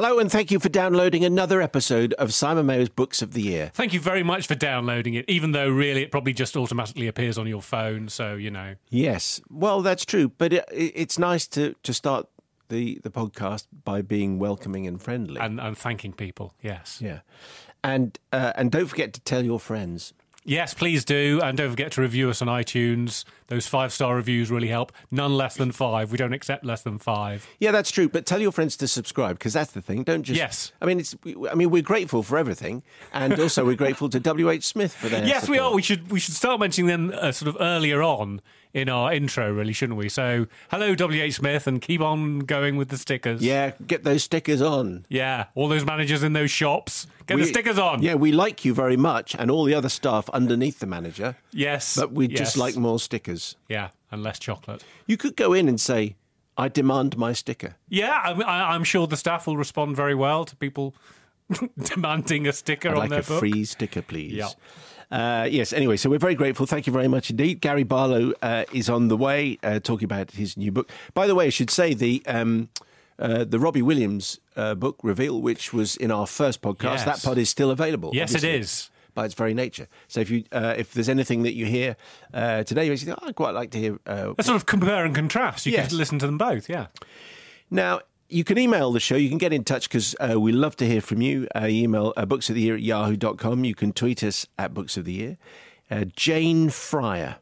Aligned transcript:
Hello, 0.00 0.20
and 0.20 0.30
thank 0.30 0.52
you 0.52 0.60
for 0.60 0.68
downloading 0.68 1.24
another 1.24 1.60
episode 1.60 2.12
of 2.20 2.32
Simon 2.32 2.66
Mayo's 2.66 2.88
Books 2.88 3.20
of 3.20 3.32
the 3.32 3.42
Year. 3.42 3.72
Thank 3.74 3.92
you 3.92 3.98
very 3.98 4.22
much 4.22 4.46
for 4.46 4.54
downloading 4.54 5.14
it, 5.14 5.24
even 5.26 5.50
though 5.50 5.68
really 5.68 6.02
it 6.02 6.12
probably 6.12 6.32
just 6.32 6.56
automatically 6.56 7.08
appears 7.08 7.36
on 7.36 7.48
your 7.48 7.60
phone. 7.60 8.08
So, 8.08 8.36
you 8.36 8.48
know. 8.48 8.76
Yes, 8.90 9.40
well, 9.50 9.82
that's 9.82 10.04
true, 10.04 10.28
but 10.38 10.52
it, 10.52 10.64
it's 10.70 11.18
nice 11.18 11.48
to, 11.48 11.74
to 11.82 11.92
start 11.92 12.28
the, 12.68 13.00
the 13.02 13.10
podcast 13.10 13.66
by 13.82 14.02
being 14.02 14.38
welcoming 14.38 14.86
and 14.86 15.02
friendly. 15.02 15.40
And, 15.40 15.58
and 15.58 15.76
thanking 15.76 16.12
people, 16.12 16.54
yes. 16.62 17.00
yeah. 17.02 17.22
And, 17.82 18.16
uh, 18.32 18.52
and 18.54 18.70
don't 18.70 18.86
forget 18.86 19.12
to 19.14 19.20
tell 19.22 19.44
your 19.44 19.58
friends. 19.58 20.14
Yes, 20.44 20.74
please 20.74 21.04
do. 21.04 21.40
And 21.42 21.58
don't 21.58 21.70
forget 21.70 21.90
to 21.92 22.02
review 22.02 22.30
us 22.30 22.40
on 22.40 22.46
iTunes. 22.46 23.24
Those 23.48 23.66
five 23.66 23.92
star 23.92 24.14
reviews 24.14 24.50
really 24.50 24.68
help. 24.68 24.92
None 25.10 25.34
less 25.34 25.56
than 25.56 25.72
five. 25.72 26.12
We 26.12 26.18
don't 26.18 26.34
accept 26.34 26.64
less 26.64 26.82
than 26.82 26.98
five. 26.98 27.46
Yeah, 27.58 27.72
that's 27.72 27.90
true. 27.90 28.08
But 28.08 28.26
tell 28.26 28.40
your 28.40 28.52
friends 28.52 28.76
to 28.76 28.88
subscribe 28.88 29.38
because 29.38 29.54
that's 29.54 29.72
the 29.72 29.82
thing. 29.82 30.04
Don't 30.04 30.22
just. 30.22 30.38
Yes. 30.38 30.72
I 30.82 30.86
mean, 30.86 31.00
it's. 31.00 31.16
I 31.50 31.54
mean, 31.54 31.70
we're 31.70 31.82
grateful 31.82 32.22
for 32.22 32.36
everything, 32.36 32.82
and 33.12 33.38
also 33.40 33.64
we're 33.64 33.76
grateful 33.76 34.10
to 34.10 34.20
W. 34.20 34.50
H. 34.50 34.64
Smith 34.64 34.92
for 34.92 35.08
their. 35.08 35.24
Yes, 35.24 35.48
we 35.48 35.58
are. 35.58 35.74
We 35.74 35.82
should 35.82 36.10
we 36.10 36.20
should 36.20 36.34
start 36.34 36.60
mentioning 36.60 36.88
them 36.88 37.12
uh, 37.18 37.32
sort 37.32 37.48
of 37.48 37.56
earlier 37.60 38.02
on 38.02 38.42
in 38.74 38.88
our 38.88 39.12
intro, 39.12 39.52
really, 39.52 39.72
shouldn't 39.72 39.98
we? 39.98 40.08
So, 40.08 40.46
hello, 40.70 40.94
W.H. 40.94 41.34
Smith, 41.36 41.66
and 41.66 41.80
keep 41.80 42.00
on 42.00 42.40
going 42.40 42.76
with 42.76 42.88
the 42.88 42.98
stickers. 42.98 43.42
Yeah, 43.42 43.72
get 43.86 44.04
those 44.04 44.22
stickers 44.22 44.62
on. 44.62 45.06
Yeah, 45.08 45.46
all 45.54 45.68
those 45.68 45.84
managers 45.84 46.22
in 46.22 46.32
those 46.32 46.50
shops, 46.50 47.06
get 47.26 47.38
the 47.38 47.46
stickers 47.46 47.78
on. 47.78 48.02
Yeah, 48.02 48.14
we 48.14 48.32
like 48.32 48.64
you 48.64 48.74
very 48.74 48.96
much, 48.96 49.34
and 49.34 49.50
all 49.50 49.64
the 49.64 49.74
other 49.74 49.88
staff 49.88 50.28
underneath 50.30 50.80
the 50.80 50.86
manager. 50.86 51.36
Yes. 51.52 51.96
But 51.96 52.12
we 52.12 52.28
yes. 52.28 52.38
just 52.38 52.56
like 52.56 52.76
more 52.76 52.98
stickers. 52.98 53.37
Yeah, 53.68 53.88
and 54.10 54.22
less 54.22 54.38
chocolate. 54.38 54.84
You 55.06 55.16
could 55.16 55.36
go 55.36 55.52
in 55.52 55.68
and 55.68 55.80
say, 55.80 56.16
"I 56.56 56.68
demand 56.68 57.16
my 57.16 57.32
sticker." 57.32 57.76
Yeah, 57.88 58.20
I, 58.24 58.74
I'm 58.74 58.84
sure 58.84 59.06
the 59.06 59.16
staff 59.16 59.46
will 59.46 59.56
respond 59.56 59.96
very 59.96 60.14
well 60.14 60.44
to 60.44 60.56
people 60.56 60.94
demanding 61.82 62.46
a 62.46 62.52
sticker 62.52 62.88
I'd 62.90 62.94
on 62.94 62.98
like 62.98 63.10
their 63.10 63.20
a 63.20 63.22
book. 63.22 63.40
free 63.40 63.64
sticker, 63.64 64.02
please. 64.02 64.32
Yeah. 64.32 64.48
Uh, 65.10 65.44
yes. 65.50 65.72
Anyway, 65.72 65.96
so 65.96 66.10
we're 66.10 66.18
very 66.18 66.34
grateful. 66.34 66.66
Thank 66.66 66.86
you 66.86 66.92
very 66.92 67.08
much 67.08 67.30
indeed. 67.30 67.60
Gary 67.62 67.82
Barlow 67.82 68.32
uh, 68.42 68.64
is 68.74 68.90
on 68.90 69.08
the 69.08 69.16
way, 69.16 69.58
uh, 69.62 69.80
talking 69.80 70.04
about 70.04 70.32
his 70.32 70.56
new 70.56 70.70
book. 70.70 70.90
By 71.14 71.26
the 71.26 71.34
way, 71.34 71.46
I 71.46 71.50
should 71.50 71.70
say 71.70 71.94
the 71.94 72.22
um, 72.26 72.68
uh, 73.18 73.44
the 73.44 73.58
Robbie 73.58 73.82
Williams 73.82 74.38
uh, 74.54 74.74
book 74.74 74.98
reveal, 75.02 75.40
which 75.40 75.72
was 75.72 75.96
in 75.96 76.10
our 76.10 76.26
first 76.26 76.60
podcast. 76.60 76.82
Yes. 76.98 77.04
That 77.04 77.22
pod 77.22 77.38
is 77.38 77.48
still 77.48 77.70
available. 77.70 78.10
Yes, 78.12 78.32
it 78.32 78.36
obviously, 78.36 78.58
is. 78.60 78.90
By 79.18 79.24
its 79.24 79.34
very 79.34 79.52
nature. 79.52 79.88
So 80.06 80.20
if 80.20 80.30
you 80.30 80.44
uh, 80.52 80.74
if 80.78 80.92
there's 80.94 81.08
anything 81.08 81.42
that 81.42 81.54
you 81.54 81.66
hear 81.66 81.96
uh, 82.32 82.62
today, 82.62 82.86
you 82.86 82.96
think, 82.96 83.18
oh, 83.20 83.26
I'd 83.26 83.34
quite 83.34 83.52
like 83.60 83.70
to 83.72 83.78
hear. 83.78 83.98
Uh, 84.06 84.34
A 84.38 84.42
sort 84.44 84.54
of 84.54 84.64
compare 84.66 85.04
and 85.04 85.12
contrast. 85.12 85.66
You 85.66 85.72
Yes. 85.72 85.88
can 85.88 85.98
listen 85.98 86.18
to 86.20 86.26
them 86.26 86.38
both. 86.38 86.68
Yeah. 86.68 86.86
Now, 87.68 88.00
you 88.28 88.44
can 88.44 88.58
email 88.58 88.92
the 88.92 89.00
show. 89.00 89.16
You 89.16 89.28
can 89.28 89.38
get 89.38 89.52
in 89.52 89.64
touch 89.64 89.88
because 89.88 90.14
uh, 90.20 90.38
we 90.38 90.52
love 90.52 90.76
to 90.76 90.86
hear 90.86 91.00
from 91.00 91.20
you. 91.20 91.48
Uh, 91.52 91.66
email 91.68 92.12
uh, 92.16 92.26
books 92.26 92.48
of 92.48 92.54
the 92.54 92.60
year 92.62 92.74
at 92.76 92.82
yahoo.com. 92.82 93.64
You 93.64 93.74
can 93.74 93.92
tweet 93.92 94.22
us 94.22 94.46
at 94.56 94.72
books 94.72 94.96
of 94.96 95.04
the 95.04 95.12
year. 95.14 95.36
Uh, 95.90 96.04
Jane 96.14 96.70
Fryer. 96.70 97.36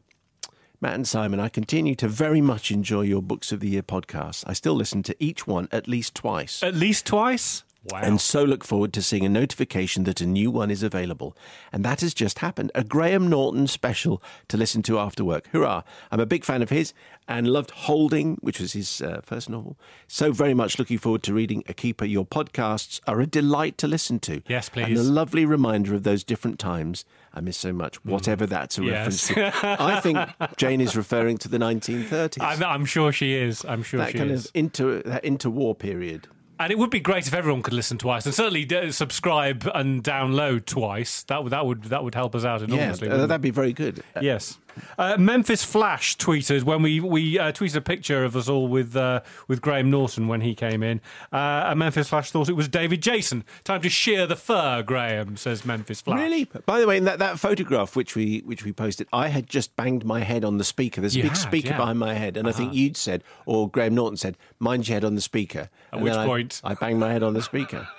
Matt 0.81 0.95
and 0.95 1.07
Simon, 1.07 1.39
I 1.39 1.49
continue 1.49 1.93
to 1.95 2.07
very 2.07 2.41
much 2.41 2.71
enjoy 2.71 3.01
your 3.01 3.21
Books 3.21 3.51
of 3.51 3.59
the 3.59 3.69
Year 3.69 3.83
podcast. 3.83 4.43
I 4.47 4.53
still 4.53 4.75
listen 4.75 5.03
to 5.03 5.15
each 5.19 5.45
one 5.45 5.67
at 5.71 5.87
least 5.87 6.15
twice. 6.15 6.63
At 6.63 6.75
least 6.75 7.05
twice. 7.05 7.63
Wow. 7.91 8.01
And 8.03 8.19
so 8.19 8.43
look 8.43 8.63
forward 8.63 8.91
to 8.93 9.01
seeing 9.01 9.25
a 9.25 9.29
notification 9.29 10.03
that 10.03 10.19
a 10.21 10.25
new 10.25 10.51
one 10.51 10.69
is 10.69 10.83
available. 10.83 11.35
And 11.71 11.85
that 11.85 12.01
has 12.01 12.13
just 12.13 12.39
happened. 12.39 12.71
A 12.75 12.83
Graham 12.83 13.29
Norton 13.29 13.67
special 13.67 14.21
to 14.49 14.57
listen 14.57 14.81
to 14.83 14.99
after 14.99 15.23
work. 15.23 15.47
Hurrah. 15.53 15.83
I'm 16.11 16.19
a 16.19 16.25
big 16.25 16.43
fan 16.43 16.61
of 16.61 16.69
his 16.69 16.93
and 17.29 17.47
loved 17.47 17.71
Holding, 17.71 18.35
which 18.41 18.59
was 18.59 18.73
his 18.73 19.01
uh, 19.01 19.21
first 19.23 19.49
novel. 19.49 19.77
So 20.07 20.31
very 20.31 20.53
much 20.53 20.79
looking 20.79 20.97
forward 20.97 21.23
to 21.23 21.33
reading 21.33 21.63
A 21.67 21.73
Keeper. 21.73 22.05
Your 22.05 22.25
podcasts 22.25 22.99
are 23.07 23.19
a 23.21 23.25
delight 23.27 23.77
to 23.79 23.87
listen 23.87 24.19
to. 24.19 24.41
Yes, 24.47 24.69
please. 24.69 24.85
And 24.85 24.97
a 24.97 25.03
lovely 25.03 25.45
reminder 25.45 25.93
of 25.95 26.03
those 26.03 26.23
different 26.23 26.59
times 26.59 27.05
I 27.33 27.41
miss 27.41 27.57
so 27.57 27.71
much, 27.71 28.03
whatever 28.03 28.45
that's 28.47 28.77
a 28.77 28.81
Mm. 28.81 28.87
Yes. 28.87 29.29
reference 29.31 29.59
to. 29.61 29.77
I 29.81 29.99
think 29.99 30.17
Jane 30.57 30.81
is 30.81 30.95
referring 30.95 31.37
to 31.39 31.47
the 31.49 31.57
1930s. 31.57 32.37
I'm, 32.41 32.63
I'm 32.63 32.85
sure 32.85 33.11
she 33.11 33.33
is. 33.33 33.63
I'm 33.65 33.83
sure 33.83 33.99
that 33.99 34.11
she 34.11 34.17
kind 34.17 34.31
is. 34.31 34.45
of 34.45 34.51
inter, 34.55 35.01
that 35.03 35.23
interwar 35.23 35.77
period. 35.77 36.27
And 36.59 36.71
it 36.71 36.77
would 36.77 36.89
be 36.89 36.99
great 36.99 37.27
if 37.27 37.33
everyone 37.33 37.61
could 37.61 37.73
listen 37.73 37.97
twice, 37.97 38.25
and 38.25 38.33
certainly 38.33 38.67
uh, 38.75 38.91
subscribe 38.91 39.69
and 39.75 40.03
download 40.03 40.65
twice. 40.65 41.23
That 41.23 41.43
would 41.43 41.51
that 41.51 41.65
would 41.65 41.83
that 41.85 42.03
would 42.03 42.15
help 42.15 42.33
us 42.35 42.45
out 42.45 42.61
Yeah, 42.61 42.75
enormously. 42.75 43.09
uh, 43.09 43.27
that'd 43.27 43.41
be 43.41 43.51
very 43.51 43.73
good. 43.73 44.03
Yes. 44.21 44.57
Uh, 44.97 45.15
Memphis 45.17 45.63
Flash 45.63 46.17
tweeted 46.17 46.63
when 46.63 46.81
we 46.81 46.99
we 46.99 47.37
uh, 47.39 47.51
tweeted 47.51 47.75
a 47.75 47.81
picture 47.81 48.23
of 48.23 48.35
us 48.35 48.47
all 48.49 48.67
with 48.67 48.95
uh, 48.95 49.21
with 49.47 49.61
Graham 49.61 49.89
Norton 49.89 50.27
when 50.27 50.41
he 50.41 50.55
came 50.55 50.83
in. 50.83 51.01
Uh, 51.31 51.65
and 51.69 51.79
Memphis 51.79 52.09
Flash 52.09 52.31
thought 52.31 52.49
it 52.49 52.53
was 52.53 52.67
David 52.67 53.01
Jason. 53.01 53.43
Time 53.63 53.81
to 53.81 53.89
shear 53.89 54.25
the 54.27 54.35
fur, 54.35 54.83
Graham 54.83 55.37
says 55.37 55.65
Memphis 55.65 56.01
Flash. 56.01 56.19
Really? 56.19 56.45
By 56.65 56.79
the 56.79 56.87
way, 56.87 56.97
in 56.97 57.03
that, 57.05 57.19
that 57.19 57.39
photograph 57.39 57.95
which 57.95 58.15
we 58.15 58.39
which 58.45 58.63
we 58.63 58.73
posted, 58.73 59.07
I 59.13 59.27
had 59.29 59.47
just 59.47 59.75
banged 59.75 60.05
my 60.05 60.21
head 60.21 60.43
on 60.43 60.57
the 60.57 60.63
speaker. 60.63 61.01
There's 61.01 61.15
a 61.15 61.17
You 61.17 61.23
big 61.23 61.31
had, 61.31 61.37
speaker 61.37 61.67
yeah. 61.67 61.73
Uh-huh. 61.73 61.81
behind 61.83 61.99
my 61.99 62.13
head, 62.13 62.37
and 62.37 62.47
I 62.47 62.51
think 62.51 62.73
you'd 62.73 62.97
said, 62.97 63.23
or 63.45 63.69
Graham 63.69 63.95
Norton 63.95 64.17
said, 64.17 64.37
"Mind 64.59 64.87
your 64.87 64.95
head 64.95 65.03
on 65.05 65.15
the 65.15 65.21
speaker." 65.21 65.69
And 65.91 66.01
which 66.01 66.13
then 66.13 66.21
I- 66.21 66.25
point? 66.25 66.61
I, 66.63 66.73
banged 66.73 66.99
my 66.99 67.11
head 67.11 67.23
on 67.23 67.33
the 67.33 67.41
speaker. 67.41 67.87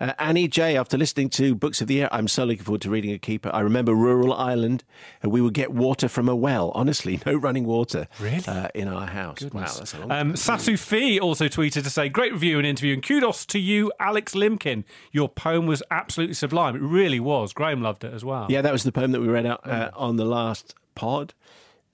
Uh, 0.00 0.12
Annie 0.18 0.48
J. 0.48 0.76
After 0.76 0.98
listening 0.98 1.28
to 1.30 1.54
Books 1.54 1.80
of 1.80 1.86
the 1.88 1.94
Year, 1.94 2.08
I'm 2.12 2.28
so 2.28 2.44
looking 2.44 2.64
forward 2.64 2.80
to 2.82 2.90
reading 2.90 3.12
A 3.12 3.18
Keeper. 3.18 3.50
I 3.52 3.60
remember 3.60 3.94
rural 3.94 4.32
Ireland, 4.32 4.84
and 5.22 5.30
we 5.32 5.40
would 5.40 5.54
get 5.54 5.72
water 5.72 6.08
from 6.08 6.28
a 6.28 6.36
well. 6.36 6.70
Honestly, 6.74 7.20
no 7.26 7.34
running 7.34 7.64
water 7.64 8.08
Really? 8.20 8.42
uh, 8.46 8.68
in 8.74 8.88
our 8.88 9.06
house. 9.06 9.42
Wow, 9.42 9.60
that's 9.62 9.94
a 9.94 9.98
long 10.00 10.10
Um, 10.12 10.32
Sasu 10.34 10.78
Fee 10.78 11.18
also 11.20 11.46
tweeted 11.48 11.82
to 11.84 11.90
say, 11.90 12.08
Great 12.08 12.32
review 12.32 12.58
and 12.58 12.66
interview, 12.66 12.94
and 12.94 13.02
kudos 13.02 13.46
to 13.46 13.58
you, 13.58 13.92
Alex 14.00 14.34
Limkin. 14.34 14.84
Your 15.12 15.28
poem 15.28 15.66
was 15.66 15.82
absolutely 15.90 16.34
sublime. 16.34 16.76
It 16.76 16.82
really 16.82 17.20
was. 17.20 17.52
Graham 17.52 17.82
loved 17.82 18.04
it 18.04 18.12
as 18.12 18.24
well. 18.24 18.46
Yeah, 18.50 18.62
that 18.62 18.72
was 18.72 18.82
the 18.84 18.92
poem 18.92 19.12
that 19.12 19.20
we 19.20 19.28
read 19.28 19.46
out 19.46 19.66
uh, 19.66 19.90
on 19.94 20.16
the 20.16 20.24
last 20.24 20.74
pod. 20.94 21.34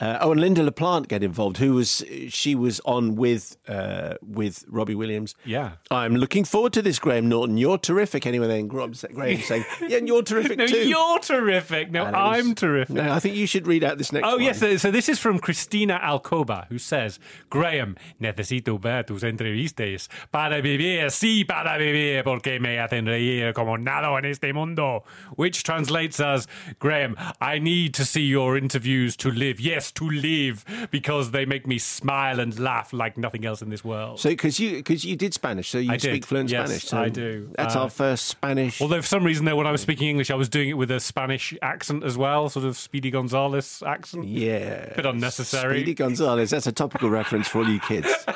Uh, 0.00 0.16
oh, 0.22 0.32
and 0.32 0.40
Lynda 0.40 0.64
La 0.64 0.70
Plante 0.70 1.08
get 1.08 1.22
involved. 1.22 1.58
Who 1.58 1.74
was 1.74 2.02
she 2.28 2.54
was 2.54 2.80
on 2.86 3.16
with 3.16 3.56
uh, 3.68 4.14
with 4.22 4.64
Robbie 4.68 4.94
Williams? 4.94 5.34
Yeah. 5.44 5.72
I'm 5.90 6.16
looking 6.16 6.44
forward 6.44 6.72
to 6.72 6.82
this, 6.82 6.98
Graham 6.98 7.28
Norton. 7.28 7.58
You're 7.58 7.76
terrific. 7.76 8.26
Anyway, 8.26 8.46
then 8.46 8.66
Graham, 8.66 8.94
saying, 8.94 9.14
"Yeah, 9.86 9.98
and 9.98 10.08
you're 10.08 10.22
terrific 10.22 10.56
No, 10.56 10.66
too." 10.66 10.88
you're 10.88 11.18
terrific. 11.18 11.90
No, 11.90 12.06
And 12.06 12.16
I'm 12.16 12.54
terrific. 12.54 12.96
No, 12.96 13.12
I 13.12 13.20
think 13.20 13.36
you 13.36 13.46
should 13.46 13.66
read 13.66 13.84
out 13.84 13.98
this 13.98 14.10
next. 14.10 14.26
Oh, 14.26 14.36
one. 14.36 14.42
yes. 14.42 14.58
So, 14.58 14.76
so 14.78 14.90
this 14.90 15.08
is 15.08 15.18
from 15.18 15.38
Christina 15.38 15.98
Alcoba, 16.02 16.66
who 16.68 16.78
says, 16.78 17.18
Graham, 17.50 17.96
necesito 18.20 18.80
ver 18.80 19.02
tus 19.02 19.22
entrevistas 19.22 20.08
para 20.32 20.62
vivir, 20.62 21.10
sí, 21.10 21.46
para 21.46 21.78
vivir, 21.78 22.24
porque 22.24 22.58
me 22.58 22.78
hacen 22.78 23.04
reír 23.06 23.52
como 23.52 23.76
nada 23.76 24.16
en 24.16 24.24
este 24.24 24.52
mundo. 24.54 25.04
Which 25.36 25.62
translates 25.62 26.20
as, 26.20 26.46
Graham, 26.78 27.16
I 27.40 27.58
need 27.58 27.92
to 27.94 28.04
see 28.06 28.22
your 28.22 28.56
interviews 28.56 29.14
to 29.18 29.30
live. 29.30 29.60
Yes, 29.60 29.89
to 29.92 30.08
live, 30.08 30.64
because 30.90 31.30
they 31.30 31.44
make 31.44 31.66
me 31.66 31.78
smile 31.78 32.40
and 32.40 32.58
laugh 32.58 32.92
like 32.92 33.16
nothing 33.18 33.44
else 33.44 33.62
in 33.62 33.70
this 33.70 33.84
world. 33.84 34.20
So, 34.20 34.28
because 34.30 34.58
you 34.60 34.76
because 34.76 35.04
you 35.04 35.16
did 35.16 35.34
Spanish, 35.34 35.68
so 35.68 35.78
you 35.78 35.92
I 35.92 35.96
speak 35.96 36.12
did. 36.12 36.26
fluent 36.26 36.50
Yes, 36.50 36.66
Spanish. 36.68 36.84
So 36.84 36.98
I 36.98 37.08
do. 37.08 37.50
That's 37.56 37.76
Uh, 37.76 37.82
our 37.82 37.90
first 37.90 38.26
Spanish. 38.26 38.80
Although 38.80 39.00
for 39.02 39.06
some 39.08 39.24
reason, 39.24 39.44
though, 39.44 39.56
when 39.56 39.66
I 39.66 39.72
was 39.72 39.80
speaking 39.82 40.08
English, 40.08 40.30
I 40.30 40.34
was 40.34 40.48
doing 40.48 40.68
it 40.68 40.74
with 40.74 40.90
a 40.90 41.00
Spanish 41.00 41.54
accent 41.62 42.04
as 42.04 42.16
well, 42.16 42.48
sort 42.48 42.64
of 42.66 42.76
Speedy 42.76 43.10
Gonzales 43.10 43.82
accent. 43.86 44.26
yeah, 44.26 44.90
a 44.92 44.96
Bit 44.96 45.06
unnecessary. 45.06 45.78
Speedy 45.78 45.94
Gonzales. 45.94 46.50
That's 46.50 46.66
a 46.66 46.72
topical 46.72 47.10
reference 47.10 47.48
for 47.48 47.58
all 47.58 47.68
you 47.68 47.80
kids. 47.80 48.08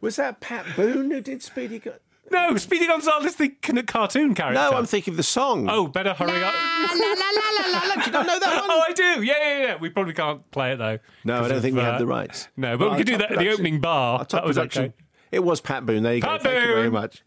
Was 0.00 0.16
that 0.16 0.40
Pat 0.40 0.66
Boone 0.74 1.10
who 1.12 1.20
did 1.20 1.42
Speedy? 1.42 1.78
Gon- 1.78 1.94
No, 2.32 2.56
Speedy 2.56 2.86
Gonzales, 2.86 3.36
the 3.36 3.52
c- 3.64 3.82
cartoon 3.82 4.34
character. 4.34 4.54
No, 4.60 4.72
I'm 4.76 4.86
thinking 4.86 5.12
of 5.12 5.16
the 5.16 5.22
song. 5.22 5.68
Oh, 5.70 5.86
better 5.86 6.14
hurry 6.14 6.42
up. 6.42 6.54
you 6.54 8.12
don't 8.12 8.26
know 8.26 8.38
that 8.38 8.60
one? 8.60 8.70
Oh, 8.70 8.82
I 8.88 8.92
do. 8.92 9.22
Yeah, 9.22 9.34
yeah, 9.40 9.62
yeah. 9.62 9.76
We 9.76 9.90
probably 9.90 10.14
can't 10.14 10.48
play 10.50 10.72
it 10.72 10.76
though. 10.76 10.98
No, 11.24 11.36
I 11.44 11.48
don't 11.48 11.58
of, 11.58 11.62
think 11.62 11.74
we 11.76 11.82
uh, 11.82 11.84
have 11.84 11.98
the 11.98 12.06
rights. 12.06 12.48
No, 12.56 12.76
but 12.76 12.90
we 12.90 12.96
could 12.98 13.06
do 13.06 13.18
that 13.18 13.32
at 13.32 13.38
The 13.38 13.50
opening 13.50 13.80
bar. 13.80 14.20
Top 14.20 14.30
that 14.30 14.44
was 14.44 14.56
production. 14.56 14.84
okay. 14.84 14.94
It 15.30 15.44
was 15.44 15.60
Pat 15.60 15.86
Boone. 15.86 16.02
There 16.02 16.14
you 16.14 16.22
Pat 16.22 16.42
go. 16.42 16.50
Thank 16.50 16.66
you 16.66 16.74
very 16.74 16.90
much. 16.90 17.22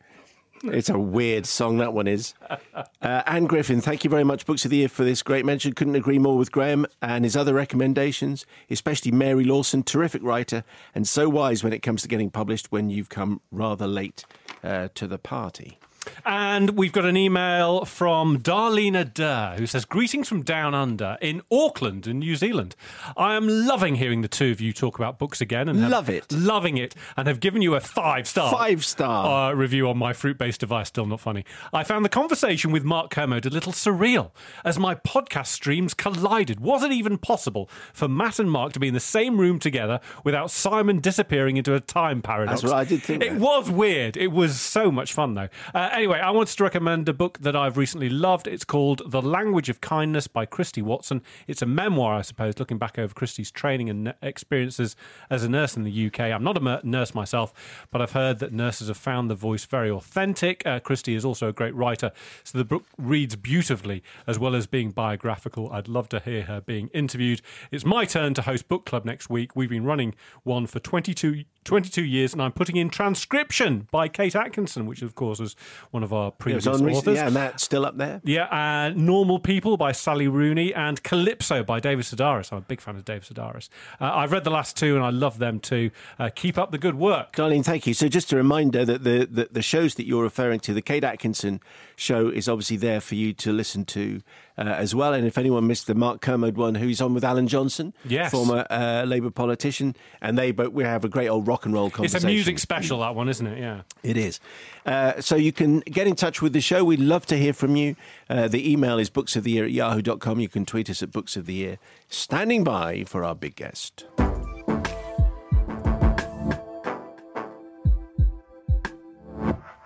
It's 0.64 0.90
a 0.90 0.98
weird 0.98 1.46
song, 1.46 1.78
that 1.78 1.94
one 1.94 2.08
is. 2.08 2.34
Uh, 2.50 2.86
Anne 3.02 3.46
Griffin, 3.46 3.82
thank 3.82 4.04
you 4.04 4.10
very 4.10 4.24
much, 4.24 4.46
Books 4.46 4.66
of 4.66 4.72
the 4.72 4.78
Year, 4.78 4.90
for 4.90 5.04
this 5.04 5.22
great 5.22 5.46
mention. 5.46 5.74
Couldn't 5.74 5.96
agree 5.96 6.18
more 6.18 6.38
with 6.38 6.52
Graham 6.52 6.86
and 7.02 7.24
his 7.24 7.36
other 7.36 7.54
recommendations, 7.54 8.46
especially 8.70 9.12
Mary 9.12 9.44
Lawson, 9.44 9.84
terrific 9.84 10.24
writer, 10.24 10.64
and 10.96 11.08
so 11.08 11.30
wise 11.30 11.64
when 11.64 11.74
it 11.74 11.80
comes 11.80 12.02
to 12.02 12.08
getting 12.08 12.32
published 12.32 12.72
when 12.72 12.90
you've 12.90 13.10
come 13.10 13.42
rather 13.52 13.86
late 13.86 14.26
uh, 14.64 14.88
to 14.96 15.08
the 15.08 15.20
party. 15.20 15.78
And 16.26 16.72
we've 16.72 16.92
got 16.92 17.06
an 17.06 17.18
email 17.18 17.86
from 17.86 18.40
Darlena 18.40 19.12
Durr 19.14 19.56
who 19.58 19.66
says, 19.68 19.86
Greetings 19.86 20.28
from 20.28 20.42
down 20.44 20.74
under 20.74 21.18
in 21.22 21.42
Auckland 21.52 22.08
in 22.08 22.20
New 22.20 22.36
Zealand. 22.36 22.76
I 23.18 23.36
am 23.36 23.48
loving 23.48 23.96
hearing 23.96 24.22
the 24.22 24.28
two 24.28 24.52
of 24.52 24.60
you 24.62 24.74
talk 24.74 24.98
about 24.98 25.20
books 25.20 25.42
again 25.42 25.70
and 25.70 25.80
have- 25.80 25.92
Love 25.92 26.10
it. 26.10 26.32
Loving 26.32 26.78
it 26.78 26.96
and 27.16 27.28
have 27.28 27.40
given 27.40 27.62
you 27.62 27.76
a 27.76 27.80
five 27.80 28.28
star 28.28 28.52
Five 28.52 28.84
star. 28.86 29.52
uh, 29.52 29.54
review 29.54 29.88
on 29.90 29.98
my 29.98 30.14
fruit 30.14 30.38
based 30.38 30.60
device. 30.62 30.88
Still 30.88 31.06
not 31.06 31.20
funny. 31.20 31.46
I 31.74 31.84
found 31.84 32.04
the 32.06 32.10
conversation 32.10 32.72
with 32.72 32.84
Mark 32.84 33.10
Kermode 33.12 33.46
a 33.46 33.50
little 33.50 33.72
surreal 33.74 34.32
as 34.64 34.78
my 34.80 34.96
podcast 34.96 35.48
streams 35.48 35.94
collided. 35.94 36.60
Was 36.60 36.84
it 36.84 36.92
even 36.92 37.18
possible 37.18 37.70
for 37.94 38.08
Matt 38.08 38.40
and 38.40 38.52
Mark 38.52 38.74
to 38.74 38.80
be 38.80 38.88
in 38.88 38.94
the 38.94 39.00
same 39.00 39.40
room 39.40 39.60
together 39.60 40.00
without 40.24 40.52
Simon 40.52 41.00
disappearing 41.00 41.58
into 41.58 41.74
a 41.76 41.80
time 41.80 42.22
paradox? 42.22 42.62
That's 42.62 42.72
what 42.74 42.80
I 42.80 42.84
did 42.86 43.02
think 43.04 43.24
It 43.24 43.32
that. 43.34 43.40
was 43.40 43.70
weird. 43.70 44.18
It 44.18 44.32
was 44.32 44.60
so 44.60 44.92
much 44.92 45.14
fun, 45.14 45.34
though. 45.36 45.50
Uh, 45.74 45.90
anyway, 45.96 46.20
I 46.20 46.32
wanted 46.32 46.58
to 46.58 46.64
recommend 46.64 47.08
a 47.08 47.14
book 47.14 47.40
that 47.40 47.56
I've 47.56 47.78
recently 47.78 48.10
loved. 48.10 48.48
It's 48.48 48.66
called 48.66 49.02
The 49.06 49.22
Language 49.22 49.70
of 49.70 49.80
Kindness 49.80 50.28
by 50.28 50.46
Christie 50.46 50.82
Watson. 50.82 51.24
It's 51.48 51.62
a 51.62 51.66
memoir, 51.66 52.16
I 52.16 52.22
suppose, 52.22 52.60
looking 52.60 52.78
back 52.78 53.00
over 53.00 53.14
Christie's 53.14 53.50
training 53.50 53.90
and 53.90 54.14
experiences 54.22 54.96
as 55.30 55.44
a 55.44 55.50
nurse 55.50 55.78
in 55.78 55.84
the 55.84 56.08
UK. 56.08 56.20
I'm 56.20 56.44
not 56.44 56.58
a 56.62 56.82
nurse 56.84 57.16
myself, 57.16 57.88
but 57.92 58.02
I've 58.02 58.12
heard 58.12 58.40
that 58.40 58.52
nurses 58.52 58.90
have 58.90 58.98
found 58.98 59.30
the 59.30 59.36
voice 59.36 59.64
very 59.64 59.90
authentic. 59.90 60.66
Uh, 60.66 60.80
Christie 60.80 61.16
is 61.16 61.24
also 61.24 61.48
a 61.48 61.54
great 61.54 61.74
writer, 61.74 62.12
so 62.44 62.58
the 62.58 62.66
book 62.66 62.84
reads 62.98 63.38
beautifully 63.38 64.04
as 64.28 64.38
well 64.38 64.54
as 64.54 64.68
being 64.68 64.92
biographical. 64.92 65.72
I'd 65.72 65.88
love 65.88 66.10
to 66.10 66.20
hear 66.20 66.44
her 66.44 66.60
being 66.60 66.90
interviewed. 66.90 67.42
It's 67.72 67.86
my 67.86 68.04
turn 68.04 68.34
to 68.34 68.42
host 68.42 68.68
book 68.68 68.86
club 68.86 69.06
next 69.06 69.30
week. 69.30 69.56
We've 69.56 69.70
been 69.70 69.86
running 69.86 70.14
one 70.44 70.68
for 70.68 70.80
22 70.80 71.46
22 71.66 72.04
years, 72.04 72.32
and 72.32 72.42
I'm 72.42 72.52
putting 72.52 72.76
in 72.76 72.90
Transcription 72.90 73.88
by 73.92 74.08
Kate 74.08 74.36
Atkinson, 74.36 74.86
which, 74.86 75.02
of 75.02 75.16
course, 75.16 75.40
is 75.40 75.56
one 75.92 76.04
of 76.04 76.14
our 76.14 76.32
previous 76.32 76.68
on 76.68 76.74
recently, 76.74 76.94
authors. 76.94 77.16
yeah, 77.18 77.28
and 77.28 77.36
that's 77.36 77.64
still 77.64 77.86
up 77.86 77.98
there. 77.98 78.22
Yeah, 78.24 78.46
uh, 78.46 78.94
Normal 78.96 79.40
People 79.40 79.76
by 79.76 79.92
Sally 79.92 80.28
Rooney 80.28 80.74
and 80.74 81.02
Calypso 81.04 81.64
by 81.64 81.80
David 81.80 82.06
Sedaris. 82.06 82.52
I'm 82.52 82.60
a 82.60 82.62
big 82.62 82.82
fan 82.82 82.96
of 82.96 83.04
David 83.04 83.24
Sedaris. 83.24 83.70
Uh, 84.00 84.12
I've 84.14 84.32
read 84.32 84.44
the 84.44 84.52
last 84.52 84.78
two 84.78 84.96
and 84.96 85.04
I 85.04 85.10
love 85.10 85.40
them 85.40 85.60
too. 85.60 85.90
Uh, 86.20 86.30
keep 86.34 86.58
up 86.58 86.72
the 86.72 86.78
good 86.78 86.96
work. 86.96 87.34
Darlene, 87.34 87.66
thank 87.66 87.88
you. 87.88 87.94
So, 87.94 88.08
just 88.08 88.32
a 88.32 88.36
reminder 88.36 88.86
that 88.86 89.04
the, 89.04 89.28
the, 89.30 89.50
the 89.52 89.62
shows 89.62 89.96
that 89.96 90.06
you're 90.06 90.24
referring 90.24 90.60
to, 90.62 90.74
the 90.74 90.82
Kate 90.82 91.04
Atkinson 91.04 91.62
show, 91.96 92.30
is 92.30 92.48
obviously 92.50 92.78
there 92.78 93.00
for 93.02 93.16
you 93.16 93.34
to 93.34 93.52
listen 93.52 93.86
to 93.86 94.22
uh, 94.58 94.62
as 94.62 94.94
well. 94.96 95.14
And 95.14 95.26
if 95.28 95.38
anyone 95.38 95.68
missed 95.68 95.88
the 95.88 95.96
Mark 95.96 96.22
Kermode 96.22 96.58
one, 96.58 96.76
who's 96.76 97.02
on 97.02 97.14
with 97.14 97.24
Alan 97.24 97.48
Johnson, 97.48 97.94
Yes. 98.06 98.32
former 98.32 98.66
uh, 98.70 99.04
Labour 99.06 99.32
politician, 99.32 99.96
and 100.22 100.38
they 100.38 100.52
but 100.52 100.74
we 100.74 100.84
have 100.84 101.04
a 101.06 101.10
great 101.10 101.28
old 101.28 101.48
rock 101.48 101.66
and 101.66 101.74
roll 101.74 101.90
conversation. 101.90 102.16
It's 102.18 102.24
a 102.26 102.28
music 102.28 102.60
special, 102.60 103.00
that 103.00 103.16
one, 103.16 103.30
isn't 103.30 103.46
it? 103.48 103.60
Yeah. 103.60 103.82
It 104.04 104.18
is. 104.18 104.40
Uh, 104.86 105.20
so 105.22 105.36
you 105.36 105.52
can 105.52 105.80
get 105.82 106.08
in 106.08 106.16
touch 106.16 106.42
with 106.42 106.54
the 106.54 106.62
show. 106.62 106.84
We'd 106.84 107.00
love 107.00 107.26
to 107.28 107.38
hear 107.38 107.54
from 107.54 107.76
you. 107.76 107.96
Uh, 108.30 108.48
the 108.48 108.72
email 108.72 109.00
is 109.00 109.10
booksoftheyear 109.10 109.66
at 109.66 109.72
yahoo.com. 109.72 110.40
You 110.40 110.48
can 110.50 110.66
tweet 110.66 110.90
us 110.90 111.02
at 111.04 111.12
Books 111.12 111.36
of 111.36 111.46
the 111.46 111.54
Year. 111.54 111.78
Standing 112.10 112.64
by 112.64 113.04
for 113.06 113.24
our 113.24 113.36
big 113.36 113.56
guest. 113.56 114.06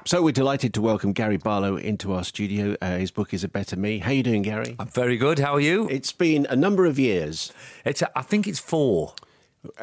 So 0.10 0.24
we're 0.24 0.32
delighted 0.32 0.74
to 0.74 0.82
welcome 0.82 1.14
Gary 1.14 1.38
Barlow 1.38 1.78
into 1.78 2.14
our 2.14 2.24
studio. 2.24 2.76
Uh, 2.82 2.98
his 2.98 3.12
book 3.12 3.32
is 3.32 3.44
A 3.44 3.48
Better 3.48 3.76
Me. 3.76 4.00
How 4.00 4.10
are 4.10 4.14
you 4.16 4.24
doing, 4.24 4.42
Gary? 4.42 4.76
I'm 4.80 4.88
very 4.88 5.18
good. 5.18 5.38
How 5.38 5.54
are 5.54 5.60
you? 5.60 5.88
It's 5.88 6.12
been 6.12 6.48
a 6.50 6.56
number 6.56 6.88
of 6.88 6.98
years. 6.98 7.54
It's. 7.86 8.02
I 8.16 8.24
think 8.24 8.48
it's 8.48 8.58
four. 8.58 9.14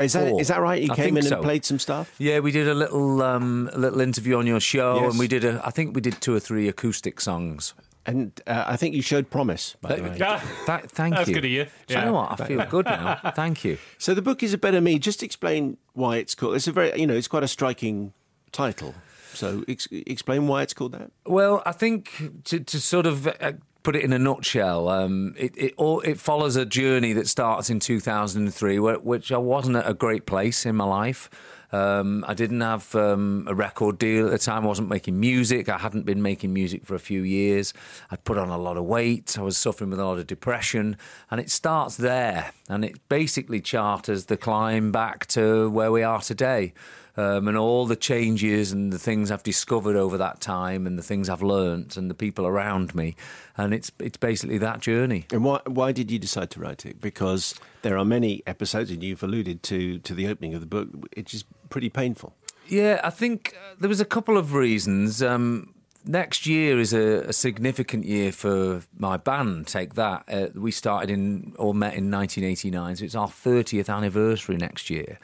Is 0.00 0.14
that 0.14 0.28
Four. 0.28 0.40
is 0.40 0.48
that 0.48 0.60
right? 0.60 0.82
You 0.82 0.90
I 0.90 0.96
came 0.96 1.14
think 1.14 1.18
in 1.18 1.22
so. 1.30 1.36
and 1.36 1.44
played 1.44 1.64
some 1.64 1.78
stuff. 1.78 2.12
Yeah, 2.18 2.40
we 2.40 2.50
did 2.50 2.66
a 2.66 2.74
little 2.74 3.22
um, 3.22 3.70
a 3.72 3.78
little 3.78 4.00
interview 4.00 4.36
on 4.36 4.48
your 4.48 4.58
show, 4.58 4.96
Yes. 4.96 5.10
and 5.12 5.18
we 5.20 5.28
did 5.28 5.44
a. 5.44 5.64
I 5.64 5.70
think 5.70 5.94
we 5.94 6.00
did 6.00 6.20
two 6.20 6.34
or 6.34 6.40
three 6.40 6.66
acoustic 6.66 7.20
songs. 7.20 7.74
And 8.04 8.32
uh, 8.48 8.64
I 8.66 8.76
think 8.76 8.96
you 8.96 9.02
showed 9.02 9.30
promise, 9.30 9.76
by 9.80 9.94
the 9.94 10.02
way. 10.02 10.18
Th- 10.18 10.80
thank 10.90 11.12
you. 11.12 11.18
That's 11.18 11.28
you. 11.28 11.34
good 11.34 11.44
of 11.44 11.50
you. 11.52 11.66
Do 11.86 11.94
Yeah. 11.94 12.00
you 12.00 12.06
know 12.06 12.14
what? 12.14 12.40
I 12.40 12.46
feel 12.48 12.66
good 12.66 12.86
now. 12.86 13.20
Thank 13.36 13.62
you. 13.64 13.78
So 13.98 14.12
the 14.12 14.22
book 14.22 14.42
is 14.42 14.52
a 14.52 14.58
better 14.58 14.80
me. 14.80 14.98
Just 14.98 15.22
explain 15.22 15.76
why 15.92 16.16
it's 16.16 16.34
called. 16.34 16.56
It's 16.56 16.66
a 16.66 16.72
very, 16.72 16.98
you 17.00 17.06
know, 17.06 17.14
it's 17.14 17.28
quite 17.28 17.44
a 17.44 17.48
striking 17.48 18.12
title. 18.50 18.92
So 19.36 19.64
ex- 19.68 19.88
explain 19.90 20.46
why 20.46 20.62
it's 20.62 20.74
called 20.74 20.92
that. 20.92 21.10
Well, 21.24 21.62
I 21.66 21.72
think 21.72 22.44
to, 22.44 22.60
to 22.60 22.80
sort 22.80 23.06
of 23.06 23.26
uh, 23.26 23.52
put 23.82 23.94
it 23.94 24.02
in 24.02 24.12
a 24.12 24.18
nutshell, 24.18 24.88
um, 24.88 25.34
it 25.38 25.56
it, 25.56 25.74
all, 25.76 26.00
it 26.00 26.18
follows 26.18 26.56
a 26.56 26.64
journey 26.64 27.12
that 27.12 27.28
starts 27.28 27.70
in 27.70 27.78
2003, 27.80 28.78
where, 28.78 28.98
which 28.98 29.30
I 29.30 29.38
wasn't 29.38 29.76
at 29.76 29.88
a 29.88 29.94
great 29.94 30.26
place 30.26 30.66
in 30.66 30.76
my 30.76 30.84
life. 30.84 31.30
Um, 31.72 32.24
I 32.26 32.34
didn't 32.34 32.60
have 32.60 32.94
um, 32.94 33.44
a 33.48 33.54
record 33.54 33.98
deal 33.98 34.26
at 34.26 34.30
the 34.30 34.38
time. 34.38 34.64
I 34.64 34.68
wasn't 34.68 34.88
making 34.88 35.18
music. 35.18 35.68
I 35.68 35.78
hadn't 35.78 36.06
been 36.06 36.22
making 36.22 36.52
music 36.52 36.86
for 36.86 36.94
a 36.94 37.00
few 37.00 37.22
years. 37.22 37.74
I'd 38.10 38.24
put 38.24 38.38
on 38.38 38.48
a 38.48 38.58
lot 38.58 38.76
of 38.76 38.84
weight. 38.84 39.36
I 39.38 39.42
was 39.42 39.56
suffering 39.56 39.90
with 39.90 39.98
a 39.98 40.04
lot 40.04 40.18
of 40.18 40.26
depression. 40.26 40.96
And 41.30 41.40
it 41.40 41.50
starts 41.50 41.96
there. 41.96 42.52
And 42.68 42.84
it 42.84 43.08
basically 43.08 43.60
charters 43.60 44.26
the 44.26 44.36
climb 44.36 44.92
back 44.92 45.26
to 45.28 45.68
where 45.70 45.90
we 45.90 46.02
are 46.02 46.20
today 46.20 46.72
um, 47.16 47.48
and 47.48 47.56
all 47.56 47.86
the 47.86 47.96
changes 47.96 48.72
and 48.72 48.92
the 48.92 48.98
things 48.98 49.30
I've 49.30 49.42
discovered 49.42 49.96
over 49.96 50.18
that 50.18 50.40
time 50.40 50.86
and 50.86 50.98
the 50.98 51.02
things 51.02 51.28
I've 51.28 51.42
learnt 51.42 51.96
and 51.96 52.10
the 52.10 52.14
people 52.14 52.46
around 52.46 52.94
me. 52.94 53.16
And 53.56 53.72
it's 53.72 53.90
it's 53.98 54.18
basically 54.18 54.58
that 54.58 54.80
journey. 54.80 55.26
And 55.32 55.44
why 55.44 55.60
why 55.66 55.92
did 55.92 56.10
you 56.10 56.18
decide 56.18 56.50
to 56.50 56.60
write 56.60 56.84
it? 56.84 57.00
Because 57.00 57.54
there 57.82 57.96
are 57.96 58.04
many 58.04 58.42
episodes, 58.46 58.90
and 58.90 59.02
you've 59.02 59.22
alluded 59.22 59.62
to 59.64 59.98
to 60.00 60.14
the 60.14 60.28
opening 60.28 60.54
of 60.54 60.60
the 60.60 60.66
book. 60.66 60.88
which 61.14 61.34
is 61.34 61.44
pretty 61.70 61.88
painful. 61.88 62.34
Yeah, 62.68 63.00
I 63.04 63.10
think 63.10 63.54
uh, 63.56 63.76
there 63.78 63.88
was 63.88 64.00
a 64.00 64.04
couple 64.04 64.36
of 64.36 64.52
reasons. 64.52 65.22
Um, 65.22 65.74
next 66.04 66.46
year 66.46 66.78
is 66.78 66.92
a, 66.92 67.28
a 67.28 67.32
significant 67.32 68.04
year 68.04 68.32
for 68.32 68.82
my 68.96 69.16
band. 69.16 69.66
Take 69.66 69.94
That. 69.94 70.24
Uh, 70.28 70.48
we 70.54 70.70
started 70.70 71.10
in 71.10 71.54
or 71.58 71.74
met 71.74 71.94
in 71.94 72.10
1989, 72.10 72.96
so 72.96 73.04
it's 73.04 73.14
our 73.14 73.28
30th 73.28 73.88
anniversary 73.88 74.56
next 74.56 74.90
year. 74.90 75.18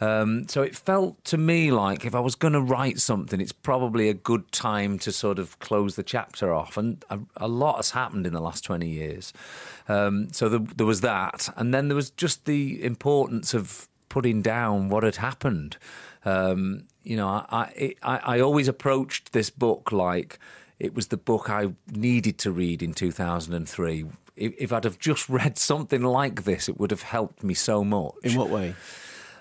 Um, 0.00 0.46
so 0.48 0.62
it 0.62 0.76
felt 0.76 1.24
to 1.24 1.36
me 1.36 1.70
like 1.70 2.04
if 2.04 2.14
I 2.14 2.20
was 2.20 2.34
going 2.34 2.52
to 2.52 2.60
write 2.60 3.00
something, 3.00 3.40
it's 3.40 3.52
probably 3.52 4.08
a 4.08 4.14
good 4.14 4.50
time 4.52 4.98
to 5.00 5.10
sort 5.12 5.38
of 5.38 5.58
close 5.58 5.96
the 5.96 6.02
chapter 6.02 6.52
off. 6.52 6.76
And 6.76 7.04
a, 7.10 7.18
a 7.36 7.48
lot 7.48 7.76
has 7.76 7.90
happened 7.90 8.26
in 8.26 8.32
the 8.32 8.40
last 8.40 8.64
20 8.64 8.88
years. 8.88 9.32
Um, 9.88 10.32
so 10.32 10.48
there, 10.48 10.60
there 10.76 10.86
was 10.86 11.00
that, 11.00 11.52
and 11.56 11.74
then 11.74 11.88
there 11.88 11.96
was 11.96 12.10
just 12.10 12.44
the 12.44 12.82
importance 12.84 13.54
of 13.54 13.88
putting 14.08 14.42
down 14.42 14.88
what 14.88 15.02
had 15.02 15.16
happened. 15.16 15.76
Um, 16.24 16.84
you 17.02 17.16
know, 17.16 17.28
I, 17.28 17.94
I 18.02 18.18
I 18.18 18.40
always 18.40 18.68
approached 18.68 19.32
this 19.32 19.50
book 19.50 19.92
like 19.92 20.38
it 20.78 20.94
was 20.94 21.08
the 21.08 21.16
book 21.16 21.48
I 21.50 21.72
needed 21.90 22.38
to 22.38 22.50
read 22.50 22.82
in 22.82 22.92
2003. 22.94 24.06
If, 24.36 24.54
if 24.58 24.72
I'd 24.72 24.84
have 24.84 24.98
just 24.98 25.28
read 25.40 25.58
something 25.58 26.02
like 26.02 26.44
this, 26.44 26.68
it 26.68 26.78
would 26.78 26.90
have 26.90 27.02
helped 27.02 27.42
me 27.42 27.54
so 27.54 27.84
much. 27.84 28.14
In 28.22 28.36
what 28.36 28.50
way? 28.50 28.74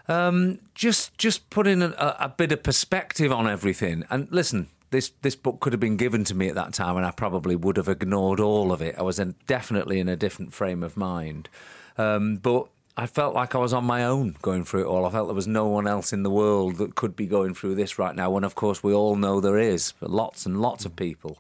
Um, 0.09 0.59
just 0.73 1.17
just 1.17 1.49
putting 1.49 1.81
a, 1.81 2.15
a 2.19 2.29
bit 2.29 2.51
of 2.51 2.63
perspective 2.63 3.31
on 3.31 3.47
everything. 3.47 4.05
And 4.09 4.31
listen, 4.31 4.67
this 4.89 5.11
this 5.21 5.35
book 5.35 5.59
could 5.59 5.73
have 5.73 5.79
been 5.79 5.97
given 5.97 6.23
to 6.25 6.35
me 6.35 6.47
at 6.47 6.55
that 6.55 6.73
time, 6.73 6.97
and 6.97 7.05
I 7.05 7.11
probably 7.11 7.55
would 7.55 7.77
have 7.77 7.89
ignored 7.89 8.39
all 8.39 8.71
of 8.71 8.81
it. 8.81 8.95
I 8.97 9.01
was 9.01 9.19
in, 9.19 9.35
definitely 9.47 9.99
in 9.99 10.07
a 10.07 10.15
different 10.15 10.53
frame 10.53 10.83
of 10.83 10.97
mind, 10.97 11.49
um, 11.97 12.37
but. 12.37 12.67
I 12.99 13.05
felt 13.05 13.35
like 13.35 13.53
I 13.53 13.59
was 13.59 13.73
on 13.73 13.85
my 13.85 14.03
own 14.03 14.37
going 14.41 14.63
through 14.63 14.81
it 14.81 14.87
all. 14.87 15.05
I 15.05 15.11
felt 15.11 15.27
there 15.27 15.35
was 15.35 15.45
no 15.45 15.67
one 15.67 15.87
else 15.87 16.11
in 16.11 16.23
the 16.23 16.31
world 16.31 16.77
that 16.77 16.95
could 16.95 17.15
be 17.15 17.27
going 17.27 17.53
through 17.53 17.75
this 17.75 17.99
right 17.99 18.15
now. 18.15 18.31
When, 18.31 18.43
of 18.43 18.55
course, 18.55 18.81
we 18.81 18.91
all 18.91 19.15
know 19.15 19.39
there 19.39 19.59
is 19.59 19.93
lots 20.01 20.47
and 20.47 20.59
lots 20.59 20.83
of 20.83 20.95
people. 20.95 21.37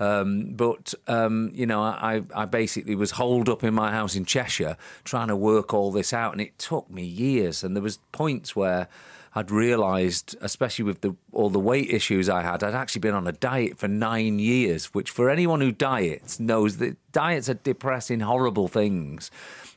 Um, 0.00 0.54
but 0.54 0.94
um, 1.06 1.52
you 1.54 1.66
know, 1.66 1.82
I, 1.82 2.22
I 2.34 2.46
basically 2.46 2.94
was 2.94 3.12
holed 3.12 3.48
up 3.48 3.62
in 3.62 3.74
my 3.74 3.92
house 3.92 4.16
in 4.16 4.24
Cheshire 4.24 4.76
trying 5.04 5.28
to 5.28 5.36
work 5.36 5.72
all 5.74 5.92
this 5.92 6.12
out, 6.12 6.32
and 6.32 6.40
it 6.40 6.58
took 6.58 6.90
me 6.90 7.04
years. 7.04 7.62
And 7.62 7.76
there 7.76 7.82
was 7.82 7.98
points 8.10 8.56
where 8.56 8.88
I'd 9.34 9.50
realised, 9.50 10.36
especially 10.40 10.84
with 10.86 11.02
the, 11.02 11.14
all 11.32 11.50
the 11.50 11.60
weight 11.60 11.90
issues 11.90 12.28
I 12.28 12.42
had, 12.42 12.64
I'd 12.64 12.74
actually 12.74 13.00
been 13.00 13.14
on 13.14 13.26
a 13.28 13.32
diet 13.32 13.78
for 13.78 13.86
nine 13.88 14.38
years. 14.38 14.86
Which, 14.86 15.10
for 15.10 15.28
anyone 15.30 15.60
who 15.60 15.70
diets, 15.70 16.40
knows 16.40 16.78
that 16.78 16.96
diets 17.12 17.48
are 17.48 17.54
depressing, 17.54 18.20
horrible 18.20 18.68
things. 18.68 19.30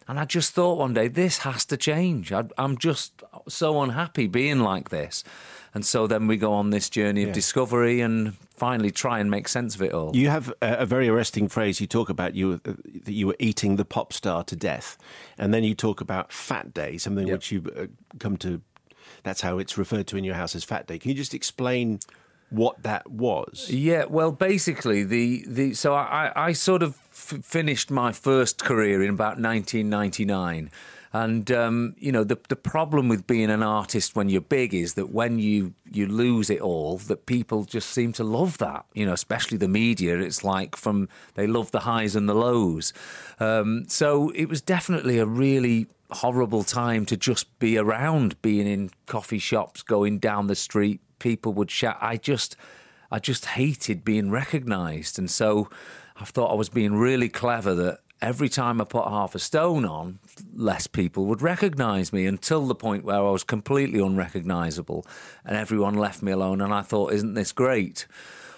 And 0.08 0.20
I 0.20 0.25
just 0.25 0.53
thought 0.53 0.80
one 0.80 0.94
day, 0.94 1.08
this 1.08 1.39
has 1.39 1.65
to 1.65 1.77
change. 1.77 2.32
I, 2.34 2.46
I'm 2.58 2.77
just 2.77 3.24
so 3.48 3.82
unhappy 3.82 4.27
being 4.27 4.60
like 4.60 4.89
this. 4.89 5.24
And 5.74 5.86
so 5.86 6.08
then 6.08 6.27
we 6.27 6.38
go 6.38 6.53
on 6.53 6.70
this 6.72 6.89
journey 6.89 7.24
of 7.24 7.30
Yeah. 7.30 7.34
discovery 7.34 8.01
and 8.01 8.34
finally 8.63 8.91
try 8.91 9.20
and 9.20 9.29
make 9.29 9.48
sense 9.48 9.75
of 9.75 9.82
it 9.82 9.91
all. 9.93 10.15
You 10.15 10.29
have 10.29 10.50
a, 10.62 10.77
a 10.79 10.86
very 10.86 11.08
arresting 11.10 11.48
phrase. 11.50 11.82
You 11.82 11.88
talk 11.88 12.10
about 12.10 12.34
you 12.36 12.62
uh, 12.65 12.74
that 13.05 13.13
you 13.13 13.27
were 13.27 13.36
eating 13.39 13.75
the 13.75 13.86
pop 13.86 14.13
star 14.13 14.43
to 14.46 14.55
death, 14.55 14.98
and 15.38 15.53
then 15.53 15.63
you 15.63 15.75
talk 15.75 16.01
about 16.01 16.32
Fat 16.32 16.74
Day, 16.74 16.98
something 16.98 17.27
Yep. 17.27 17.34
which 17.36 17.51
you 17.51 17.60
uh, 17.77 17.86
come 18.20 18.38
to. 18.38 18.62
That's 19.24 19.41
how 19.41 19.58
it's 19.58 19.77
referred 19.77 20.08
to 20.08 20.17
in 20.17 20.24
your 20.24 20.36
house 20.36 20.55
as 20.55 20.63
Fat 20.63 20.88
Day. 20.88 20.98
Can 21.00 21.10
you 21.10 21.15
just 21.15 21.34
explain 21.34 22.00
what 22.53 22.84
that 22.84 23.10
was. 23.10 23.67
Yeah, 23.70 24.05
well, 24.05 24.32
basically, 24.32 25.03
the, 25.03 25.43
the 25.48 25.74
so 25.74 25.96
I, 25.96 26.32
I 26.36 26.53
sort 26.53 26.84
of 26.84 26.91
f- 27.12 27.39
finished 27.43 27.89
my 27.89 28.12
first 28.12 28.63
career 28.63 29.01
in 29.03 29.10
about 29.10 29.39
1999. 29.39 30.70
And 31.15 31.51
um, 31.51 31.96
you 32.00 32.12
know 32.12 32.24
the 32.24 32.39
the 32.50 32.55
problem 32.55 33.08
with 33.08 33.27
being 33.27 33.51
an 33.51 33.62
artist 33.62 34.15
when 34.15 34.29
you're 34.29 34.41
big 34.41 34.74
is 34.74 34.96
that 34.96 35.12
when 35.12 35.38
you 35.38 35.75
you 35.91 36.08
lose 36.08 36.50
it 36.50 36.60
all, 36.60 36.98
that 36.98 37.27
people 37.27 37.65
just 37.65 37.89
seem 37.91 38.13
to 38.13 38.24
love 38.24 38.58
that. 38.58 38.86
You 38.96 39.05
know, 39.05 39.13
especially 39.13 39.60
the 39.60 39.67
media. 39.67 40.17
It's 40.17 40.43
like 40.43 40.75
from 40.75 41.08
they 41.36 41.46
love 41.46 41.70
the 41.70 41.82
highs 41.82 42.15
and 42.15 42.27
the 42.27 42.34
lows. 42.34 42.93
Um, 43.39 43.86
so 43.88 44.29
it 44.32 44.50
was 44.50 44.62
definitely 44.62 45.20
a 45.20 45.25
really 45.27 45.88
horrible 46.10 46.63
time 46.63 47.05
to 47.05 47.17
just 47.17 47.60
be 47.60 47.77
around, 47.77 48.41
being 48.41 48.67
in 48.67 48.89
coffee 49.05 49.39
shops, 49.39 49.84
going 49.84 50.17
down 50.20 50.48
the 50.48 50.55
street. 50.55 51.00
People 51.20 51.53
would 51.53 51.70
shout. 51.70 51.98
I 52.01 52.17
just, 52.17 52.55
I 53.12 53.20
just 53.20 53.46
hated 53.46 54.03
being 54.03 54.32
recognised, 54.32 55.20
and 55.20 55.29
so 55.29 55.70
I 56.15 56.25
thought 56.25 56.51
I 56.51 56.55
was 56.55 56.70
being 56.70 56.96
really 56.96 57.29
clever 57.29 57.75
that 57.75 58.00
every 58.24 58.48
time 58.48 58.80
I 58.80 58.86
put 58.86 59.06
half 59.06 59.36
a 59.36 59.39
stone 59.39 59.86
on, 59.86 60.20
less 60.56 60.88
people 60.88 61.25
would 61.25 61.42
recognise 61.42 62.13
me 62.13 62.25
until 62.25 62.65
the 62.65 62.74
point 62.74 63.03
where 63.03 63.18
I 63.18 63.32
was 63.32 63.44
completely 63.44 64.00
unrecognisable 64.00 65.06
and 65.44 65.58
everyone 65.58 65.96
left 65.96 66.24
me 66.24 66.32
alone. 66.32 66.62
And 66.62 66.74
I 66.74 66.82
thought, 66.82 67.12
isn't 67.12 67.34
this 67.34 67.51
great? 67.51 68.08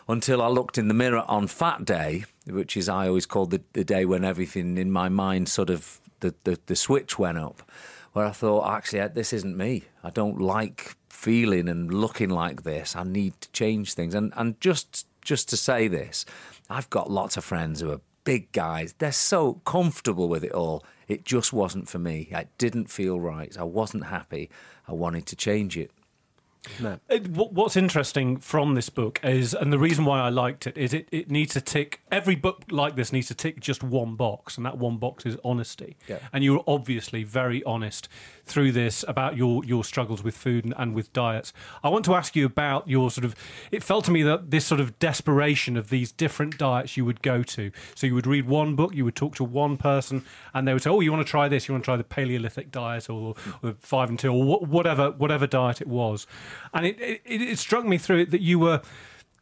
Until 0.07 0.41
I 0.41 0.48
looked 0.48 0.77
in 0.77 0.88
the 0.88 0.93
mirror 0.93 1.25
on 1.27 1.48
Fat 1.48 1.84
Day, 1.84 2.25
which 2.45 2.77
is 2.77 2.88
I 2.88 3.07
always 3.07 3.25
called 3.25 3.50
the, 3.50 3.62
the 3.74 3.84
day 3.84 4.05
when 4.05 4.24
everything 4.24 4.77
in 4.77 4.91
my 4.91 5.10
mind 5.10 5.50
sort 5.50 5.72
of 5.72 6.00
the, 6.19 6.36
the, 6.43 6.60
the 6.67 6.75
switch 6.75 7.17
went 7.17 7.39
up, 7.39 7.63
where 8.13 8.25
I 8.25 8.31
thought, 8.31 8.72
actually, 8.72 9.05
this 9.07 9.34
isn't 9.34 9.57
me. 9.57 9.86
I 10.03 10.12
don't 10.12 10.39
like 10.39 10.95
feeling 11.10 11.67
and 11.67 11.91
looking 11.91 12.29
like 12.29 12.62
this. 12.62 12.95
I 12.95 13.03
need 13.03 13.41
to 13.41 13.51
change 13.51 13.95
things. 13.95 14.13
And 14.13 14.31
and 14.38 14.62
just 14.62 15.07
just 15.22 15.50
to 15.50 15.57
say 15.57 15.88
this, 15.88 16.24
I've 16.69 16.89
got 16.91 17.10
lots 17.10 17.36
of 17.36 17.43
friends 17.43 17.81
who 17.81 17.91
are 17.91 18.01
big 18.25 18.51
guys. 18.51 18.94
They're 18.98 19.13
so 19.13 19.62
comfortable 19.65 20.27
with 20.27 20.44
it 20.44 20.51
all. 20.51 20.84
It 21.08 21.24
just 21.24 21.53
wasn't 21.53 21.88
for 21.88 22.00
me. 22.00 22.27
It 22.32 22.50
didn't 22.58 22.89
feel 22.89 23.20
right. 23.20 23.58
I 23.58 23.63
wasn't 23.63 24.08
happy. 24.08 24.50
I 24.88 24.91
wanted 24.91 25.25
to 25.27 25.36
change 25.38 25.77
it. 25.77 25.91
No. 26.79 27.00
It, 27.10 27.27
what's 27.29 27.75
interesting 27.75 28.38
from 28.38 28.75
this 28.75 28.89
book 28.89 29.19
is, 29.24 29.53
and 29.53 29.72
the 29.72 29.79
reason 29.79 30.05
why 30.05 30.19
I 30.19 30.29
liked 30.29 30.67
it 30.67 30.77
is 30.77 30.93
it, 30.93 31.07
it 31.12 31.29
needs 31.29 31.53
to 31.53 31.62
tick, 31.62 32.01
every 32.12 32.36
book 32.36 32.63
like 32.69 32.95
this 32.95 33.12
needs 33.12 33.27
to 33.27 33.36
tick 33.36 33.60
just 33.60 33.84
one 33.84 34.15
box, 34.15 34.57
and 34.57 34.65
that 34.65 34.77
one 34.77 34.98
box 34.98 35.25
is 35.25 35.38
honesty. 35.43 35.98
Yeah. 36.07 36.19
And 36.34 36.43
you're 36.43 36.63
obviously 36.67 37.24
very 37.24 37.63
honest 37.63 38.07
through 38.45 38.72
this 38.72 39.03
about 39.07 39.38
your, 39.38 39.63
your 39.65 39.84
struggles 39.84 40.24
with 40.24 40.36
food 40.38 40.65
and, 40.65 40.74
and 40.77 40.93
with 40.93 41.12
diets. 41.13 41.53
I 41.84 41.89
want 41.89 42.05
to 42.05 42.15
ask 42.15 42.36
you 42.36 42.45
about 42.45 42.88
your 42.88 43.10
sort 43.12 43.25
of, 43.25 43.36
it 43.72 43.84
felt 43.84 44.05
to 44.05 44.12
me 44.12 44.24
that 44.24 44.51
this 44.51 44.65
sort 44.65 44.79
of 44.81 45.00
desperation 45.00 45.77
of 45.77 45.89
these 45.89 46.12
different 46.12 46.57
diets 46.57 46.98
you 46.98 47.05
would 47.05 47.22
go 47.22 47.43
to. 47.43 47.72
So 47.95 48.07
you 48.07 48.15
would 48.15 48.27
read 48.27 48.48
one 48.48 48.75
book, 48.75 48.93
you 48.93 49.05
would 49.05 49.15
talk 49.15 49.36
to 49.36 49.43
one 49.43 49.77
person, 49.77 50.24
and 50.53 50.67
they 50.67 50.74
would 50.74 50.84
say, 50.84 50.89
oh, 50.89 51.00
you 51.00 51.12
want 51.12 51.25
to 51.25 51.29
try 51.29 51.48
this, 51.48 51.67
you 51.67 51.74
want 51.74 51.84
to 51.84 51.86
try 51.86 51.98
the 51.98 52.03
Paleolithic 52.03 52.72
diet 52.72 53.10
or, 53.10 53.36
or 53.63 53.75
five 53.79 54.10
and 54.10 54.19
two, 54.19 54.31
or 54.31 54.60
whatever, 54.60 55.12
whatever 55.12 55.48
diet 55.48 55.81
it 55.81 55.88
was 55.88 56.27
and 56.74 56.85
it, 56.85 57.00
it, 57.00 57.41
it 57.41 57.59
struck 57.59 57.85
me 57.85 57.97
through 57.97 58.19
it 58.19 58.31
that 58.31 58.41
you 58.41 58.59
were 58.59 58.81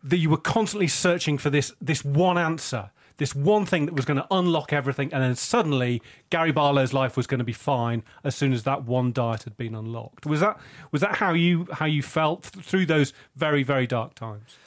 that 0.04 0.18
you 0.18 0.30
were 0.30 0.38
constantly 0.38 0.88
searching 0.88 1.38
for 1.38 1.50
this 1.50 1.74
this 1.82 2.04
one 2.04 2.38
answer 2.38 2.92
this 3.18 3.36
one 3.36 3.66
thing 3.66 3.86
that 3.86 3.94
was 3.94 4.06
going 4.06 4.18
to 4.18 4.28
unlock 4.32 4.74
everything, 4.74 5.14
and 5.14 5.22
then 5.22 5.36
suddenly 5.36 6.02
Gary 6.30 6.52
Barlow's 6.52 6.94
life 6.94 7.16
was 7.16 7.28
going 7.28 7.40
to 7.40 7.44
be 7.44 7.54
fine 7.54 8.04
as 8.24 8.36
soon 8.36 8.54
as 8.54 8.64
that 8.64 8.86
one 8.86 9.12
diet 9.12 9.44
had 9.44 9.56
been 9.56 9.76
unlocked. 9.76 10.26
Was 10.26 10.40
that 10.40 10.60
was 10.92 11.02
that 11.02 11.16
how 11.18 11.34
you 11.34 11.68
how 11.74 11.86
you 11.86 12.02
felt 12.02 12.44
through 12.44 12.86
those 12.86 13.14
very 13.36 13.64
very 13.64 13.86
dark 13.86 14.16
times? 14.16 14.58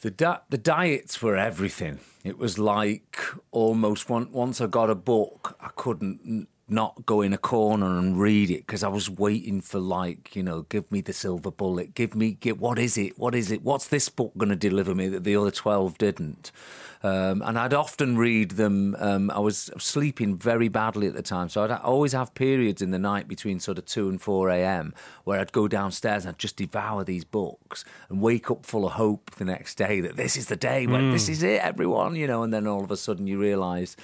The 0.00 0.10
di- 0.10 0.40
the 0.48 0.58
diets 0.58 1.20
were 1.20 1.36
everything. 1.36 2.00
It 2.24 2.38
was 2.38 2.58
like 2.58 3.18
almost 3.50 4.08
one, 4.08 4.30
once 4.32 4.60
I 4.60 4.66
got 4.66 4.90
a 4.90 4.94
book, 4.94 5.56
I 5.60 5.70
couldn't 5.74 6.48
not 6.70 7.06
go 7.06 7.22
in 7.22 7.32
a 7.32 7.38
corner 7.38 7.98
and 7.98 8.20
read 8.20 8.50
it 8.50 8.66
because 8.66 8.82
I 8.82 8.88
was 8.88 9.08
waiting 9.08 9.60
for 9.60 9.78
like 9.78 10.36
you 10.36 10.42
know 10.42 10.62
give 10.62 10.90
me 10.92 11.00
the 11.00 11.12
silver 11.12 11.50
bullet 11.50 11.94
give 11.94 12.14
me 12.14 12.32
get 12.32 12.58
what 12.58 12.78
is 12.78 12.98
it 12.98 13.18
what 13.18 13.34
is 13.34 13.50
it 13.50 13.62
what's 13.62 13.88
this 13.88 14.08
book 14.08 14.32
going 14.36 14.50
to 14.50 14.56
deliver 14.56 14.94
me 14.94 15.08
that 15.08 15.24
the 15.24 15.34
other 15.34 15.50
12 15.50 15.96
didn't 15.96 16.52
um, 17.00 17.42
and 17.42 17.58
I'd 17.58 17.72
often 17.72 18.18
read 18.18 18.52
them 18.52 18.96
um, 18.98 19.30
I 19.30 19.38
was 19.38 19.70
sleeping 19.78 20.36
very 20.36 20.68
badly 20.68 21.06
at 21.06 21.14
the 21.14 21.22
time 21.22 21.48
so 21.48 21.64
I'd 21.64 21.70
always 21.70 22.12
have 22.12 22.34
periods 22.34 22.82
in 22.82 22.90
the 22.90 22.98
night 22.98 23.28
between 23.28 23.60
sort 23.60 23.78
of 23.78 23.86
2 23.86 24.08
and 24.10 24.20
4 24.20 24.50
a.m. 24.50 24.92
where 25.24 25.40
I'd 25.40 25.52
go 25.52 25.68
downstairs 25.68 26.24
and 26.24 26.34
I'd 26.34 26.38
just 26.38 26.56
devour 26.56 27.02
these 27.02 27.24
books 27.24 27.84
and 28.10 28.20
wake 28.20 28.50
up 28.50 28.66
full 28.66 28.84
of 28.84 28.92
hope 28.92 29.30
the 29.36 29.44
next 29.44 29.76
day 29.76 30.00
that 30.00 30.16
this 30.16 30.36
is 30.36 30.46
the 30.46 30.56
day 30.56 30.86
when 30.86 31.04
mm. 31.04 31.12
this 31.12 31.28
is 31.28 31.42
it 31.42 31.62
everyone 31.62 32.14
you 32.14 32.26
know 32.26 32.42
and 32.42 32.52
then 32.52 32.66
all 32.66 32.84
of 32.84 32.90
a 32.90 32.96
sudden 32.96 33.26
you 33.26 33.38
realise 33.38 33.96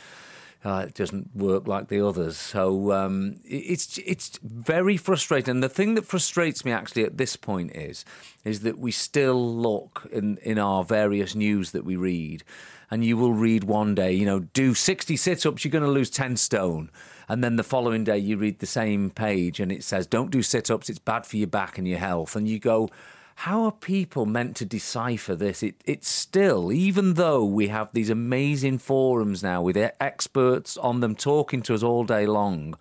uh, 0.64 0.86
it 0.88 0.94
doesn't 0.94 1.36
work 1.36 1.68
like 1.68 1.88
the 1.88 2.00
others. 2.00 2.36
So 2.36 2.92
um, 2.92 3.36
it's 3.44 3.98
it's 3.98 4.38
very 4.42 4.96
frustrating. 4.96 5.50
And 5.50 5.62
the 5.62 5.68
thing 5.68 5.94
that 5.94 6.06
frustrates 6.06 6.64
me 6.64 6.72
actually 6.72 7.04
at 7.04 7.18
this 7.18 7.36
point 7.36 7.76
is 7.76 8.04
is 8.44 8.60
that 8.60 8.78
we 8.78 8.90
still 8.90 9.54
look 9.54 10.08
in 10.10 10.38
in 10.38 10.58
our 10.58 10.82
various 10.82 11.34
news 11.34 11.72
that 11.72 11.84
we 11.84 11.96
read, 11.96 12.44
and 12.90 13.04
you 13.04 13.16
will 13.16 13.34
read 13.34 13.64
one 13.64 13.94
day, 13.94 14.12
you 14.12 14.24
know, 14.24 14.40
do 14.40 14.74
sixty 14.74 15.16
sit 15.16 15.44
ups, 15.44 15.64
you're 15.64 15.72
going 15.72 15.84
to 15.84 15.90
lose 15.90 16.10
ten 16.10 16.36
stone. 16.36 16.90
And 17.28 17.42
then 17.42 17.56
the 17.56 17.62
following 17.62 18.04
day, 18.04 18.18
you 18.18 18.36
read 18.36 18.58
the 18.58 18.66
same 18.66 19.10
page 19.10 19.58
and 19.58 19.72
it 19.72 19.82
says, 19.82 20.06
Don't 20.06 20.30
do 20.30 20.42
sit 20.42 20.70
ups, 20.70 20.90
it's 20.90 20.98
bad 20.98 21.24
for 21.26 21.36
your 21.36 21.46
back 21.46 21.78
and 21.78 21.88
your 21.88 21.98
health. 21.98 22.36
And 22.36 22.46
you 22.46 22.58
go, 22.58 22.90
how 23.36 23.64
are 23.64 23.72
people 23.72 24.26
meant 24.26 24.56
to 24.56 24.64
decipher 24.64 25.34
this? 25.34 25.62
It, 25.62 25.74
it's 25.84 26.08
still, 26.08 26.72
even 26.72 27.14
though 27.14 27.44
we 27.44 27.68
have 27.68 27.92
these 27.92 28.10
amazing 28.10 28.78
forums 28.78 29.42
now 29.42 29.62
with 29.62 29.76
experts 29.76 30.76
on 30.76 31.00
them 31.00 31.14
talking 31.14 31.62
to 31.62 31.74
us 31.74 31.82
all 31.82 32.04
day 32.04 32.26
long, 32.26 32.76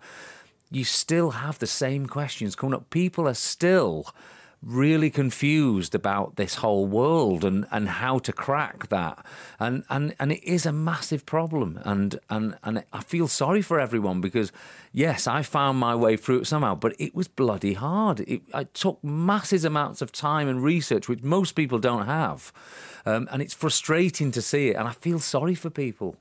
you 0.70 0.84
still 0.84 1.30
have 1.30 1.58
the 1.58 1.66
same 1.66 2.06
questions 2.06 2.56
coming 2.56 2.74
up. 2.74 2.90
People 2.90 3.28
are 3.28 3.34
still 3.34 4.06
really 4.64 5.10
confused 5.10 5.94
about 5.94 6.36
this 6.36 6.56
whole 6.56 6.86
world 6.86 7.44
and, 7.44 7.66
and 7.70 7.88
how 7.88 8.18
to 8.18 8.32
crack 8.32 8.88
that. 8.88 9.24
And, 9.60 9.84
and 9.90 10.14
and 10.18 10.32
it 10.32 10.42
is 10.42 10.66
a 10.66 10.72
massive 10.72 11.26
problem. 11.26 11.80
And, 11.84 12.18
and 12.30 12.56
and 12.62 12.84
I 12.92 13.02
feel 13.02 13.28
sorry 13.28 13.62
for 13.62 13.78
everyone 13.78 14.20
because 14.20 14.52
yes, 14.92 15.26
I 15.26 15.42
found 15.42 15.78
my 15.78 15.94
way 15.94 16.16
through 16.16 16.40
it 16.40 16.46
somehow, 16.46 16.74
but 16.74 16.94
it 16.98 17.14
was 17.14 17.28
bloody 17.28 17.74
hard. 17.74 18.20
It, 18.20 18.42
it 18.54 18.74
took 18.74 19.02
massive 19.04 19.64
amounts 19.64 20.00
of 20.00 20.12
time 20.12 20.48
and 20.48 20.62
research, 20.62 21.08
which 21.08 21.22
most 21.22 21.52
people 21.52 21.78
don't 21.78 22.06
have. 22.06 22.52
Um, 23.06 23.28
and 23.30 23.42
it's 23.42 23.54
frustrating 23.54 24.30
to 24.32 24.40
see 24.40 24.68
it. 24.68 24.76
And 24.76 24.88
I 24.88 24.92
feel 24.92 25.18
sorry 25.18 25.54
for 25.54 25.68
people. 25.68 26.16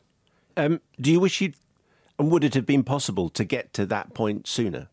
Um, 0.58 0.82
do 1.00 1.12
you 1.12 1.20
wish 1.20 1.42
you'd, 1.42 1.56
and 2.20 2.30
would 2.30 2.44
it 2.44 2.54
have 2.54 2.66
been 2.66 2.84
possible 2.84 3.30
to 3.30 3.44
get 3.44 3.74
to 3.74 3.86
that 3.88 4.14
point 4.14 4.48
sooner? 4.48 4.90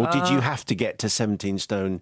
Or 0.00 0.10
did 0.10 0.22
uh, 0.22 0.32
you 0.32 0.40
have 0.40 0.64
to 0.66 0.74
get 0.74 0.98
to 1.00 1.08
17 1.08 1.58
stone 1.58 2.00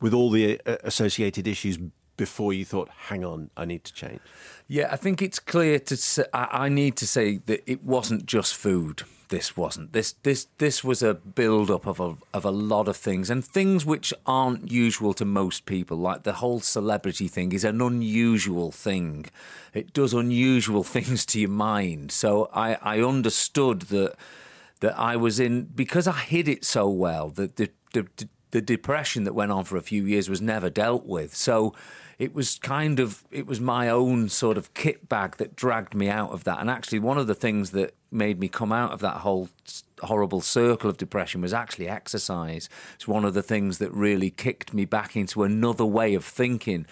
with 0.00 0.12
all 0.12 0.30
the 0.30 0.60
uh, 0.66 0.76
associated 0.82 1.46
issues 1.46 1.78
before 2.16 2.52
you 2.52 2.64
thought, 2.64 2.90
hang 3.08 3.24
on, 3.24 3.50
I 3.56 3.64
need 3.64 3.84
to 3.84 3.94
change? 3.94 4.20
Yeah, 4.68 4.88
I 4.92 4.96
think 4.96 5.22
it's 5.22 5.38
clear 5.38 5.78
to 5.78 5.96
say, 5.96 6.24
I 6.34 6.68
need 6.68 6.96
to 6.96 7.06
say 7.06 7.38
that 7.46 7.62
it 7.70 7.82
wasn't 7.82 8.26
just 8.26 8.54
food. 8.54 9.04
This 9.28 9.56
wasn't. 9.56 9.92
This 9.92 10.14
this 10.24 10.48
this 10.58 10.82
was 10.82 11.04
a 11.04 11.14
build 11.14 11.70
up 11.70 11.86
of 11.86 12.00
a 12.00 12.16
of 12.34 12.44
a 12.44 12.50
lot 12.50 12.88
of 12.88 12.96
things 12.96 13.30
and 13.30 13.44
things 13.44 13.86
which 13.86 14.12
aren't 14.26 14.72
usual 14.72 15.14
to 15.14 15.24
most 15.24 15.66
people. 15.66 15.96
Like 15.96 16.24
the 16.24 16.34
whole 16.34 16.58
celebrity 16.58 17.28
thing 17.28 17.52
is 17.52 17.62
an 17.62 17.80
unusual 17.80 18.72
thing. 18.72 19.26
It 19.72 19.92
does 19.92 20.12
unusual 20.12 20.82
things 20.96 21.24
to 21.26 21.40
your 21.40 21.50
mind. 21.50 22.10
So 22.10 22.50
I 22.52 22.74
I 22.82 23.00
understood 23.00 23.82
that 23.82 24.16
that 24.80 24.98
I 24.98 25.16
was 25.16 25.38
in 25.38 25.64
because 25.64 26.08
I 26.08 26.18
hid 26.18 26.48
it 26.48 26.64
so 26.64 26.88
well 26.88 27.30
that 27.30 27.56
the, 27.56 27.70
the, 27.92 28.06
the 28.50 28.60
depression 28.60 29.24
that 29.24 29.34
went 29.34 29.52
on 29.52 29.64
for 29.64 29.76
a 29.76 29.82
few 29.82 30.04
years 30.04 30.28
was 30.28 30.40
never 30.40 30.70
dealt 30.70 31.06
with. 31.06 31.34
So 31.34 31.74
it 32.20 32.34
was 32.34 32.58
kind 32.58 33.00
of 33.00 33.24
it 33.30 33.46
was 33.46 33.60
my 33.60 33.88
own 33.88 34.28
sort 34.28 34.58
of 34.58 34.74
kit 34.74 35.08
bag 35.08 35.38
that 35.38 35.56
dragged 35.56 35.94
me 35.94 36.10
out 36.10 36.32
of 36.32 36.44
that. 36.44 36.60
And 36.60 36.68
actually, 36.68 36.98
one 36.98 37.16
of 37.16 37.26
the 37.26 37.34
things 37.34 37.70
that 37.70 37.94
made 38.10 38.38
me 38.38 38.46
come 38.46 38.72
out 38.72 38.92
of 38.92 39.00
that 39.00 39.18
whole 39.18 39.48
horrible 40.02 40.42
circle 40.42 40.90
of 40.90 40.98
depression 40.98 41.40
was 41.40 41.54
actually 41.54 41.88
exercise. 41.88 42.68
It's 42.94 43.08
one 43.08 43.24
of 43.24 43.32
the 43.32 43.42
things 43.42 43.78
that 43.78 43.90
really 43.92 44.30
kicked 44.30 44.74
me 44.74 44.84
back 44.84 45.16
into 45.16 45.44
another 45.44 45.86
way 45.86 46.12
of 46.12 46.24
thinking. 46.24 46.84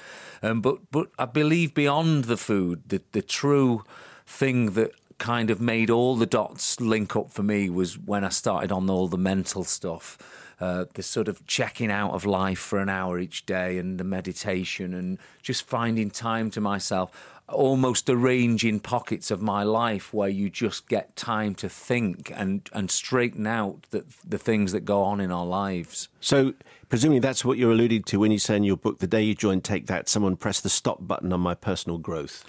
Um, 0.42 0.62
but 0.62 0.78
but 0.90 1.08
I 1.18 1.26
believe 1.26 1.74
beyond 1.74 2.24
the 2.24 2.38
food, 2.38 2.84
the 2.86 3.02
the 3.12 3.22
true 3.22 3.84
thing 4.26 4.72
that 4.72 4.92
kind 5.18 5.50
of 5.50 5.60
made 5.60 5.90
all 5.90 6.16
the 6.16 6.26
dots 6.26 6.80
link 6.80 7.16
up 7.16 7.30
for 7.30 7.42
me 7.42 7.68
was 7.68 7.98
when 7.98 8.24
I 8.24 8.28
started 8.28 8.72
on 8.72 8.88
all 8.88 9.08
the 9.08 9.18
mental 9.18 9.64
stuff. 9.64 10.18
Uh, 10.60 10.86
the 10.94 11.02
sort 11.04 11.28
of 11.28 11.46
checking 11.46 11.88
out 11.88 12.10
of 12.12 12.24
life 12.24 12.58
for 12.58 12.80
an 12.80 12.88
hour 12.88 13.18
each 13.20 13.46
day 13.46 13.78
and 13.78 13.98
the 13.98 14.04
meditation 14.04 14.92
and 14.92 15.18
just 15.40 15.64
finding 15.64 16.10
time 16.10 16.50
to 16.50 16.60
myself. 16.60 17.12
almost 17.48 18.10
arranging 18.10 18.78
pockets 18.80 19.30
of 19.30 19.40
my 19.40 19.62
life 19.62 20.12
where 20.12 20.28
you 20.28 20.50
just 20.50 20.88
get 20.88 21.16
time 21.16 21.54
to 21.54 21.68
think 21.68 22.30
and 22.34 22.68
and 22.72 22.90
straighten 22.90 23.46
out 23.46 23.86
the 23.90 24.04
the 24.26 24.38
things 24.38 24.72
that 24.72 24.80
go 24.80 25.02
on 25.02 25.20
in 25.20 25.30
our 25.30 25.46
lives. 25.46 26.08
So, 26.20 26.54
presumably, 26.88 27.20
that's 27.20 27.44
what 27.44 27.56
you're 27.56 27.72
alluding 27.72 28.02
to 28.04 28.18
when 28.18 28.32
you 28.32 28.38
say 28.38 28.56
in 28.56 28.64
your 28.64 28.76
book, 28.76 28.98
the 28.98 29.06
day 29.06 29.22
you 29.22 29.34
joined 29.34 29.64
Take 29.64 29.86
That, 29.86 30.08
someone 30.08 30.36
pressed 30.36 30.62
the 30.62 30.68
stop 30.68 31.06
button 31.06 31.32
on 31.32 31.40
my 31.40 31.54
personal 31.54 31.98
growth. 31.98 32.44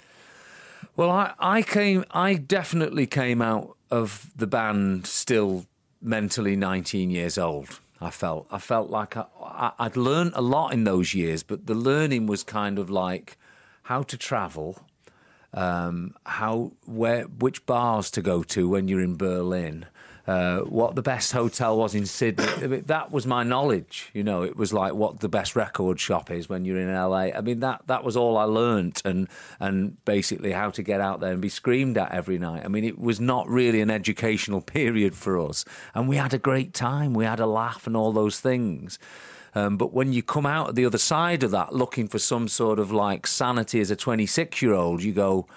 Well, 0.96 1.10
I, 1.10 1.34
I 1.38 1.62
came, 1.62 2.04
I 2.10 2.34
definitely 2.34 3.06
came 3.06 3.40
out 3.40 3.76
of 3.90 4.30
the 4.36 4.46
band 4.46 5.06
still 5.06 5.66
mentally 6.02 6.56
19 6.56 7.10
years 7.10 7.38
old. 7.38 7.80
I 8.00 8.10
felt, 8.10 8.46
I 8.50 8.58
felt 8.58 8.90
like 8.90 9.16
I, 9.16 9.26
I, 9.42 9.72
I'd 9.78 9.96
learned 9.96 10.32
a 10.34 10.40
lot 10.40 10.72
in 10.72 10.84
those 10.84 11.14
years, 11.14 11.42
but 11.42 11.66
the 11.66 11.74
learning 11.74 12.26
was 12.26 12.42
kind 12.42 12.78
of 12.78 12.90
like 12.90 13.36
how 13.84 14.02
to 14.04 14.16
travel, 14.16 14.78
um, 15.52 16.14
how, 16.24 16.72
where, 16.86 17.24
which 17.24 17.66
bars 17.66 18.10
to 18.12 18.22
go 18.22 18.42
to 18.44 18.68
when 18.68 18.88
you're 18.88 19.02
in 19.02 19.16
Berlin, 19.16 19.86
uh, 20.30 20.60
what 20.60 20.94
the 20.94 21.02
best 21.02 21.32
hotel 21.32 21.76
was 21.76 21.92
in 21.92 22.06
Sydney. 22.06 22.46
I 22.46 22.66
mean, 22.68 22.84
that 22.86 23.10
was 23.10 23.26
my 23.26 23.42
knowledge. 23.42 24.10
You 24.14 24.22
know, 24.22 24.44
it 24.44 24.56
was 24.56 24.72
like 24.72 24.94
what 24.94 25.18
the 25.18 25.28
best 25.28 25.56
record 25.56 25.98
shop 25.98 26.30
is 26.30 26.48
when 26.48 26.64
you're 26.64 26.78
in 26.78 26.94
LA. 26.94 27.30
I 27.34 27.40
mean, 27.40 27.58
that 27.60 27.82
that 27.86 28.04
was 28.04 28.16
all 28.16 28.36
I 28.36 28.44
learnt, 28.44 29.02
and 29.04 29.26
and 29.58 30.02
basically 30.04 30.52
how 30.52 30.70
to 30.70 30.84
get 30.84 31.00
out 31.00 31.18
there 31.18 31.32
and 31.32 31.42
be 31.42 31.48
screamed 31.48 31.98
at 31.98 32.12
every 32.12 32.38
night. 32.38 32.64
I 32.64 32.68
mean, 32.68 32.84
it 32.84 32.96
was 32.96 33.18
not 33.18 33.48
really 33.48 33.80
an 33.80 33.90
educational 33.90 34.60
period 34.78 35.16
for 35.16 35.36
us, 35.36 35.64
and 35.96 36.08
we 36.08 36.14
had 36.14 36.32
a 36.32 36.38
great 36.38 36.74
time. 36.74 37.12
We 37.12 37.24
had 37.24 37.40
a 37.40 37.46
laugh 37.46 37.88
and 37.88 37.96
all 37.96 38.12
those 38.12 38.38
things. 38.38 39.00
Um, 39.56 39.76
but 39.76 39.92
when 39.92 40.12
you 40.12 40.22
come 40.22 40.46
out 40.46 40.76
the 40.76 40.86
other 40.86 40.96
side 40.96 41.42
of 41.42 41.50
that, 41.50 41.74
looking 41.74 42.06
for 42.06 42.20
some 42.20 42.46
sort 42.46 42.78
of 42.78 42.92
like 42.92 43.26
sanity 43.26 43.80
as 43.80 43.90
a 43.90 43.96
26 43.96 44.62
year 44.62 44.74
old, 44.74 45.02
you 45.02 45.12
go, 45.12 45.48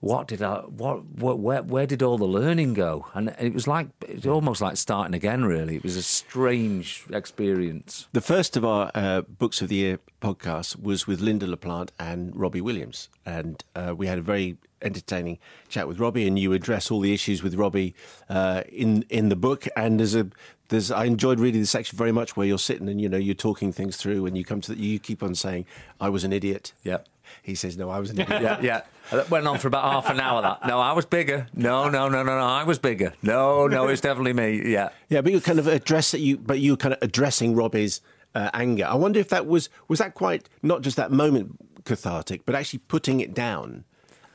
what 0.00 0.28
did 0.28 0.42
I, 0.42 0.58
what, 0.60 1.04
what, 1.06 1.38
where, 1.38 1.62
where 1.62 1.86
did 1.86 2.02
all 2.02 2.18
the 2.18 2.24
learning 2.24 2.74
go? 2.74 3.06
And 3.14 3.34
it 3.40 3.52
was 3.52 3.66
like, 3.66 3.88
it 4.06 4.16
was 4.16 4.26
almost 4.26 4.60
like 4.60 4.76
starting 4.76 5.14
again, 5.14 5.44
really. 5.44 5.76
It 5.76 5.82
was 5.82 5.96
a 5.96 6.02
strange 6.02 7.04
experience. 7.10 8.06
The 8.12 8.20
first 8.20 8.56
of 8.56 8.64
our 8.64 8.90
uh, 8.94 9.22
Books 9.22 9.60
of 9.60 9.68
the 9.68 9.76
Year 9.76 9.98
podcast 10.20 10.80
was 10.80 11.06
with 11.06 11.20
Lynda 11.20 11.48
La 11.48 11.56
Plante 11.56 11.92
and 11.98 12.34
Robbie 12.36 12.60
Williams. 12.60 13.08
And 13.26 13.64
uh, 13.74 13.94
we 13.96 14.06
had 14.06 14.18
a 14.18 14.22
very 14.22 14.56
entertaining 14.82 15.38
chat 15.68 15.88
with 15.88 15.98
Robbie, 15.98 16.26
and 16.26 16.38
you 16.38 16.52
address 16.52 16.90
all 16.90 17.00
the 17.00 17.12
issues 17.12 17.42
with 17.42 17.54
Robbie 17.54 17.94
uh, 18.28 18.62
in 18.68 19.04
in 19.08 19.28
the 19.28 19.36
book. 19.36 19.66
And 19.76 20.00
there's 20.00 20.14
a 20.14 20.28
there's 20.68 20.90
I 20.90 21.04
enjoyed 21.04 21.40
reading 21.40 21.60
the 21.60 21.66
section 21.66 21.96
very 21.96 22.12
much 22.12 22.36
where 22.36 22.46
you're 22.46 22.58
sitting 22.58 22.88
and 22.88 23.00
you 23.00 23.08
know 23.08 23.18
you're 23.18 23.34
talking 23.34 23.72
things 23.72 23.96
through, 23.96 24.26
and 24.26 24.36
you 24.36 24.44
come 24.44 24.60
to 24.62 24.74
the, 24.74 24.80
you 24.80 24.98
keep 24.98 25.22
on 25.22 25.34
saying 25.34 25.66
I 26.00 26.08
was 26.08 26.24
an 26.24 26.32
idiot. 26.32 26.72
Yeah. 26.82 26.98
He 27.42 27.54
says 27.54 27.76
no, 27.76 27.90
I 27.90 27.98
was 27.98 28.10
an 28.10 28.20
idiot. 28.20 28.42
yeah, 28.42 28.60
yeah. 28.60 28.80
That 29.10 29.30
went 29.30 29.46
on 29.46 29.58
for 29.58 29.68
about 29.68 29.84
half 29.84 30.10
an 30.10 30.20
hour. 30.20 30.40
That 30.42 30.66
no, 30.66 30.80
I 30.80 30.92
was 30.92 31.04
bigger. 31.04 31.46
No, 31.54 31.88
no, 31.88 32.08
no, 32.08 32.22
no, 32.22 32.38
no. 32.38 32.44
I 32.44 32.64
was 32.64 32.78
bigger. 32.78 33.12
No, 33.22 33.66
no, 33.66 33.88
it's 33.88 34.00
definitely 34.00 34.32
me. 34.32 34.70
Yeah, 34.70 34.90
yeah. 35.08 35.20
But 35.20 35.32
you 35.32 35.40
kind 35.40 35.58
of 35.58 35.66
address 35.66 36.14
it. 36.14 36.20
You 36.20 36.38
but 36.38 36.58
you 36.58 36.76
kind 36.76 36.94
of 36.94 36.98
addressing 37.02 37.54
Robbie's 37.54 38.00
uh, 38.34 38.50
anger. 38.54 38.86
I 38.86 38.94
wonder 38.94 39.20
if 39.20 39.28
that 39.28 39.46
was 39.46 39.68
was 39.88 39.98
that 39.98 40.14
quite 40.14 40.48
not 40.62 40.82
just 40.82 40.96
that 40.96 41.10
moment 41.10 41.58
cathartic, 41.84 42.44
but 42.44 42.54
actually 42.54 42.80
putting 42.80 43.20
it 43.20 43.34
down 43.34 43.84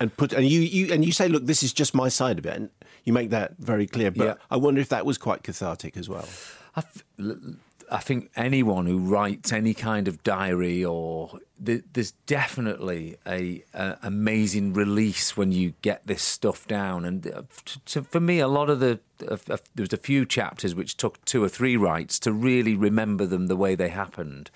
and 0.04 0.16
put 0.16 0.34
and 0.34 0.46
you 0.48 0.62
you 0.62 0.94
and 0.94 1.04
you 1.04 1.12
say, 1.12 1.28
look, 1.28 1.46
this 1.46 1.64
is 1.64 1.74
just 1.74 1.94
my 1.96 2.10
side 2.10 2.38
of 2.40 2.46
it, 2.46 2.56
and 2.56 2.70
you 3.06 3.14
make 3.14 3.30
that 3.32 3.58
very 3.58 3.88
clear. 3.88 4.12
But 4.12 4.26
Yeah. 4.26 4.34
I 4.52 4.58
wonder 4.58 4.80
if 4.82 4.90
that 4.90 5.06
was 5.06 5.18
quite 5.18 5.42
cathartic 5.44 5.98
as 5.98 6.08
well. 6.08 6.28
I, 6.76 6.80
f- 6.80 7.04
I 7.92 8.00
think 8.00 8.30
anyone 8.36 8.86
who 8.88 8.98
writes 8.98 9.52
any 9.52 9.74
kind 9.74 10.08
of 10.08 10.24
diary 10.24 10.84
or 10.84 11.40
th- 11.64 11.84
there's 11.94 12.12
definitely 12.26 13.18
a, 13.28 13.64
a 13.74 13.98
amazing 14.02 14.74
release 14.74 15.38
when 15.38 15.52
you 15.52 15.74
get 15.82 16.08
this 16.08 16.24
stuff 16.24 16.68
down. 16.68 17.06
And 17.06 17.28
uh, 17.28 17.44
t- 17.86 18.02
for 18.02 18.20
me, 18.20 18.40
a 18.40 18.48
lot 18.48 18.70
of 18.70 18.80
the 18.80 19.00
uh, 19.30 19.38
there 19.76 19.84
was 19.84 19.94
a 19.94 19.98
few 19.98 20.26
chapters 20.26 20.74
which 20.76 20.98
took 20.98 21.24
two 21.26 21.44
or 21.44 21.50
three 21.50 21.78
writes 21.78 22.20
to 22.20 22.32
really 22.32 22.76
remember 22.76 23.26
them 23.26 23.48
the 23.48 23.56
way 23.58 23.76
they 23.76 23.90
happened. 23.90 24.50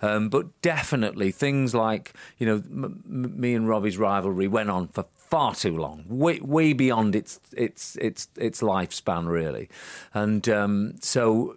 Um, 0.00 0.28
but 0.28 0.60
definitely 0.62 1.32
things 1.32 1.74
like 1.74 2.12
you 2.38 2.46
know 2.46 2.54
m- 2.56 3.02
m- 3.06 3.40
me 3.40 3.54
and 3.54 3.68
Robbie's 3.68 3.98
rivalry 3.98 4.46
went 4.48 4.70
on 4.70 4.88
for 4.88 5.04
far 5.16 5.54
too 5.54 5.76
long, 5.76 6.04
way 6.08 6.38
way 6.40 6.72
beyond 6.72 7.16
its 7.16 7.40
its 7.56 7.96
its 7.96 8.28
its 8.36 8.60
lifespan 8.60 9.26
really, 9.28 9.68
and 10.14 10.48
um, 10.48 10.94
so 11.00 11.56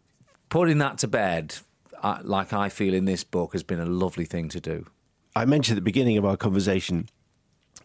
putting 0.50 0.79
that 0.79 0.98
to 1.00 1.07
bed, 1.07 1.55
uh, 2.01 2.17
like 2.24 2.51
I 2.51 2.69
feel 2.69 2.93
in 2.93 3.05
this 3.05 3.24
book, 3.24 3.53
has 3.53 3.63
been 3.63 3.79
a 3.79 3.86
lovely 3.86 4.25
thing 4.25 4.49
to 4.49 4.60
do. 4.60 4.86
I 5.36 5.45
mentioned 5.45 5.77
at 5.77 5.82
the 5.82 5.86
beginning 5.91 6.17
of 6.17 6.25
our 6.25 6.36
conversation 6.36 7.08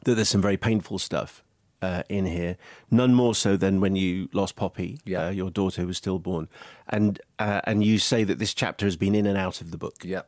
that 0.04 0.14
there's 0.14 0.28
some 0.28 0.42
very 0.42 0.56
painful 0.56 0.98
stuff 0.98 1.44
uh, 1.82 2.02
in 2.08 2.26
here. 2.26 2.56
None 2.90 3.14
more 3.14 3.34
so 3.34 3.56
than 3.56 3.80
when 3.80 3.94
you 3.94 4.28
lost 4.32 4.56
Poppy, 4.56 4.98
Yeah. 5.04 5.26
uh, 5.26 5.30
your 5.30 5.50
daughter 5.50 5.82
who 5.82 5.86
was 5.88 5.98
stillborn, 5.98 6.48
and 6.88 7.20
uh, 7.38 7.60
and 7.64 7.84
you 7.84 7.98
say 7.98 8.24
that 8.24 8.38
this 8.38 8.54
chapter 8.54 8.86
has 8.86 8.96
been 8.96 9.14
in 9.14 9.26
and 9.26 9.36
out 9.38 9.60
of 9.60 9.70
the 9.70 9.76
book. 9.78 9.96
Yeah. 10.02 10.22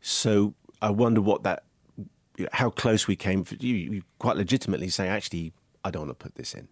So 0.00 0.54
I 0.80 0.90
wonder 0.90 1.20
what 1.20 1.42
that, 1.42 1.64
how 2.52 2.70
close 2.70 3.06
we 3.06 3.16
came. 3.16 3.44
For, 3.44 3.54
you, 3.56 3.74
you 3.74 4.02
quite 4.18 4.36
legitimately 4.36 4.88
say, 4.88 5.08
actually, 5.08 5.52
I 5.84 5.90
don't 5.90 6.06
want 6.06 6.18
to 6.18 6.22
put 6.22 6.34
this 6.36 6.54
in. 6.54 6.68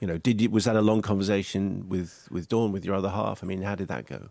You 0.00 0.06
know, 0.06 0.18
did 0.18 0.40
you, 0.40 0.50
was 0.50 0.64
that 0.64 0.76
a 0.76 0.80
long 0.80 1.02
conversation 1.02 1.88
with 1.88 2.26
with 2.30 2.48
Dawn, 2.48 2.72
with 2.72 2.84
your 2.84 2.94
other 2.94 3.10
half? 3.10 3.44
I 3.44 3.46
mean, 3.46 3.62
how 3.62 3.74
did 3.74 3.88
that 3.88 4.06
go? 4.06 4.28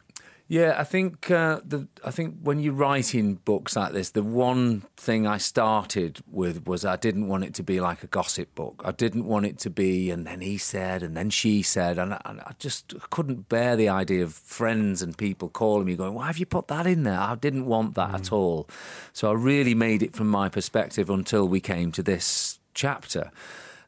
Yeah, 0.51 0.73
I 0.79 0.83
think 0.83 1.29
uh, 1.29 1.59
the 1.63 1.87
I 2.03 2.09
think 2.09 2.37
when 2.41 2.59
you're 2.59 2.73
writing 2.73 3.35
books 3.35 3.75
like 3.75 3.93
this, 3.93 4.09
the 4.09 4.23
one 4.23 4.81
thing 4.97 5.27
I 5.27 5.37
started 5.37 6.21
with 6.25 6.65
was 6.65 6.83
I 6.83 6.95
didn't 6.95 7.27
want 7.27 7.43
it 7.43 7.53
to 7.53 7.63
be 7.63 7.79
like 7.79 8.01
a 8.03 8.07
gossip 8.07 8.55
book. 8.55 8.81
I 8.83 8.91
didn't 8.91 9.25
want 9.25 9.45
it 9.45 9.59
to 9.59 9.69
be, 9.69 10.09
and 10.09 10.25
then 10.25 10.41
he 10.41 10.57
said, 10.57 11.03
and 11.03 11.15
then 11.15 11.29
she 11.29 11.61
said, 11.61 11.99
and 11.99 12.15
I, 12.15 12.21
and 12.25 12.41
I 12.41 12.53
just 12.57 12.95
couldn't 13.11 13.47
bear 13.47 13.75
the 13.75 13.89
idea 13.89 14.23
of 14.23 14.33
friends 14.33 15.03
and 15.03 15.15
people 15.15 15.49
calling 15.49 15.85
me, 15.85 15.95
going, 15.95 16.15
"Why 16.15 16.25
have 16.25 16.39
you 16.39 16.47
put 16.47 16.67
that 16.69 16.87
in 16.87 17.03
there?" 17.03 17.19
I 17.19 17.35
didn't 17.35 17.67
want 17.67 17.93
that 17.93 18.15
at 18.15 18.31
all. 18.31 18.67
So 19.13 19.29
I 19.29 19.33
really 19.33 19.75
made 19.75 20.01
it 20.01 20.15
from 20.15 20.29
my 20.29 20.49
perspective 20.49 21.11
until 21.11 21.47
we 21.47 21.59
came 21.59 21.91
to 21.91 22.01
this 22.01 22.57
chapter. 22.73 23.29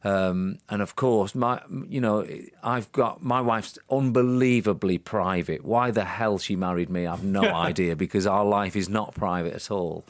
Um, 0.04 0.58
and 0.68 0.82
of 0.82 0.96
course, 0.96 1.34
my 1.34 1.60
you 1.88 2.00
know, 2.00 2.26
I've 2.62 2.90
got 2.92 3.22
my 3.22 3.40
wife's 3.40 3.78
unbelievably 3.90 4.98
private. 4.98 5.64
Why 5.64 5.90
the 5.90 6.04
hell 6.04 6.38
she 6.38 6.56
married 6.56 6.90
me, 6.90 7.06
I've 7.06 7.24
no 7.24 7.42
idea 7.68 7.94
because 7.94 8.26
our 8.26 8.44
life 8.44 8.74
is 8.74 8.88
not 8.88 9.14
private 9.14 9.54
at 9.54 9.70
all. 9.70 10.04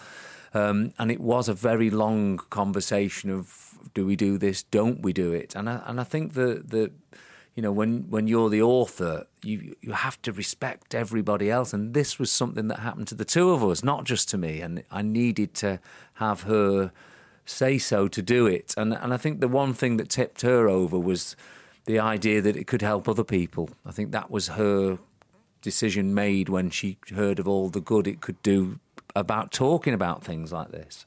Um, 0.54 0.92
and 0.98 1.10
it 1.10 1.20
was 1.20 1.48
a 1.48 1.54
very 1.54 1.90
long 1.90 2.38
conversation 2.50 3.30
of 3.30 3.78
do 3.94 4.06
we 4.06 4.16
do 4.16 4.38
this, 4.38 4.62
don't 4.62 5.02
we 5.02 5.12
do 5.12 5.32
it? 5.32 5.54
And 5.54 5.68
I, 5.68 5.82
and 5.86 6.00
I 6.00 6.04
think 6.04 6.34
that 6.34 6.70
the 6.70 6.90
you 7.54 7.62
know 7.62 7.72
when 7.72 8.08
when 8.08 8.28
you're 8.28 8.48
the 8.48 8.62
author, 8.62 9.26
you 9.42 9.76
you 9.82 9.92
have 9.92 10.20
to 10.22 10.32
respect 10.32 10.94
everybody 10.94 11.50
else. 11.50 11.74
And 11.74 11.92
this 11.92 12.18
was 12.18 12.30
something 12.30 12.68
that 12.68 12.78
happened 12.78 13.08
to 13.08 13.14
the 13.14 13.26
two 13.26 13.50
of 13.50 13.62
us, 13.62 13.84
not 13.84 14.04
just 14.04 14.30
to 14.30 14.38
me. 14.38 14.60
And 14.62 14.84
I 14.90 15.02
needed 15.02 15.52
to 15.56 15.80
have 16.14 16.42
her 16.42 16.92
say 17.44 17.78
so 17.78 18.08
to 18.08 18.22
do 18.22 18.46
it. 18.46 18.74
And 18.76 18.92
and 18.94 19.12
I 19.12 19.16
think 19.16 19.40
the 19.40 19.48
one 19.48 19.74
thing 19.74 19.96
that 19.96 20.08
tipped 20.08 20.42
her 20.42 20.68
over 20.68 20.98
was 20.98 21.36
the 21.84 21.98
idea 21.98 22.40
that 22.40 22.56
it 22.56 22.66
could 22.66 22.82
help 22.82 23.08
other 23.08 23.24
people. 23.24 23.70
I 23.84 23.92
think 23.92 24.12
that 24.12 24.30
was 24.30 24.48
her 24.48 24.98
decision 25.60 26.14
made 26.14 26.48
when 26.48 26.70
she 26.70 26.98
heard 27.14 27.38
of 27.38 27.48
all 27.48 27.68
the 27.68 27.80
good 27.80 28.06
it 28.06 28.20
could 28.20 28.40
do 28.42 28.78
about 29.14 29.52
talking 29.52 29.94
about 29.94 30.24
things 30.24 30.52
like 30.52 30.70
this. 30.70 31.06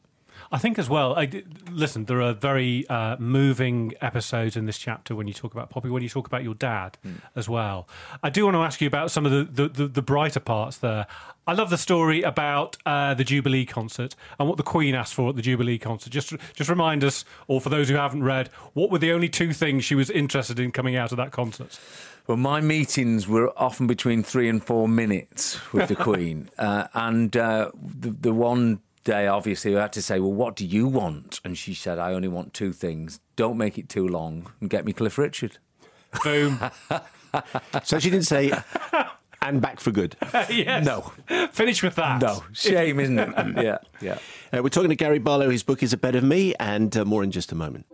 I 0.51 0.57
think 0.57 0.77
as 0.79 0.89
well. 0.89 1.15
I, 1.15 1.43
listen, 1.71 2.05
there 2.05 2.21
are 2.21 2.33
very 2.33 2.87
uh, 2.87 3.17
moving 3.17 3.93
episodes 4.01 4.55
in 4.55 4.65
this 4.65 4.77
chapter 4.77 5.15
when 5.15 5.27
you 5.27 5.33
talk 5.33 5.53
about 5.53 5.69
Poppy, 5.69 5.89
when 5.89 6.03
you 6.03 6.09
talk 6.09 6.27
about 6.27 6.43
your 6.43 6.55
dad 6.55 6.97
as 7.35 7.49
well. 7.49 7.87
I 8.23 8.29
do 8.29 8.45
want 8.45 8.55
to 8.55 8.61
ask 8.61 8.81
you 8.81 8.87
about 8.87 9.11
some 9.11 9.25
of 9.25 9.31
the, 9.31 9.43
the, 9.43 9.69
the, 9.69 9.87
the 9.87 10.01
brighter 10.01 10.39
parts 10.39 10.77
there. 10.77 11.07
I 11.47 11.53
love 11.53 11.69
the 11.69 11.77
story 11.77 12.23
about 12.23 12.77
uh, 12.85 13.13
the 13.13 13.23
Jubilee 13.23 13.65
concert 13.65 14.15
and 14.39 14.47
what 14.47 14.57
the 14.57 14.63
Queen 14.63 14.95
asked 14.95 15.13
for 15.13 15.29
at 15.29 15.35
the 15.35 15.41
Jubilee 15.41 15.77
concert. 15.77 16.09
Just 16.11 16.33
just 16.53 16.69
remind 16.69 17.03
us, 17.03 17.23
or 17.47 17.61
for 17.61 17.69
those 17.69 17.87
who 17.87 17.95
haven't 17.95 18.23
read, 18.23 18.47
what 18.73 18.89
were 18.89 18.97
the 18.97 19.11
only 19.11 19.29
two 19.29 19.53
things 19.53 19.85
she 19.85 19.93
was 19.93 20.09
interested 20.09 20.59
in 20.59 20.71
coming 20.71 20.95
out 20.95 21.11
of 21.11 21.17
that 21.17 21.31
concert? 21.31 21.79
Well, 22.25 22.37
my 22.37 22.61
meetings 22.61 23.27
were 23.27 23.53
often 23.55 23.85
between 23.85 24.23
three 24.23 24.49
and 24.49 24.63
four 24.63 24.87
minutes 24.87 25.71
with 25.71 25.87
the 25.87 25.95
Queen, 26.07 26.49
uh, 26.57 26.87
and 26.95 27.37
uh, 27.37 27.69
the, 27.75 28.09
the 28.09 28.33
one 28.33 28.79
day, 29.05 29.27
obviously, 29.27 29.77
I 29.77 29.83
had 29.83 29.93
to 29.93 30.01
say, 30.01 30.19
"Well, 30.19 30.33
what 30.33 30.57
do 30.57 30.65
you 30.65 30.87
want?" 30.87 31.39
And 31.45 31.57
she 31.57 31.73
said, 31.73 31.97
"I 31.97 32.13
only 32.13 32.27
want 32.27 32.53
two 32.53 32.73
things: 32.73 33.21
don't 33.37 33.57
make 33.57 33.77
it 33.77 33.87
too 33.87 34.05
long, 34.05 34.51
and 34.59 34.69
get 34.69 34.83
me 34.83 34.91
Cliff 34.91 35.17
Richard." 35.17 35.57
Boom. 36.23 36.59
So 37.83 37.99
she 37.99 38.09
didn't 38.09 38.27
say, 38.27 38.49
and 39.41 39.61
back 39.61 39.79
for 39.79 39.91
good. 39.91 40.15
yes. 40.49 40.85
No. 40.85 41.11
Finish 41.51 41.83
with 41.83 41.95
that. 41.95 42.21
No, 42.21 42.43
shame, 42.53 42.99
isn't 42.99 43.19
it? 43.19 43.29
yeah, 43.63 43.77
yeah. 44.01 44.19
Uh, 44.53 44.63
we're 44.63 44.69
talking 44.69 44.89
to 44.89 44.95
Gary 44.95 45.19
Barlow. 45.19 45.49
His 45.49 45.61
book 45.61 45.83
is 45.83 45.91
A 45.93 45.97
Better 45.97 46.21
Me, 46.21 46.55
and 46.59 46.95
uh, 46.95 47.03
more 47.03 47.23
in 47.23 47.31
just 47.31 47.51
a 47.51 47.55
moment. 47.55 47.85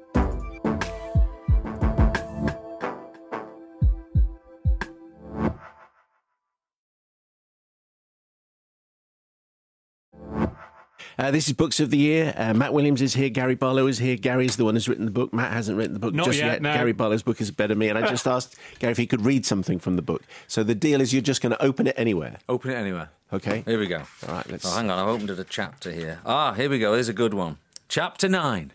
Uh, 11.22 11.30
this 11.30 11.46
is 11.46 11.54
Books 11.54 11.80
of 11.80 11.92
the 11.92 12.00
Year. 12.00 12.34
Uh, 12.36 12.52
Matt 12.52 12.74
Williams 12.74 13.00
is 13.00 13.14
here. 13.14 13.30
Gary 13.30 13.54
Barlow 13.54 13.86
is 13.86 14.00
here. 14.00 14.16
Gary 14.18 14.48
is 14.48 14.56
the 14.56 14.66
one 14.66 14.74
who's 14.74 14.90
written 14.90 15.06
the 15.06 15.12
book. 15.12 15.32
Matt 15.32 15.52
hasn't 15.52 15.78
written 15.78 15.94
the 15.94 16.00
book 16.00 16.16
Not 16.16 16.26
just 16.26 16.40
yet, 16.40 16.64
no. 16.64 16.74
Gary 16.74 16.94
Barlow's 16.94 17.22
book 17.22 17.40
is 17.40 17.52
better 17.52 17.76
than 17.76 17.78
me. 17.78 17.90
And 17.90 17.98
I 18.00 18.08
just 18.10 18.26
asked 18.36 18.56
Gary 18.80 18.90
if 18.90 18.98
he 18.98 19.06
could 19.06 19.22
read 19.24 19.46
something 19.46 19.78
from 19.78 19.98
the 19.98 20.02
book. 20.02 20.24
So 20.48 20.64
the 20.64 20.74
deal 20.74 21.00
is 21.00 21.14
you're 21.14 21.22
just 21.22 21.44
going 21.44 21.52
to 21.52 21.62
open 21.64 21.86
it 21.86 21.94
anywhere. 21.96 22.38
Open 22.50 22.72
it 22.72 22.74
anywhere. 22.74 23.10
Okay. 23.32 23.62
Here 23.68 23.78
we 23.78 23.86
go. 23.86 24.02
All 24.28 24.34
right, 24.34 24.50
let's- 24.50 24.66
Oh, 24.66 24.76
hang 24.76 24.90
on, 24.90 24.98
I've 24.98 25.10
opened 25.10 25.30
it 25.30 25.38
a 25.38 25.44
chapter 25.44 25.92
here. 25.92 26.22
Ah, 26.26 26.54
here 26.54 26.72
we 26.72 26.80
go. 26.80 26.96
Here's 26.96 27.08
a 27.08 27.14
good 27.14 27.36
one. 27.36 27.58
Chapter 27.88 28.28
nine. 28.28 28.72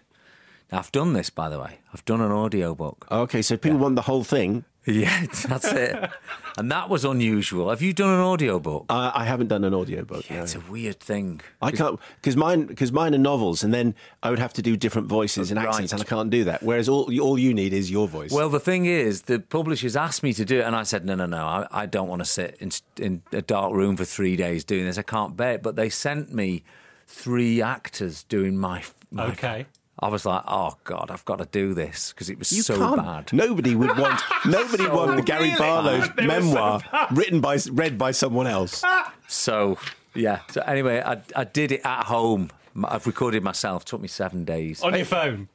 Now, 0.71 0.79
I've 0.79 0.93
done 0.93 1.15
this, 1.15 1.31
by 1.31 1.49
the 1.49 1.59
way. 1.59 1.79
I've 1.93 2.05
done 2.05 2.21
an 2.21 2.31
audio 2.31 2.77
book. 2.77 3.09
Okay, 3.11 3.43
so 3.43 3.57
people 3.57 3.79
want 3.79 3.97
the 3.97 4.03
whole 4.03 4.23
thing. 4.23 4.65
Yeah, 4.87 5.27
that's 5.49 5.64
it. 5.72 6.11
and 6.57 6.70
that 6.70 6.88
was 6.88 7.05
unusual. 7.05 7.70
Have 7.70 7.83
you 7.83 7.92
done 7.92 8.11
an 8.14 8.20
audio 8.20 8.61
book? 8.61 8.87
Uh, 8.88 9.11
I 9.14 9.25
haven't 9.25 9.49
done 9.49 9.64
an 9.64 9.75
audiobook. 9.75 10.31
Yeah, 10.31 10.37
no. 10.37 10.42
it's 10.44 10.55
a 10.55 10.61
weird 10.61 11.01
thing. 11.01 11.40
I 11.61 11.72
can't 11.72 11.99
because 12.16 12.37
mine 12.37 12.66
because 12.66 12.92
mine 12.92 13.14
are 13.14 13.18
novels, 13.18 13.64
and 13.64 13.75
then 13.75 13.94
I 14.22 14.31
would 14.31 14.38
have 14.38 14.53
to 14.55 14.62
do 14.62 14.77
different 14.77 15.09
voices 15.09 15.51
and 15.51 15.59
accents, 15.59 15.92
Right. 15.92 16.01
and 16.01 16.09
I 16.09 16.09
can't 16.09 16.31
do 16.31 16.44
that. 16.44 16.62
Whereas 16.62 16.88
all 16.88 17.11
all 17.20 17.38
you 17.38 17.53
need 17.53 17.72
is 17.72 17.90
your 17.90 18.07
voice. 18.07 18.31
Well, 18.31 18.49
the 18.49 18.61
thing 18.61 18.87
is, 18.87 19.22
the 19.22 19.40
publishers 19.40 19.96
asked 19.96 20.22
me 20.22 20.33
to 20.35 20.44
do 20.44 20.61
it, 20.61 20.62
and 20.64 20.77
I 20.77 20.85
said, 20.85 21.05
no, 21.05 21.14
no, 21.16 21.27
no, 21.27 21.44
I, 21.44 21.66
I 21.70 21.87
don't 21.87 22.09
want 22.09 22.20
to 22.20 22.27
sit 22.27 22.57
in, 22.61 22.70
in 22.99 23.22
a 23.33 23.42
dark 23.42 23.72
room 23.72 23.96
for 23.96 24.05
three 24.05 24.37
days 24.37 24.62
doing 24.64 24.85
this. 24.87 24.99
I 24.99 25.03
can't 25.03 25.37
bear 25.37 25.55
it. 25.55 25.62
But 25.62 25.75
they 25.77 25.88
sent 25.90 26.33
me 26.33 26.62
three 27.09 27.61
actors 27.61 28.22
doing 28.25 28.57
my. 28.57 28.83
my 29.11 29.27
Okay. 29.33 29.66
I 29.99 30.09
was 30.09 30.27
like, 30.27 30.43
oh 30.47 30.77
God, 30.85 31.11
I've 31.11 31.25
got 31.25 31.39
to 31.39 31.47
do 31.47 31.73
this 31.73 32.13
because 32.13 32.29
it 32.29 32.39
was 32.39 32.53
you 32.53 32.63
so 32.63 32.77
can't. 32.77 32.97
bad. 32.97 33.33
Nobody 33.33 33.75
would 33.75 33.97
want. 33.97 34.21
Nobody 34.45 34.87
want 34.89 35.25
Gary 35.25 35.45
really 35.45 35.57
Barlow's 35.57 36.09
bad. 36.09 36.17
They 36.17 36.23
so 36.23 36.29
memoir 36.29 36.81
written 37.13 37.41
by 37.41 37.59
read 37.71 37.97
by 37.97 38.11
someone 38.11 38.47
else. 38.47 38.85
So, 39.29 39.77
yeah. 40.15 40.43
So, 40.53 40.61
anyway, 40.61 41.03
I, 41.05 41.21
I 41.35 41.43
did 41.43 41.73
it 41.73 41.81
at 41.85 42.05
home. 42.05 42.51
I've 42.85 43.09
recorded 43.09 43.43
myself. 43.43 43.85
took 43.85 44.01
me 44.01 44.07
seven 44.07 44.45
days. 44.45 44.81
On 44.85 44.95
your 44.95 45.05
phone? 45.05 45.49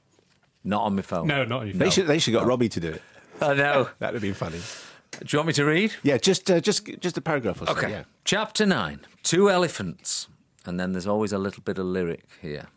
Not 0.66 0.82
on 0.84 0.98
my 0.98 1.02
phone. 1.04 1.28
No, 1.28 1.46
not 1.46 1.62
on 1.62 1.68
your 1.68 1.74
phone. 1.74 1.80
They 1.80 1.90
should 1.90 2.08
they 2.08 2.20
should 2.20 2.34
got 2.34 2.46
Robbie 2.46 2.68
to 2.68 2.80
do 2.82 2.90
it. 2.90 3.02
I 3.40 3.54
know. 3.54 3.90
That 4.00 4.08
would 4.12 4.16
have 4.16 4.22
been 4.22 4.34
funny. 4.34 4.60
Do 5.12 5.26
you 5.30 5.40
want 5.40 5.48
me 5.48 5.54
to 5.54 5.64
read? 5.64 5.94
Yeah, 6.04 6.18
just 6.18 6.52
uh, 6.52 6.60
just 6.60 6.86
just 7.00 7.18
a 7.18 7.22
paragraph 7.22 7.62
or 7.62 7.68
so. 7.68 7.72
Okay. 7.74 7.92
Yeah. 7.92 8.04
Chapter 8.26 8.66
9 8.66 9.00
Two 9.24 9.50
elephants. 9.50 10.28
And 10.66 10.78
then 10.80 10.92
there's 10.92 11.08
always 11.08 11.32
a 11.32 11.38
little 11.40 11.64
bit 11.64 11.78
of 11.78 11.86
lyric 11.86 12.26
here. 12.42 12.68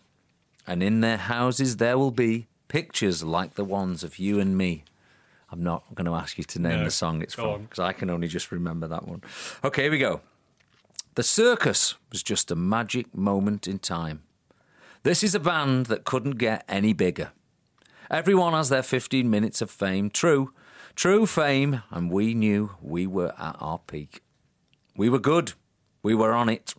And 0.67 0.83
in 0.83 1.01
their 1.01 1.17
houses 1.19 1.77
there 1.77 1.99
will 1.99 2.11
be 2.11 2.47
pictures 2.69 3.23
like 3.23 3.55
the 3.55 3.65
ones 3.65 4.03
of 4.03 4.19
you 4.19 4.41
and 4.41 4.57
me. 4.57 4.85
I'm 5.51 5.63
not 5.63 5.95
going 5.95 6.07
to 6.07 6.15
ask 6.15 6.37
you 6.39 6.45
to 6.45 6.59
name 6.59 6.79
No. 6.79 6.85
the 6.85 6.91
song 6.91 7.23
it's 7.23 7.35
from 7.35 7.63
because 7.63 7.79
I 7.79 7.93
can 7.93 8.11
only 8.11 8.27
just 8.29 8.51
remember 8.51 8.89
that 8.89 9.07
one. 9.07 9.23
Okay, 9.63 9.83
here 9.83 9.91
we 9.91 9.99
go. 9.99 10.21
The 11.15 11.23
circus 11.23 11.95
was 12.11 12.23
just 12.23 12.51
a 12.51 12.57
magic 12.57 13.15
moment 13.15 13.69
in 13.69 13.79
time. 13.79 14.23
This 15.05 15.23
is 15.23 15.35
a 15.35 15.41
band 15.41 15.87
that 15.87 16.05
couldn't 16.05 16.39
get 16.39 16.65
any 16.69 16.93
bigger. 16.93 17.31
Everyone 18.11 18.53
has 18.55 18.69
their 18.69 18.83
15 18.83 19.31
minutes 19.31 19.63
of 19.63 19.71
fame. 19.71 20.11
True, 20.11 20.53
true 20.97 21.27
fame, 21.27 21.83
and 21.91 22.11
we 22.11 22.35
knew 22.35 22.71
we 22.83 23.07
were 23.07 23.33
at 23.39 23.57
our 23.61 23.79
peak. 23.79 24.23
We 24.97 25.09
were 25.09 25.19
good. 25.21 25.53
We 26.03 26.15
were 26.15 26.33
on 26.33 26.49
it. 26.49 26.75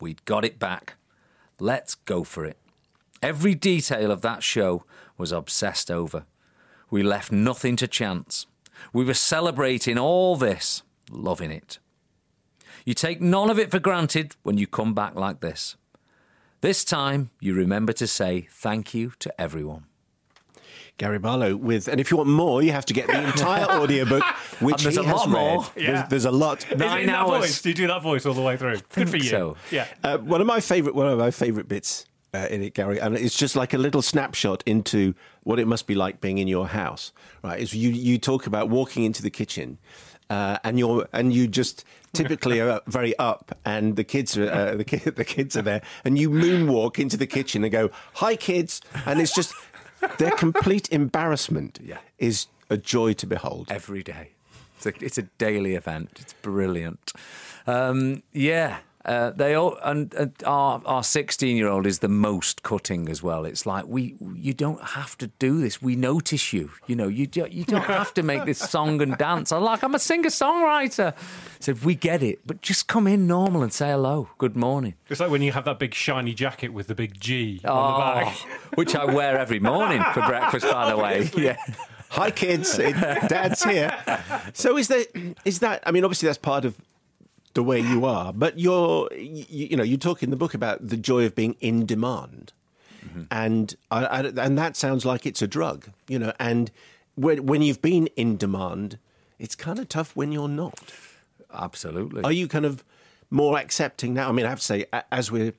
We'd 0.00 0.24
got 0.24 0.44
it 0.44 0.58
back. 0.58 0.96
Let's 1.58 1.94
go 1.94 2.22
for 2.24 2.44
it. 2.44 2.58
Every 3.22 3.54
detail 3.54 4.10
of 4.10 4.22
that 4.22 4.42
show 4.42 4.84
was 5.18 5.32
obsessed 5.32 5.90
over. 5.90 6.24
We 6.90 7.02
left 7.02 7.30
nothing 7.30 7.76
to 7.76 7.86
chance. 7.86 8.46
We 8.92 9.04
were 9.04 9.14
celebrating 9.14 9.98
all 9.98 10.36
this, 10.36 10.82
loving 11.10 11.50
it. 11.50 11.78
You 12.84 12.94
take 12.94 13.20
none 13.20 13.50
of 13.50 13.58
it 13.58 13.70
for 13.70 13.78
granted 13.78 14.36
when 14.42 14.56
you 14.56 14.66
come 14.66 14.94
back 14.94 15.14
like 15.14 15.40
this. 15.40 15.76
This 16.62 16.84
time, 16.84 17.30
you 17.40 17.54
remember 17.54 17.92
to 17.94 18.06
say 18.06 18.48
thank 18.50 18.94
you 18.94 19.12
to 19.18 19.40
everyone. 19.40 19.84
Gary 20.98 21.18
Barlow 21.18 21.56
with, 21.56 21.88
and 21.88 21.98
if 21.98 22.10
you 22.10 22.18
want 22.18 22.28
more, 22.28 22.62
you 22.62 22.72
have 22.72 22.84
to 22.86 22.92
get 22.94 23.06
the 23.06 23.22
entire 23.24 23.64
audiobook, 23.80 24.22
which 24.60 24.82
there's 24.82 24.96
he 24.96 25.00
a 25.00 25.04
has 25.04 25.14
lot 25.14 25.26
read. 25.28 25.32
more. 25.32 25.66
There's, 25.74 25.86
Yeah. 25.88 26.06
there's 26.06 26.24
a 26.26 26.30
lot. 26.30 26.64
Is 26.66 26.72
it 26.72 26.78
Nine 26.78 27.00
in 27.02 27.06
that 27.06 27.20
hours. 27.20 27.40
voice? 27.40 27.62
Do 27.62 27.68
you 27.70 27.74
do 27.74 27.86
that 27.86 28.02
voice 28.02 28.26
all 28.26 28.34
the 28.34 28.42
way 28.42 28.58
through? 28.58 28.78
Good 28.94 29.08
for 29.08 29.16
you. 29.16 29.22
so. 29.30 29.56
Yeah. 29.70 29.86
Uh, 30.04 30.18
one 30.18 30.42
of 30.42 30.46
my 30.46 30.60
favorite, 30.60 30.94
one 30.94 31.06
of 31.06 31.18
my 31.18 31.30
favorite 31.30 31.68
bits 31.68 32.04
uh, 32.34 32.46
in 32.50 32.62
it, 32.62 32.74
Gary, 32.74 33.00
and 33.00 33.16
it's 33.16 33.36
just 33.36 33.56
like 33.56 33.72
a 33.74 33.78
little 33.78 34.02
snapshot 34.02 34.62
into 34.66 35.14
what 35.42 35.58
it 35.58 35.66
must 35.66 35.86
be 35.86 35.94
like 35.94 36.20
being 36.20 36.38
in 36.38 36.48
your 36.48 36.68
house. 36.68 37.12
Right? 37.42 37.60
Is 37.60 37.74
you 37.74 37.90
you 37.90 38.18
talk 38.18 38.46
about 38.46 38.68
walking 38.68 39.04
into 39.04 39.22
the 39.22 39.30
kitchen, 39.30 39.78
uh, 40.28 40.58
and 40.64 40.78
you're 40.78 41.08
and 41.12 41.32
you 41.32 41.46
just 41.48 41.84
typically 42.12 42.60
are 42.60 42.80
very 42.86 43.16
up, 43.18 43.56
and 43.64 43.96
the 43.96 44.04
kids 44.04 44.36
are 44.38 44.50
uh, 44.50 44.74
the 44.76 44.84
kid, 44.84 45.02
the 45.16 45.24
kids 45.24 45.56
are 45.56 45.62
there, 45.62 45.82
and 46.04 46.18
you 46.18 46.30
moonwalk 46.30 46.98
into 46.98 47.16
the 47.16 47.26
kitchen 47.26 47.64
and 47.64 47.72
go, 47.72 47.90
"Hi, 48.14 48.36
kids," 48.36 48.80
and 49.06 49.20
it's 49.20 49.34
just 49.34 49.52
their 50.18 50.30
complete 50.32 50.88
embarrassment 50.92 51.78
Yeah. 51.82 51.98
is 52.18 52.46
a 52.70 52.76
joy 52.76 53.12
to 53.14 53.26
behold. 53.26 53.66
every 53.70 54.02
day. 54.02 54.30
It's 54.76 54.86
a, 54.86 55.04
it's 55.04 55.18
a 55.18 55.22
daily 55.36 55.74
event. 55.74 56.10
It's 56.20 56.32
brilliant. 56.32 57.12
Um, 57.66 58.22
yeah. 58.32 58.78
Uh, 59.02 59.30
they 59.30 59.54
all 59.54 59.78
and, 59.82 60.12
and 60.12 60.32
our 60.44 60.82
our 60.84 61.02
sixteen 61.02 61.56
year 61.56 61.68
old 61.68 61.86
is 61.86 62.00
the 62.00 62.08
most 62.08 62.62
cutting 62.62 63.08
as 63.08 63.22
well. 63.22 63.46
It's 63.46 63.64
like 63.64 63.86
we 63.86 64.14
you 64.34 64.52
don't 64.52 64.82
have 64.82 65.16
to 65.18 65.28
do 65.38 65.58
this. 65.60 65.80
We 65.80 65.96
notice 65.96 66.52
you. 66.52 66.70
You 66.86 66.96
know 66.96 67.08
you 67.08 67.26
do, 67.26 67.46
you 67.50 67.64
don't 67.64 67.84
have 67.84 68.12
to 68.14 68.22
make 68.22 68.44
this 68.44 68.58
song 68.58 69.00
and 69.00 69.16
dance. 69.16 69.52
I'm 69.52 69.62
like 69.62 69.82
I'm 69.82 69.94
a 69.94 69.98
singer 69.98 70.28
songwriter. 70.28 71.14
So 71.60 71.72
we 71.82 71.94
get 71.94 72.22
it, 72.22 72.40
but 72.46 72.60
just 72.60 72.88
come 72.88 73.06
in 73.06 73.26
normal 73.26 73.62
and 73.62 73.72
say 73.72 73.88
hello, 73.88 74.28
good 74.36 74.54
morning. 74.54 74.94
It's 75.08 75.20
like 75.20 75.30
when 75.30 75.40
you 75.40 75.52
have 75.52 75.64
that 75.64 75.78
big 75.78 75.94
shiny 75.94 76.34
jacket 76.34 76.68
with 76.74 76.86
the 76.86 76.94
big 76.94 77.18
G 77.18 77.60
on 77.64 77.70
Oh, 77.70 78.18
the 78.20 78.24
back. 78.26 78.36
which 78.74 78.94
I 78.94 79.06
wear 79.06 79.38
every 79.38 79.60
morning 79.60 80.02
for 80.12 80.20
breakfast, 80.26 80.66
by 80.70 80.90
the 80.90 80.98
way. 80.98 81.30
Yeah. 81.36 81.56
Hi, 82.10 82.30
kids. 82.30 82.78
It- 82.78 82.96
Dad's 83.28 83.62
here. 83.64 83.96
So 84.52 84.76
is 84.76 84.88
there? 84.88 85.04
Is 85.46 85.60
that? 85.60 85.82
I 85.86 85.90
mean, 85.90 86.04
obviously 86.04 86.26
that's 86.26 86.38
part 86.38 86.64
of 86.66 86.74
the 87.54 87.62
way 87.62 87.80
you 87.80 88.04
are, 88.04 88.32
but 88.32 88.58
you're. 88.58 89.08
You, 89.12 89.44
you 89.48 89.76
know, 89.76 89.82
you 89.82 89.96
talk 89.96 90.22
in 90.22 90.30
the 90.30 90.36
book 90.36 90.54
about 90.54 90.86
the 90.86 90.96
joy 90.96 91.24
of 91.24 91.34
being 91.34 91.56
in 91.60 91.86
demand, 91.86 92.52
and 93.30 93.74
I, 93.90 94.04
I, 94.04 94.20
and 94.20 94.56
that 94.58 94.76
sounds 94.76 95.04
like 95.04 95.26
it's 95.26 95.42
a 95.42 95.48
drug. 95.48 95.90
You 96.08 96.18
know, 96.18 96.32
and 96.38 96.70
when 97.14 97.46
when 97.46 97.62
you've 97.62 97.82
been 97.82 98.06
in 98.16 98.36
demand, 98.36 98.98
it's 99.38 99.54
kind 99.54 99.78
of 99.78 99.88
tough 99.88 100.14
when 100.14 100.32
you're 100.32 100.48
not. 100.48 100.92
Absolutely. 101.52 102.22
Are 102.22 102.32
you 102.32 102.46
kind 102.48 102.64
of 102.64 102.84
more 103.30 103.58
accepting 103.58 104.14
now? 104.14 104.28
I 104.28 104.32
mean, 104.32 104.46
I 104.46 104.50
have 104.50 104.60
to 104.60 104.64
say, 104.64 104.84
as 105.10 105.32
we're 105.32 105.54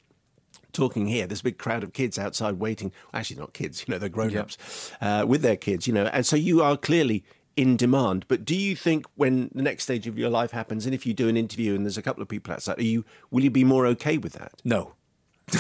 talking 0.74 1.08
here, 1.08 1.28
there's 1.28 1.42
a 1.42 1.44
big 1.44 1.58
crowd 1.58 1.84
of 1.84 1.94
kids 1.94 2.18
outside 2.18 2.60
waiting. 2.60 2.92
Actually, 3.14 3.40
not 3.40 3.54
kids, 3.54 3.84
you 3.86 3.94
know, 3.94 3.98
they're 3.98 4.10
grown 4.10 4.36
ups 4.38 4.92
uh, 5.02 5.26
with 5.28 5.42
their 5.42 5.58
kids, 5.58 5.88
you 5.88 5.94
know. 5.94 6.06
And 6.06 6.26
so 6.26 6.36
you 6.36 6.62
are 6.62 6.78
clearly 6.78 7.24
in 7.62 7.78
demand. 7.78 8.26
But 8.28 8.40
do 8.46 8.56
you 8.56 8.76
think 8.76 9.06
when 9.16 9.50
the 9.54 9.62
next 9.62 9.84
stage 9.84 10.08
of 10.08 10.18
your 10.18 10.30
life 10.30 10.52
happens, 10.52 10.86
and 10.86 10.94
if 10.96 11.06
you 11.06 11.14
do 11.14 11.28
an 11.30 11.38
interview 11.38 11.76
and 11.76 11.86
there's 11.86 11.98
a 11.98 12.02
couple 12.02 12.22
of 12.24 12.28
people 12.30 12.54
outside, 12.54 12.78
are 12.80 12.84
you 12.94 13.06
will 13.32 13.44
you 13.44 13.52
be 13.52 13.64
more 13.64 13.86
okay 13.94 14.18
with 14.18 14.34
that? 14.34 14.54
No. 14.64 14.94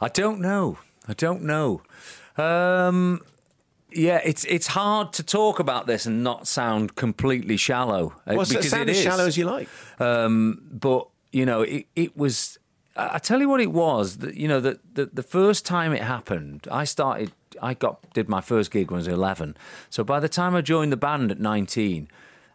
I 0.00 0.08
don't 0.12 0.40
know. 0.40 0.78
I 1.08 1.14
don't 1.14 1.42
know. 1.42 1.82
Um, 2.36 3.20
yeah, 3.90 4.20
it's 4.24 4.44
it's 4.44 4.68
hard 4.68 5.12
to 5.14 5.22
talk 5.22 5.58
about 5.58 5.86
this 5.86 6.06
and 6.06 6.22
not 6.22 6.46
sound 6.46 6.94
completely 6.94 7.56
shallow. 7.56 8.14
uh, 8.26 8.34
Well, 8.36 8.46
because 8.46 8.70
sound 8.70 8.88
it 8.88 8.92
as 8.92 8.98
is. 8.98 9.02
shallow 9.04 9.26
as 9.26 9.36
you 9.36 9.44
like. 9.44 9.68
Um, 10.00 10.62
but 10.70 11.08
you 11.32 11.44
know, 11.46 11.62
it, 11.62 11.86
it 11.96 12.16
was. 12.16 12.58
I 12.96 13.14
I 13.14 13.18
tell 13.18 13.40
you 13.40 13.48
what 13.48 13.60
it 13.60 13.72
was. 13.72 14.18
That 14.18 14.34
you 14.34 14.48
know, 14.48 14.60
that 14.60 14.94
the, 14.94 15.06
the 15.06 15.22
first 15.22 15.64
time 15.66 15.92
it 15.92 16.02
happened, 16.02 16.66
I 16.70 16.84
started. 16.84 17.32
I 17.60 17.74
got 17.74 18.12
did 18.14 18.28
my 18.28 18.40
first 18.40 18.70
gig 18.70 18.90
when 18.90 18.98
I 18.98 19.02
was 19.02 19.08
eleven. 19.08 19.56
So 19.90 20.02
by 20.02 20.20
the 20.20 20.28
time 20.28 20.54
I 20.54 20.62
joined 20.62 20.92
the 20.92 20.96
band 20.96 21.30
at 21.30 21.40
nineteen, 21.40 22.08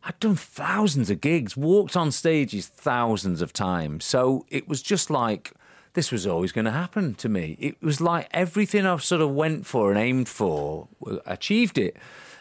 I'd 0.04 0.20
done 0.20 0.36
thousands 0.36 1.10
of 1.10 1.22
gigs, 1.22 1.56
walked 1.56 1.96
on 1.96 2.12
stages 2.12 2.68
thousands 2.68 3.42
of 3.42 3.54
times. 3.54 4.06
So 4.06 4.46
it 4.50 4.68
was 4.68 4.82
just 4.82 5.10
like 5.10 5.54
this 5.94 6.12
was 6.12 6.28
always 6.28 6.52
going 6.52 6.66
to 6.66 6.72
happen 6.72 7.16
to 7.16 7.28
me. 7.28 7.58
It 7.60 7.82
was 7.82 8.00
like 8.00 8.28
everything 8.32 8.86
I've 8.86 9.04
sort 9.04 9.22
of 9.22 9.32
went 9.34 9.66
for 9.66 9.90
and 9.90 10.00
aimed 10.00 10.30
for, 10.30 10.88
achieved 11.26 11.80
it. 11.80 11.98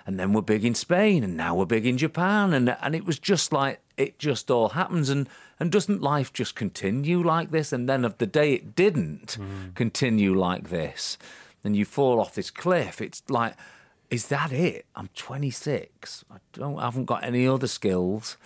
And 0.07 0.21
then 0.21 0.33
we're 0.35 0.43
big 0.43 0.65
in 0.65 0.75
Spain, 0.75 1.25
and 1.25 1.37
now 1.37 1.55
we're 1.57 1.65
big 1.65 1.87
in 1.87 1.99
Japan, 1.99 2.53
and 2.53 2.77
and 2.81 2.95
it 2.95 3.05
was 3.05 3.19
just 3.19 3.53
like 3.53 3.81
it 3.97 4.19
just 4.19 4.51
all 4.51 4.69
happens, 4.71 5.11
and 5.11 5.29
and 5.59 5.73
doesn't 5.73 6.03
life 6.03 6.33
just 6.33 6.55
continue 6.55 7.23
like 7.23 7.51
this? 7.51 7.73
And 7.73 7.88
then 7.88 8.05
of 8.05 8.19
the 8.19 8.27
day 8.27 8.55
it 8.55 8.75
didn't 8.75 9.38
continue 9.75 10.35
like 10.35 10.69
this, 10.69 11.19
then 11.62 11.75
you 11.75 11.85
fall 11.85 12.21
off 12.21 12.35
this 12.35 12.51
cliff. 12.51 13.01
It's 13.01 13.23
like, 13.29 13.55
is 14.11 14.29
that 14.29 14.53
it? 14.53 14.87
I'm 14.95 15.09
26. 15.14 16.25
I 16.31 16.37
don't, 16.53 16.79
I 16.79 16.85
haven't 16.85 17.07
got 17.07 17.25
any 17.25 17.47
other 17.47 17.66
skills. 17.66 18.37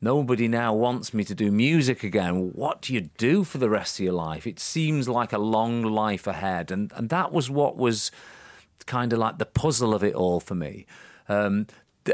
Nobody 0.00 0.48
now 0.48 0.74
wants 0.74 1.14
me 1.14 1.24
to 1.24 1.34
do 1.34 1.50
music 1.50 2.02
again. 2.02 2.50
What 2.52 2.82
do 2.82 2.92
you 2.92 3.02
do 3.16 3.44
for 3.44 3.58
the 3.58 3.70
rest 3.70 3.98
of 3.98 4.04
your 4.04 4.12
life? 4.12 4.46
It 4.46 4.58
seems 4.60 5.08
like 5.08 5.32
a 5.32 5.38
long 5.38 5.82
life 5.82 6.26
ahead. 6.26 6.70
And, 6.70 6.92
and 6.96 7.08
that 7.08 7.32
was 7.32 7.48
what 7.48 7.76
was 7.76 8.10
kind 8.86 9.12
of 9.12 9.18
like 9.18 9.38
the 9.38 9.46
puzzle 9.46 9.94
of 9.94 10.02
it 10.04 10.14
all 10.14 10.40
for 10.40 10.54
me. 10.54 10.86
Um, 11.28 11.68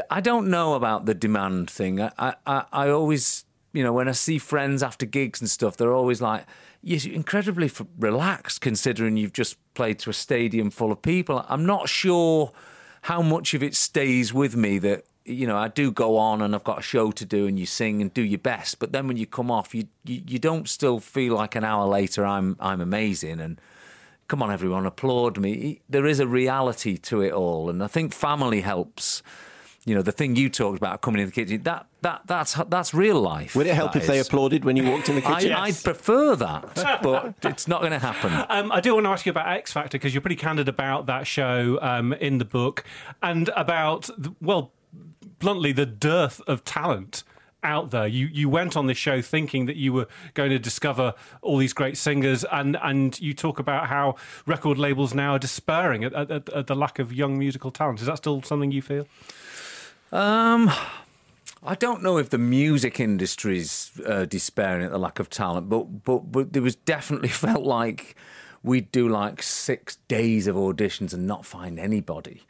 I 0.09 0.21
don't 0.21 0.49
know 0.49 0.75
about 0.75 1.05
the 1.05 1.13
demand 1.13 1.69
thing. 1.69 2.01
I, 2.01 2.35
I, 2.45 2.63
I 2.71 2.89
always 2.89 3.45
you 3.73 3.83
know, 3.83 3.93
when 3.93 4.07
I 4.07 4.13
see 4.13 4.37
friends 4.37 4.83
after 4.83 5.05
gigs 5.05 5.39
and 5.41 5.49
stuff, 5.49 5.77
they're 5.77 5.93
always 5.93 6.21
like, 6.21 6.45
you're 6.83 7.13
incredibly 7.13 7.67
f- 7.67 7.83
relaxed 7.97 8.61
considering 8.61 9.17
you've 9.17 9.33
just 9.33 9.57
played 9.73 9.99
to 9.99 10.09
a 10.09 10.13
stadium 10.13 10.69
full 10.69 10.91
of 10.91 11.01
people. 11.01 11.45
I'm 11.47 11.65
not 11.65 11.87
sure 11.89 12.51
how 13.03 13.21
much 13.21 13.53
of 13.53 13.63
it 13.63 13.75
stays 13.75 14.33
with 14.33 14.55
me 14.55 14.77
that 14.79 15.05
you 15.23 15.45
know 15.45 15.57
I 15.57 15.67
do 15.67 15.91
go 15.91 16.17
on 16.17 16.41
and 16.41 16.55
I've 16.55 16.63
got 16.63 16.79
a 16.79 16.83
show 16.83 17.11
to 17.11 17.25
do 17.25 17.47
and 17.47 17.59
you 17.59 17.65
sing 17.65 18.01
and 18.01 18.13
do 18.13 18.21
your 18.21 18.39
best, 18.39 18.79
but 18.79 18.91
then 18.91 19.07
when 19.07 19.17
you 19.17 19.25
come 19.25 19.51
off, 19.51 19.73
you 19.73 19.87
you, 20.03 20.21
you 20.27 20.39
don't 20.39 20.67
still 20.67 20.99
feel 20.99 21.35
like 21.35 21.55
an 21.55 21.63
hour 21.63 21.87
later 21.87 22.25
I'm 22.25 22.55
I'm 22.59 22.81
amazing 22.81 23.39
and 23.39 23.61
come 24.27 24.41
on 24.41 24.51
everyone 24.51 24.85
applaud 24.85 25.37
me. 25.37 25.81
There 25.89 26.05
is 26.05 26.19
a 26.19 26.27
reality 26.27 26.97
to 26.97 27.21
it 27.21 27.31
all, 27.31 27.69
and 27.69 27.83
I 27.83 27.87
think 27.87 28.13
family 28.13 28.61
helps 28.61 29.21
you 29.85 29.95
know, 29.95 30.03
the 30.03 30.11
thing 30.11 30.35
you 30.35 30.47
talked 30.47 30.77
about 30.77 31.01
coming 31.01 31.21
in 31.21 31.27
the 31.27 31.31
kitchen, 31.31 31.63
that 31.63 31.87
that 32.01 32.21
that's 32.27 32.53
that's 32.69 32.93
real 32.93 33.19
life. 33.19 33.55
Would 33.55 33.65
it 33.65 33.73
help 33.73 33.95
if 33.95 34.03
is. 34.03 34.07
they 34.07 34.19
applauded 34.19 34.63
when 34.63 34.77
you 34.77 34.89
walked 34.89 35.09
in 35.09 35.15
the 35.15 35.21
kitchen? 35.21 35.53
I, 35.53 35.65
I'd 35.65 35.83
prefer 35.83 36.35
that, 36.35 36.99
but 37.03 37.33
it's 37.43 37.67
not 37.67 37.81
going 37.81 37.91
to 37.91 37.99
happen. 37.99 38.31
Um, 38.49 38.71
I 38.71 38.79
do 38.79 38.93
want 38.93 39.05
to 39.05 39.09
ask 39.09 39.25
you 39.25 39.31
about 39.31 39.47
X 39.47 39.73
Factor 39.73 39.97
because 39.97 40.13
you're 40.13 40.21
pretty 40.21 40.35
candid 40.35 40.67
about 40.67 41.07
that 41.07 41.25
show 41.25 41.79
um, 41.81 42.13
in 42.13 42.37
the 42.37 42.45
book 42.45 42.83
and 43.23 43.49
about, 43.55 44.09
well, 44.39 44.71
bluntly, 45.39 45.71
the 45.71 45.87
dearth 45.87 46.41
of 46.45 46.63
talent 46.63 47.23
out 47.63 47.89
there. 47.89 48.05
You 48.05 48.27
you 48.27 48.49
went 48.49 48.77
on 48.77 48.85
this 48.85 48.97
show 48.97 49.19
thinking 49.19 49.65
that 49.65 49.77
you 49.77 49.93
were 49.93 50.07
going 50.35 50.51
to 50.51 50.59
discover 50.59 51.15
all 51.41 51.57
these 51.57 51.73
great 51.73 51.97
singers, 51.97 52.45
and 52.51 52.77
and 52.83 53.19
you 53.19 53.33
talk 53.33 53.57
about 53.57 53.87
how 53.87 54.15
record 54.45 54.77
labels 54.77 55.15
now 55.15 55.33
are 55.33 55.39
despairing 55.39 56.03
at, 56.03 56.13
at, 56.13 56.49
at 56.49 56.67
the 56.67 56.75
lack 56.75 56.99
of 56.99 57.11
young 57.11 57.39
musical 57.39 57.71
talent. 57.71 57.99
Is 57.99 58.05
that 58.05 58.17
still 58.17 58.43
something 58.43 58.71
you 58.71 58.83
feel? 58.83 59.07
Um, 60.11 60.71
I 61.63 61.75
don't 61.75 62.03
know 62.03 62.17
if 62.17 62.29
the 62.29 62.37
music 62.37 62.99
industry's 62.99 63.91
uh, 64.05 64.25
despairing 64.25 64.85
at 64.85 64.91
the 64.91 64.97
lack 64.97 65.19
of 65.19 65.29
talent, 65.29 65.69
but 65.69 66.03
but 66.03 66.31
but 66.31 66.53
there 66.53 66.61
was 66.61 66.75
definitely 66.75 67.29
felt 67.45 67.63
like 67.63 68.15
we'd 68.63 68.91
do 68.91 69.07
like 69.07 69.41
six 69.41 69.97
days 70.07 70.47
of 70.47 70.55
auditions 70.55 71.13
and 71.13 71.25
not 71.25 71.45
find 71.45 71.79
anybody. 71.79 72.43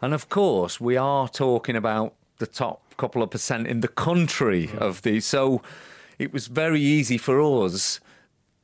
And 0.00 0.14
of 0.14 0.28
course, 0.28 0.80
we 0.80 0.96
are 0.96 1.28
talking 1.28 1.76
about 1.76 2.14
the 2.38 2.46
top 2.46 2.82
couple 2.96 3.22
of 3.22 3.30
percent 3.30 3.66
in 3.66 3.80
the 3.80 3.88
country 3.88 4.70
of 4.78 5.02
these. 5.02 5.24
So 5.24 5.62
it 6.18 6.32
was 6.32 6.46
very 6.46 6.80
easy 6.80 7.18
for 7.18 7.40
us. 7.40 8.00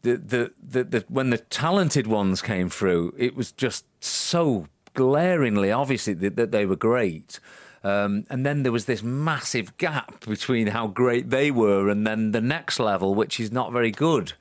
The, 0.03 0.17
the, 0.17 0.53
the, 0.61 0.85
the, 0.85 1.05
when 1.09 1.31
the 1.31 1.39
talented 1.39 2.07
ones 2.07 2.43
came 2.43 2.69
through, 2.69 3.15
it 3.17 3.37
was 3.37 3.53
just 3.53 3.85
so 4.03 4.67
glaringly 4.95 5.71
obvious 5.71 6.07
that, 6.07 6.37
that 6.37 6.51
they 6.51 6.67
were 6.67 6.77
great. 6.77 7.39
Um, 7.85 8.25
and 8.31 8.47
then 8.47 8.63
there 8.63 8.73
was 8.73 8.85
this 8.85 9.03
massive 9.03 9.77
gap 9.77 10.25
between 10.25 10.69
how 10.69 10.87
great 10.87 11.31
they 11.31 11.51
were 11.51 11.89
and 11.89 12.07
then 12.07 12.31
the 12.31 12.41
next 12.41 12.79
level, 12.79 13.15
which 13.15 13.41
is 13.41 13.51
not 13.51 13.73
very 13.73 13.91
good. 13.91 14.35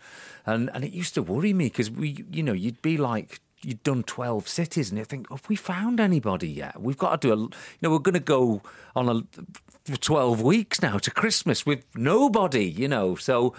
And 0.45 0.69
and 0.73 0.83
it 0.83 0.91
used 0.91 1.13
to 1.15 1.23
worry 1.23 1.53
me 1.53 1.65
because 1.65 1.89
we, 1.89 2.25
you 2.31 2.43
know, 2.43 2.53
you'd 2.53 2.81
be 2.81 2.97
like 2.97 3.39
you'd 3.63 3.83
done 3.83 4.03
12 4.03 4.47
cities 4.47 4.89
and 4.89 4.97
you 4.97 5.05
think, 5.05 5.29
have 5.29 5.47
we 5.47 5.55
found 5.55 5.99
anybody 5.99 6.49
yet? 6.49 6.81
We've 6.81 6.97
got 6.97 7.21
to 7.21 7.27
do 7.27 7.33
a, 7.33 7.37
you 7.37 7.49
know, 7.81 7.91
we're 7.91 7.99
going 7.99 8.13
to 8.13 8.19
go 8.19 8.61
on 8.95 9.07
a 9.87 9.97
12 9.97 10.41
weeks 10.41 10.81
now 10.81 10.97
to 10.97 11.11
Christmas 11.11 11.65
with 11.65 11.83
nobody, 11.95 12.65
you 12.65 12.87
know. 12.87 13.15
So 13.15 13.53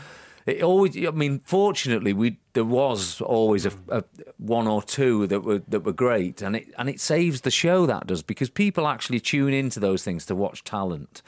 it 0.47 0.63
always, 0.63 0.97
I 0.97 1.11
mean, 1.11 1.41
fortunately, 1.45 2.13
we 2.13 2.39
there 2.55 2.65
was 2.65 3.21
always 3.21 3.65
a, 3.67 3.73
a, 3.89 4.05
one 4.39 4.67
or 4.67 4.83
two 4.83 5.27
that 5.29 5.41
were 5.41 5.63
that 5.69 5.81
were 5.81 5.93
great, 5.93 6.43
and 6.43 6.57
it 6.57 6.69
and 6.79 6.89
it 6.89 7.01
saves 7.01 7.43
the 7.43 7.51
show 7.51 7.87
that 7.87 8.07
does 8.07 8.23
because 8.23 8.51
people 8.51 8.89
actually 8.89 9.21
tune 9.21 9.53
into 9.53 9.79
those 9.79 10.03
things 10.03 10.27
to 10.27 10.35
watch 10.35 10.65
talent. 10.65 11.23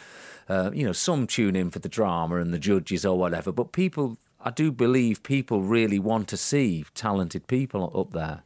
Uh, 0.48 0.70
you 0.74 0.84
know, 0.84 0.92
some 0.92 1.26
tune 1.26 1.56
in 1.56 1.70
for 1.70 1.78
the 1.78 1.88
drama 1.88 2.36
and 2.36 2.52
the 2.52 2.58
judges 2.58 3.06
or 3.06 3.16
whatever, 3.16 3.50
but 3.50 3.72
people, 3.72 4.18
I 4.42 4.50
do 4.50 4.70
believe 4.70 5.22
people 5.22 5.62
really 5.62 5.98
want 5.98 6.28
to 6.28 6.36
see 6.36 6.84
talented 6.94 7.46
people 7.46 7.90
up 7.98 8.12
there. 8.12 8.42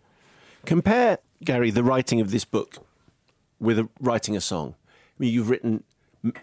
Compare, 0.64 1.18
Gary, 1.42 1.72
the 1.72 1.82
writing 1.82 2.20
of 2.20 2.30
this 2.30 2.44
book 2.44 2.86
with 3.58 3.80
a, 3.80 3.88
writing 3.98 4.36
a 4.36 4.40
song. 4.40 4.76
I 4.86 5.14
mean, 5.18 5.32
you've 5.32 5.50
written 5.50 5.82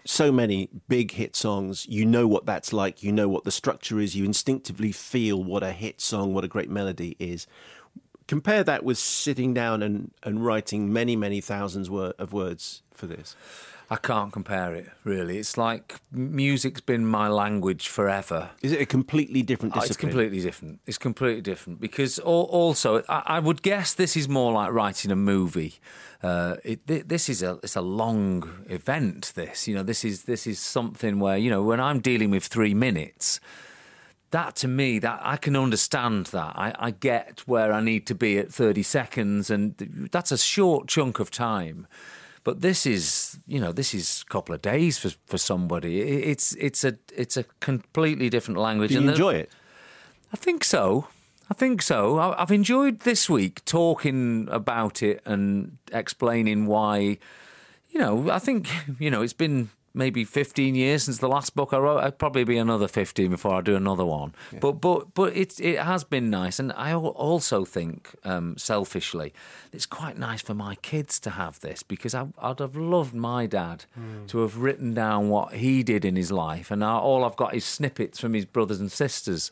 so 0.04 0.32
many 0.32 0.68
big 0.88 1.12
hit 1.12 1.36
songs. 1.36 1.86
You 1.88 2.04
know 2.06 2.26
what 2.26 2.46
that's 2.46 2.72
like. 2.72 3.02
You 3.02 3.12
know 3.12 3.28
what 3.28 3.44
the 3.44 3.50
structure 3.50 4.00
is. 4.00 4.16
You 4.16 4.24
instinctively 4.24 4.92
feel 4.92 5.42
what 5.42 5.62
a 5.62 5.72
hit 5.72 6.00
song, 6.00 6.34
what 6.34 6.44
a 6.44 6.48
great 6.48 6.70
melody 6.70 7.16
is. 7.18 7.46
Compare 8.26 8.64
that 8.64 8.84
with 8.84 8.98
sitting 8.98 9.54
down 9.54 9.82
and, 9.82 10.12
and 10.22 10.44
writing 10.44 10.92
many, 10.92 11.14
many 11.14 11.40
thousands 11.40 11.88
of 12.18 12.32
words 12.32 12.82
for 12.92 13.06
this. 13.06 13.36
I 13.88 13.96
can't 13.96 14.32
compare 14.32 14.74
it, 14.74 14.88
really. 15.04 15.38
It's 15.38 15.56
like 15.56 16.00
music's 16.10 16.80
been 16.80 17.06
my 17.06 17.28
language 17.28 17.86
forever. 17.88 18.50
Is 18.60 18.72
it 18.72 18.80
a 18.80 18.86
completely 18.86 19.42
different 19.42 19.74
discipline? 19.74 19.88
Oh, 19.88 19.90
it's 19.90 19.96
completely 19.96 20.40
different. 20.40 20.80
It's 20.86 20.98
completely 20.98 21.40
different 21.40 21.80
because 21.80 22.18
also, 22.18 23.04
I 23.08 23.38
would 23.38 23.62
guess 23.62 23.94
this 23.94 24.16
is 24.16 24.28
more 24.28 24.52
like 24.52 24.72
writing 24.72 25.12
a 25.12 25.16
movie. 25.16 25.76
Uh, 26.20 26.56
it, 26.64 27.08
this 27.08 27.28
is 27.28 27.42
a 27.44 27.60
it's 27.62 27.76
a 27.76 27.80
long 27.80 28.64
event. 28.68 29.32
This 29.36 29.68
you 29.68 29.74
know 29.76 29.84
this 29.84 30.04
is 30.04 30.24
this 30.24 30.46
is 30.46 30.58
something 30.58 31.20
where 31.20 31.36
you 31.36 31.50
know 31.50 31.62
when 31.62 31.80
I'm 31.80 32.00
dealing 32.00 32.30
with 32.30 32.44
three 32.44 32.74
minutes, 32.74 33.38
that 34.32 34.56
to 34.56 34.68
me 34.68 34.98
that 34.98 35.20
I 35.22 35.36
can 35.36 35.54
understand 35.54 36.26
that 36.26 36.56
I, 36.56 36.74
I 36.78 36.90
get 36.90 37.44
where 37.46 37.72
I 37.72 37.80
need 37.80 38.06
to 38.08 38.14
be 38.16 38.38
at 38.38 38.52
thirty 38.52 38.82
seconds, 38.82 39.50
and 39.50 40.08
that's 40.10 40.32
a 40.32 40.38
short 40.38 40.88
chunk 40.88 41.20
of 41.20 41.30
time. 41.30 41.86
But 42.46 42.60
this 42.60 42.86
is, 42.86 43.40
you 43.48 43.58
know, 43.58 43.72
this 43.72 43.92
is 43.92 44.22
a 44.24 44.30
couple 44.30 44.54
of 44.54 44.62
days 44.62 44.98
for 44.98 45.10
for 45.26 45.36
somebody. 45.36 46.00
It's 46.00 46.52
it's 46.52 46.84
a 46.84 46.96
it's 47.12 47.36
a 47.36 47.42
completely 47.58 48.30
different 48.30 48.60
language. 48.60 48.90
Do 48.90 49.02
you 49.02 49.10
enjoy 49.10 49.34
it? 49.34 49.50
I 50.32 50.36
think 50.36 50.62
so. 50.62 51.08
I 51.50 51.54
think 51.54 51.82
so. 51.82 52.20
I've 52.20 52.52
enjoyed 52.52 53.00
this 53.00 53.28
week 53.28 53.64
talking 53.64 54.46
about 54.48 55.02
it 55.02 55.22
and 55.26 55.78
explaining 55.92 56.66
why. 56.66 57.18
You 57.90 57.98
know, 57.98 58.30
I 58.30 58.38
think 58.38 58.68
you 59.00 59.10
know 59.10 59.22
it's 59.22 59.32
been 59.32 59.70
maybe 59.96 60.24
15 60.24 60.74
years 60.74 61.04
since 61.04 61.18
the 61.18 61.28
last 61.28 61.56
book 61.56 61.72
I 61.72 61.78
wrote. 61.78 61.98
I'd 61.98 62.18
probably 62.18 62.44
be 62.44 62.58
another 62.58 62.86
15 62.86 63.30
before 63.30 63.54
I 63.54 63.60
do 63.62 63.74
another 63.74 64.04
one. 64.04 64.34
Yeah. 64.52 64.58
But 64.60 64.72
but 64.72 65.14
but 65.14 65.36
it 65.36 65.58
it 65.58 65.78
has 65.78 66.04
been 66.04 66.30
nice, 66.30 66.58
and 66.58 66.72
I 66.72 66.94
also 66.94 67.64
think 67.64 68.14
um, 68.24 68.56
selfishly, 68.58 69.32
it's 69.72 69.86
quite 69.86 70.18
nice 70.18 70.42
for 70.42 70.54
my 70.54 70.76
kids 70.76 71.18
to 71.20 71.30
have 71.30 71.58
this 71.60 71.82
because 71.82 72.14
I, 72.14 72.28
would 72.42 72.60
have 72.60 72.76
loved 72.76 73.14
my 73.14 73.46
dad 73.46 73.86
mm. 73.98 74.28
to 74.28 74.40
have 74.40 74.58
written 74.58 74.94
down 74.94 75.30
what 75.30 75.54
he 75.54 75.82
did 75.82 76.04
in 76.04 76.16
his 76.16 76.30
life, 76.30 76.70
and 76.70 76.80
now 76.80 77.00
all 77.00 77.24
I've 77.24 77.36
got 77.36 77.54
is 77.54 77.64
snippets 77.64 78.20
from 78.20 78.34
his 78.34 78.44
brothers 78.44 78.78
and 78.78 78.92
sisters. 78.92 79.50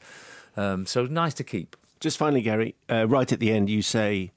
Um, 0.57 0.87
so 0.87 1.07
nice 1.07 1.35
to 1.35 1.45
keep. 1.45 1.77
Just 2.01 2.19
finally, 2.19 2.43
Gary, 2.43 2.75
uh, 2.91 3.09
right 3.09 3.33
at 3.33 3.41
the 3.41 3.51
end, 3.51 3.71
you 3.71 3.81
say 3.81 4.31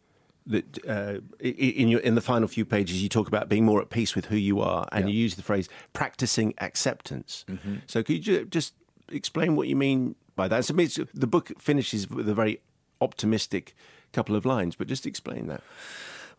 that 0.48 0.88
uh, 0.88 1.20
in 1.40 1.88
your 1.88 2.00
in 2.02 2.16
the 2.16 2.22
final 2.22 2.48
few 2.48 2.66
pages 2.66 3.02
you 3.02 3.10
talk 3.10 3.28
about 3.28 3.50
being 3.50 3.66
more 3.66 3.82
at 3.82 3.90
peace 3.90 4.16
with 4.16 4.26
who 4.26 4.36
you 4.36 4.60
are, 4.62 4.88
and 4.92 5.06
yeah. 5.06 5.14
you 5.14 5.24
use 5.24 5.36
the 5.36 5.44
phrase 5.44 5.70
practicing 5.94 6.54
acceptance. 6.60 7.46
Mm-hmm. 7.48 7.76
So 7.86 8.04
could 8.04 8.26
you 8.26 8.46
just 8.46 8.74
explain 9.10 9.56
what 9.56 9.68
you 9.68 9.76
mean 9.76 10.16
by 10.36 10.48
that? 10.48 10.66
So 10.66 10.74
the 10.74 11.28
book 11.28 11.52
finishes 11.60 12.10
with 12.10 12.28
a 12.30 12.34
very 12.34 12.62
optimistic 13.02 13.76
couple 14.14 14.36
of 14.36 14.46
lines, 14.46 14.76
but 14.76 14.88
just 14.88 15.06
explain 15.06 15.48
that. 15.48 15.62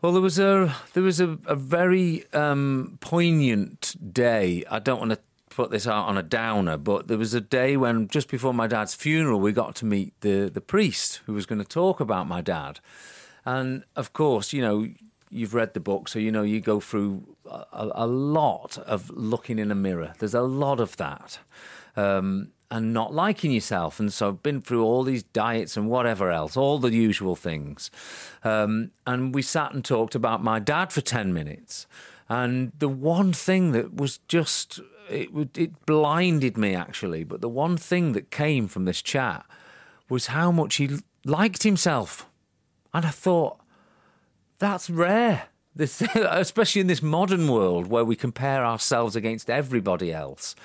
Well, 0.01 0.13
there 0.13 0.21
was 0.21 0.39
a 0.39 0.75
there 0.93 1.03
was 1.03 1.19
a, 1.19 1.37
a 1.45 1.55
very 1.55 2.25
um, 2.33 2.97
poignant 3.01 3.95
day. 4.13 4.63
I 4.69 4.79
don't 4.79 4.99
want 4.99 5.11
to 5.11 5.19
put 5.49 5.71
this 5.71 5.87
out 5.87 6.05
on 6.05 6.17
a 6.17 6.23
downer, 6.23 6.77
but 6.77 7.07
there 7.07 7.17
was 7.17 7.33
a 7.33 7.41
day 7.41 7.75
when 7.75 8.07
just 8.07 8.29
before 8.29 8.53
my 8.53 8.65
dad's 8.65 8.93
funeral, 8.93 9.41
we 9.41 9.51
got 9.51 9.75
to 9.75 9.85
meet 9.85 10.13
the 10.21 10.49
the 10.53 10.61
priest 10.61 11.21
who 11.25 11.33
was 11.33 11.45
going 11.45 11.59
to 11.59 11.67
talk 11.67 11.99
about 11.99 12.27
my 12.27 12.39
dad, 12.39 12.79
and 13.57 13.83
of 13.95 14.13
course, 14.13 14.53
you 14.53 14.61
know. 14.61 14.87
You've 15.31 15.53
read 15.53 15.75
the 15.75 15.79
book, 15.79 16.07
so 16.07 16.17
you 16.17 16.31
know 16.31 16.41
you 16.41 16.59
go 16.59 16.79
through 16.79 17.23
a, 17.45 17.91
a 17.93 18.07
lot 18.07 18.79
of 18.79 19.11
looking 19.11 19.59
in 19.59 19.69
a 19.69 19.75
mirror. 19.75 20.13
There's 20.17 20.33
a 20.33 20.41
lot 20.41 20.79
of 20.79 20.97
that. 20.97 21.37
Um, 21.95 22.51
and 22.71 22.93
not 22.93 23.13
liking 23.13 23.51
yourself. 23.51 23.99
And 23.99 24.13
so 24.13 24.29
I've 24.29 24.43
been 24.43 24.61
through 24.61 24.83
all 24.83 25.03
these 25.03 25.23
diets 25.23 25.75
and 25.75 25.89
whatever 25.89 26.31
else, 26.31 26.55
all 26.55 26.77
the 26.77 26.93
usual 26.93 27.35
things. 27.35 27.89
Um, 28.43 28.91
and 29.07 29.33
we 29.33 29.41
sat 29.41 29.73
and 29.73 29.83
talked 29.83 30.15
about 30.15 30.43
my 30.43 30.59
dad 30.59 30.91
for 30.91 31.01
10 31.01 31.33
minutes. 31.33 31.87
And 32.27 32.71
the 32.77 32.89
one 32.89 33.33
thing 33.33 33.71
that 33.71 33.95
was 33.95 34.19
just 34.27 34.79
it 35.09 35.29
it 35.57 35.85
blinded 35.87 36.57
me 36.57 36.75
actually. 36.75 37.23
But 37.23 37.41
the 37.41 37.49
one 37.49 37.75
thing 37.75 38.13
that 38.13 38.29
came 38.29 38.67
from 38.67 38.85
this 38.85 39.01
chat 39.01 39.45
was 40.07 40.27
how 40.27 40.51
much 40.51 40.75
he 40.75 40.89
liked 41.25 41.63
himself, 41.63 42.28
and 42.93 43.05
I 43.05 43.09
thought 43.09 43.59
that's 44.59 44.89
rare. 44.89 45.43
This, 45.75 46.01
especially 46.15 46.81
in 46.81 46.87
this 46.87 47.01
modern 47.01 47.47
world 47.47 47.87
where 47.87 48.03
we 48.03 48.15
compare 48.15 48.65
ourselves 48.65 49.15
against 49.15 49.49
everybody 49.49 50.11
else. 50.11 50.55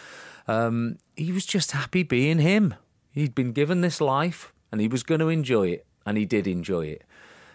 Um, 0.49 0.99
he 1.17 1.31
was 1.31 1.47
just 1.47 1.73
happy 1.73 2.03
being 2.03 2.39
him. 2.39 2.75
He'd 3.13 3.35
been 3.35 3.53
given 3.53 3.81
this 3.81 4.01
life 4.01 4.53
and 4.73 4.81
he 4.81 4.89
was 4.89 5.03
going 5.03 5.21
to 5.21 5.29
enjoy 5.29 5.69
it, 5.69 5.87
and 6.05 6.19
he 6.19 6.25
did 6.25 6.49
enjoy 6.49 6.87
it. 6.87 7.05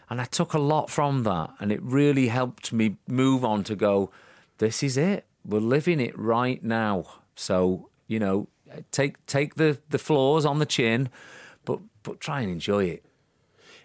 And 0.10 0.21
I 0.21 0.23
took 0.23 0.53
a 0.53 0.60
lot 0.60 0.89
from 0.89 1.23
that, 1.23 1.51
and 1.60 1.71
it 1.71 1.82
really 1.84 2.29
helped 2.29 2.71
me 2.71 2.95
move 3.08 3.43
on 3.43 3.63
to 3.65 3.75
go, 3.75 4.10
this 4.58 4.82
is 4.82 4.95
it 4.95 5.25
we're 5.45 5.60
living 5.60 5.99
it 5.99 6.17
right 6.17 6.63
now. 6.63 7.05
So, 7.36 7.89
you 8.08 8.19
know, 8.19 8.47
take 8.91 9.25
take 9.25 9.55
the 9.55 9.79
the 9.89 9.97
flaws 9.97 10.45
on 10.45 10.60
the 10.60 10.65
chin, 10.65 11.10
but 11.65 11.79
but 12.03 12.19
try 12.19 12.41
and 12.41 12.51
enjoy 12.51 12.86
it. 12.86 13.05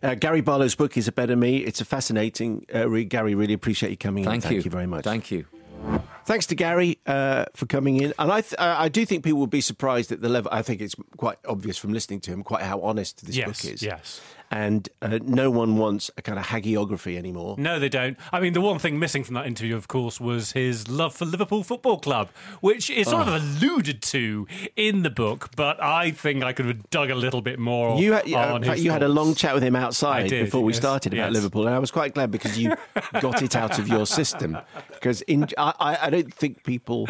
Uh, 0.05 0.14
Gary 0.14 0.43
Barlow's 0.43 0.75
book 0.75 0.99
is 0.99 1.09
A 1.09 1.12
Better 1.12 1.35
Me. 1.35 1.57
It's 1.57 1.81
a 1.81 1.85
fascinating 1.87 2.67
uh, 2.75 2.87
read. 2.88 3.09
Gary, 3.09 3.35
really 3.35 3.55
appreciate 3.55 3.88
you 3.90 3.97
coming 3.97 4.23
Thank 4.25 4.45
in. 4.45 4.51
you. 4.51 4.57
Thank 4.59 4.64
you 4.67 4.71
very 4.71 4.87
much. 4.87 5.03
Thank 5.03 5.31
you. 5.31 5.47
Thanks 6.27 6.45
to 6.47 6.55
Gary 6.55 6.99
uh, 7.07 7.47
for 7.55 7.64
coming 7.67 7.97
in, 8.01 8.12
and 8.19 8.31
I 8.33 8.40
th- 8.43 8.55
uh, 8.59 8.77
I 8.79 8.88
do 8.88 9.05
think 9.07 9.25
people 9.25 9.38
will 9.38 9.47
be 9.47 9.61
surprised 9.61 10.12
at 10.12 10.21
the 10.23 10.29
level. 10.29 10.51
I 10.53 10.62
think 10.62 10.81
it's 10.81 10.95
quite 11.17 11.37
obvious 11.47 11.77
from 11.79 11.93
listening 11.93 12.21
to 12.21 12.31
him 12.31 12.43
quite 12.43 12.62
how 12.62 12.81
honest 12.81 13.25
this 13.27 13.37
Yes, 13.37 13.47
book 13.62 13.73
is. 13.73 13.83
yes. 13.83 14.21
And 14.55 14.88
uh, 15.03 15.19
no 15.21 15.51
one 15.51 15.77
wants 15.79 16.12
a 16.17 16.23
kind 16.23 16.38
of 16.38 16.47
hagiography 16.47 17.19
anymore. 17.19 17.57
No, 17.59 17.81
they 17.81 17.88
don't. 17.88 18.17
I 18.33 18.38
mean, 18.38 18.53
the 18.53 18.61
one 18.61 18.79
thing 18.79 19.01
missing 19.01 19.25
from 19.25 19.35
that 19.35 19.47
interview, 19.47 19.75
of 19.75 19.88
course, 19.88 20.21
was 20.21 20.53
his 20.53 20.87
love 20.88 21.12
for 21.12 21.25
Liverpool 21.25 21.64
Football 21.64 21.99
Club, 21.99 22.29
which 22.61 22.88
is 22.88 23.09
sort 23.09 23.27
Oh. 23.27 23.35
of 23.35 23.43
alluded 23.43 24.01
to 24.03 24.47
in 24.77 25.03
the 25.03 25.11
book, 25.11 25.51
but 25.57 25.83
I 25.83 26.12
think 26.12 26.45
I 26.45 26.53
could 26.53 26.67
have 26.67 26.88
dug 26.90 27.11
a 27.11 27.17
little 27.17 27.43
bit 27.43 27.59
more. 27.59 27.99
You, 27.99 28.12
had, 28.12 28.33
uh, 28.33 28.55
on 28.55 28.62
his 28.62 28.85
you 28.85 28.93
had 28.93 29.03
a 29.03 29.09
long 29.09 29.35
chat 29.35 29.55
with 29.55 29.64
him 29.64 29.75
outside 29.75 30.29
did, 30.29 30.45
before 30.45 30.62
we 30.62 30.73
yes, 30.73 30.79
started 30.81 31.12
about 31.14 31.33
yes. 31.33 31.35
Liverpool, 31.35 31.67
and 31.67 31.75
I 31.75 31.81
was 31.81 31.90
quite 31.90 32.14
glad 32.14 32.31
because 32.31 32.57
you 32.57 32.75
got 33.21 33.43
it 33.43 33.57
out 33.57 33.81
of 33.81 33.88
your 33.88 34.07
system. 34.07 34.57
Because 34.93 35.23
in, 35.23 35.49
I, 35.59 35.99
I 36.03 36.11
don't 36.11 36.33
think 36.33 36.62
people 36.62 37.09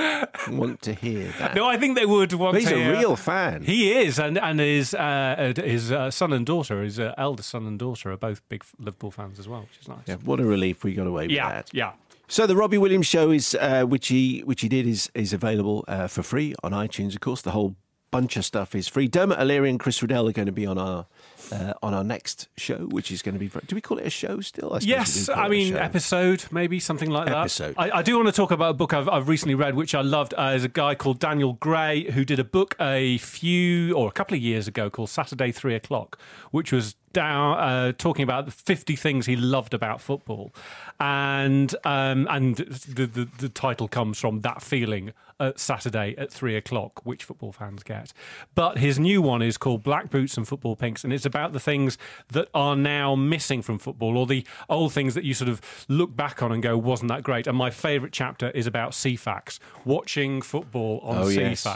want 0.48 0.80
to 0.82 0.94
hear 0.94 1.30
that. 1.38 1.54
No, 1.54 1.66
I 1.66 1.76
think 1.76 1.98
they 1.98 2.06
would 2.06 2.32
want 2.32 2.54
But 2.54 2.62
he's 2.62 2.70
to 2.70 2.76
a 2.76 2.90
real 2.98 3.16
fan. 3.16 3.64
He 3.64 3.92
is, 3.92 4.18
and 4.18 4.38
and 4.38 4.60
his 4.60 4.94
uh, 4.94 5.52
uh, 5.58 5.62
his 5.62 5.92
uh, 5.92 6.10
son 6.10 6.32
and 6.32 6.46
daughter, 6.46 6.82
his 6.82 6.98
uh, 6.98 7.12
eldest 7.34 7.50
son 7.50 7.66
and 7.66 7.78
daughter, 7.78 8.12
are 8.12 8.16
both 8.16 8.48
big 8.48 8.64
Liverpool 8.78 9.10
fans 9.10 9.40
as 9.40 9.48
well, 9.48 9.62
which 9.62 9.80
is 9.80 9.88
nice. 9.88 10.06
Yeah, 10.06 10.16
what 10.24 10.38
a 10.38 10.44
relief 10.44 10.84
we 10.84 10.94
got 10.94 11.08
away 11.08 11.24
with 11.24 11.32
yeah, 11.32 11.48
that. 11.48 11.70
yeah. 11.72 11.92
So 12.28 12.46
the 12.46 12.56
Robbie 12.56 12.78
Williams 12.78 13.06
show 13.06 13.32
is 13.32 13.56
uh, 13.60 13.82
which 13.82 14.08
he 14.08 14.40
which 14.44 14.60
he 14.60 14.68
did 14.68 14.86
is 14.86 15.10
is 15.14 15.32
available 15.32 15.84
uh, 15.88 16.06
for 16.06 16.22
free 16.22 16.54
on 16.62 16.70
iTunes. 16.70 17.14
Of 17.14 17.20
course, 17.20 17.42
the 17.42 17.50
whole 17.50 17.74
bunch 18.14 18.36
of 18.36 18.44
stuff 18.44 18.76
is 18.76 18.86
free. 18.86 19.08
Dermot 19.08 19.40
O'Leary 19.40 19.68
and 19.68 19.80
Chris 19.80 20.00
Riddell 20.00 20.28
are 20.28 20.32
going 20.32 20.46
to 20.46 20.52
be 20.52 20.64
on 20.66 20.78
our 20.78 21.06
uh, 21.50 21.72
on 21.82 21.94
our 21.94 22.04
next 22.04 22.48
show, 22.56 22.86
which 22.92 23.10
is 23.10 23.22
going 23.22 23.34
to 23.34 23.40
be. 23.40 23.50
Do 23.66 23.74
we 23.74 23.80
call 23.80 23.98
it 23.98 24.06
a 24.06 24.10
show 24.10 24.40
still? 24.40 24.72
I 24.72 24.78
Yes, 24.82 25.28
I 25.28 25.48
mean 25.48 25.76
episode, 25.76 26.44
maybe 26.52 26.78
something 26.78 27.10
like 27.10 27.26
that. 27.26 27.36
Episode. 27.36 27.74
I, 27.76 27.90
I 27.90 28.02
do 28.02 28.14
want 28.14 28.28
to 28.28 28.32
talk 28.32 28.52
about 28.52 28.70
a 28.70 28.74
book 28.74 28.94
I've, 28.94 29.08
I've 29.08 29.28
recently 29.28 29.56
read, 29.56 29.74
which 29.74 29.96
I 29.96 30.02
loved. 30.02 30.32
Uh, 30.38 30.52
is 30.54 30.62
a 30.62 30.68
guy 30.68 30.94
called 30.94 31.18
Daniel 31.18 31.54
Gray 31.54 32.10
who 32.12 32.24
did 32.24 32.38
a 32.38 32.44
book 32.44 32.76
a 32.80 33.18
few 33.18 33.94
or 33.94 34.08
a 34.08 34.12
couple 34.12 34.36
of 34.36 34.40
years 34.40 34.68
ago 34.68 34.90
called 34.90 35.10
Saturday 35.10 35.50
Three 35.50 35.74
O'clock, 35.74 36.16
which 36.52 36.70
was 36.70 36.94
down 37.14 37.58
uh, 37.58 37.92
talking 37.96 38.22
about 38.22 38.44
the 38.44 38.50
50 38.52 38.94
things 38.96 39.24
he 39.24 39.36
loved 39.36 39.72
about 39.72 40.02
football, 40.02 40.52
and 41.00 41.74
um, 41.84 42.26
and 42.30 42.56
the, 42.56 43.06
the 43.06 43.28
the 43.38 43.48
title 43.48 43.88
comes 43.88 44.18
from 44.18 44.40
that 44.42 44.62
feeling 44.62 45.12
at 45.40 45.58
Saturday 45.58 46.14
at 46.16 46.30
three 46.30 46.54
o'clock, 46.56 47.04
which 47.04 47.24
football 47.24 47.50
fans 47.50 47.82
get. 47.82 48.12
But 48.54 48.78
his 48.78 49.00
new 49.00 49.20
one 49.20 49.42
is 49.42 49.56
called 49.56 49.82
Black 49.82 50.08
Boots 50.08 50.36
and 50.36 50.46
Football 50.46 50.76
Pinks, 50.76 51.02
and 51.02 51.12
it's 51.12 51.26
about 51.26 51.52
the 51.52 51.58
things 51.58 51.98
that 52.28 52.48
are 52.54 52.76
now 52.76 53.16
missing 53.16 53.60
from 53.60 53.78
football, 53.78 54.16
or 54.16 54.26
the 54.26 54.46
old 54.68 54.92
things 54.92 55.14
that 55.14 55.24
you 55.24 55.34
sort 55.34 55.48
of 55.48 55.60
look 55.88 56.14
back 56.14 56.40
on 56.42 56.52
and 56.52 56.62
go, 56.62 56.78
wasn't 56.78 57.08
that 57.08 57.22
great? 57.24 57.46
And 57.48 57.56
my 57.58 57.70
favourite 57.70 58.12
chapter 58.12 58.50
is 58.50 58.66
about 58.68 58.92
Ceefax, 58.92 59.58
watching 59.84 60.40
football 60.40 61.00
on 61.02 61.14
Oh, 61.24 61.28
yes. 61.28 61.66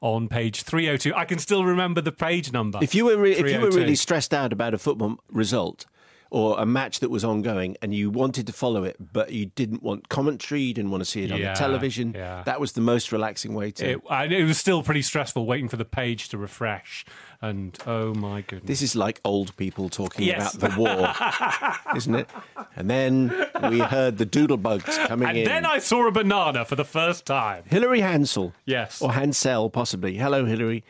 On 0.00 0.28
page 0.28 0.62
302. 0.62 1.14
I 1.14 1.24
can 1.24 1.38
still 1.38 1.64
remember 1.64 2.00
the 2.00 2.12
page 2.12 2.52
number. 2.52 2.78
If 2.82 2.94
you 2.94 3.04
were 3.06 3.16
re- 3.16 3.32
if 3.32 3.50
you 3.50 3.60
were 3.60 3.70
really 3.70 3.94
stressed 3.94 4.32
out 4.32 4.52
about 4.52 4.74
a 4.74 4.78
football 4.82 5.18
result 5.30 5.86
or 6.30 6.58
a 6.58 6.64
match 6.64 7.00
that 7.00 7.10
was 7.10 7.22
ongoing 7.26 7.76
and 7.82 7.94
you 7.94 8.08
wanted 8.08 8.46
to 8.46 8.52
follow 8.54 8.84
it, 8.84 8.96
but 9.12 9.32
you 9.32 9.44
didn't 9.54 9.82
want 9.82 10.08
commentary, 10.08 10.62
you 10.62 10.72
didn't 10.72 10.90
want 10.90 11.02
to 11.02 11.04
see 11.04 11.24
it 11.24 11.30
on 11.30 11.38
Yeah, 11.38 11.52
the 11.52 11.58
television, 11.58 12.14
yeah. 12.16 12.42
that 12.46 12.58
was 12.58 12.72
the 12.72 12.80
most 12.80 13.12
relaxing 13.12 13.52
way 13.52 13.70
to. 13.72 13.90
It, 13.90 14.00
and 14.08 14.32
it 14.32 14.42
was 14.44 14.56
still 14.56 14.82
pretty 14.82 15.02
stressful 15.02 15.44
waiting 15.44 15.68
for 15.68 15.76
the 15.76 15.84
page 15.84 16.30
to 16.30 16.38
refresh. 16.38 17.04
And 17.42 17.76
oh 17.86 18.14
my 18.14 18.40
goodness. 18.40 18.66
This 18.66 18.80
is 18.80 18.96
like 18.96 19.20
old 19.26 19.54
people 19.58 19.90
talking 19.90 20.24
Yes. 20.26 20.54
about 20.54 20.70
the 20.74 20.80
war, 20.80 21.14
isn't 21.96 22.14
it? 22.14 22.30
And 22.76 22.88
then 22.88 23.28
we 23.68 23.80
heard 23.80 24.16
the 24.16 24.24
doodlebugs 24.24 25.06
coming 25.08 25.28
and 25.28 25.36
in. 25.36 25.44
then 25.44 25.66
I 25.66 25.80
saw 25.80 26.08
a 26.08 26.12
banana 26.12 26.64
for 26.64 26.76
the 26.76 26.84
first 26.86 27.26
time. 27.26 27.64
Hilary 27.68 28.00
Hansel. 28.00 28.54
Yes. 28.64 29.02
Or 29.02 29.12
Hansel, 29.12 29.68
possibly. 29.68 30.16
Hello, 30.16 30.46
Hilary. 30.46 30.82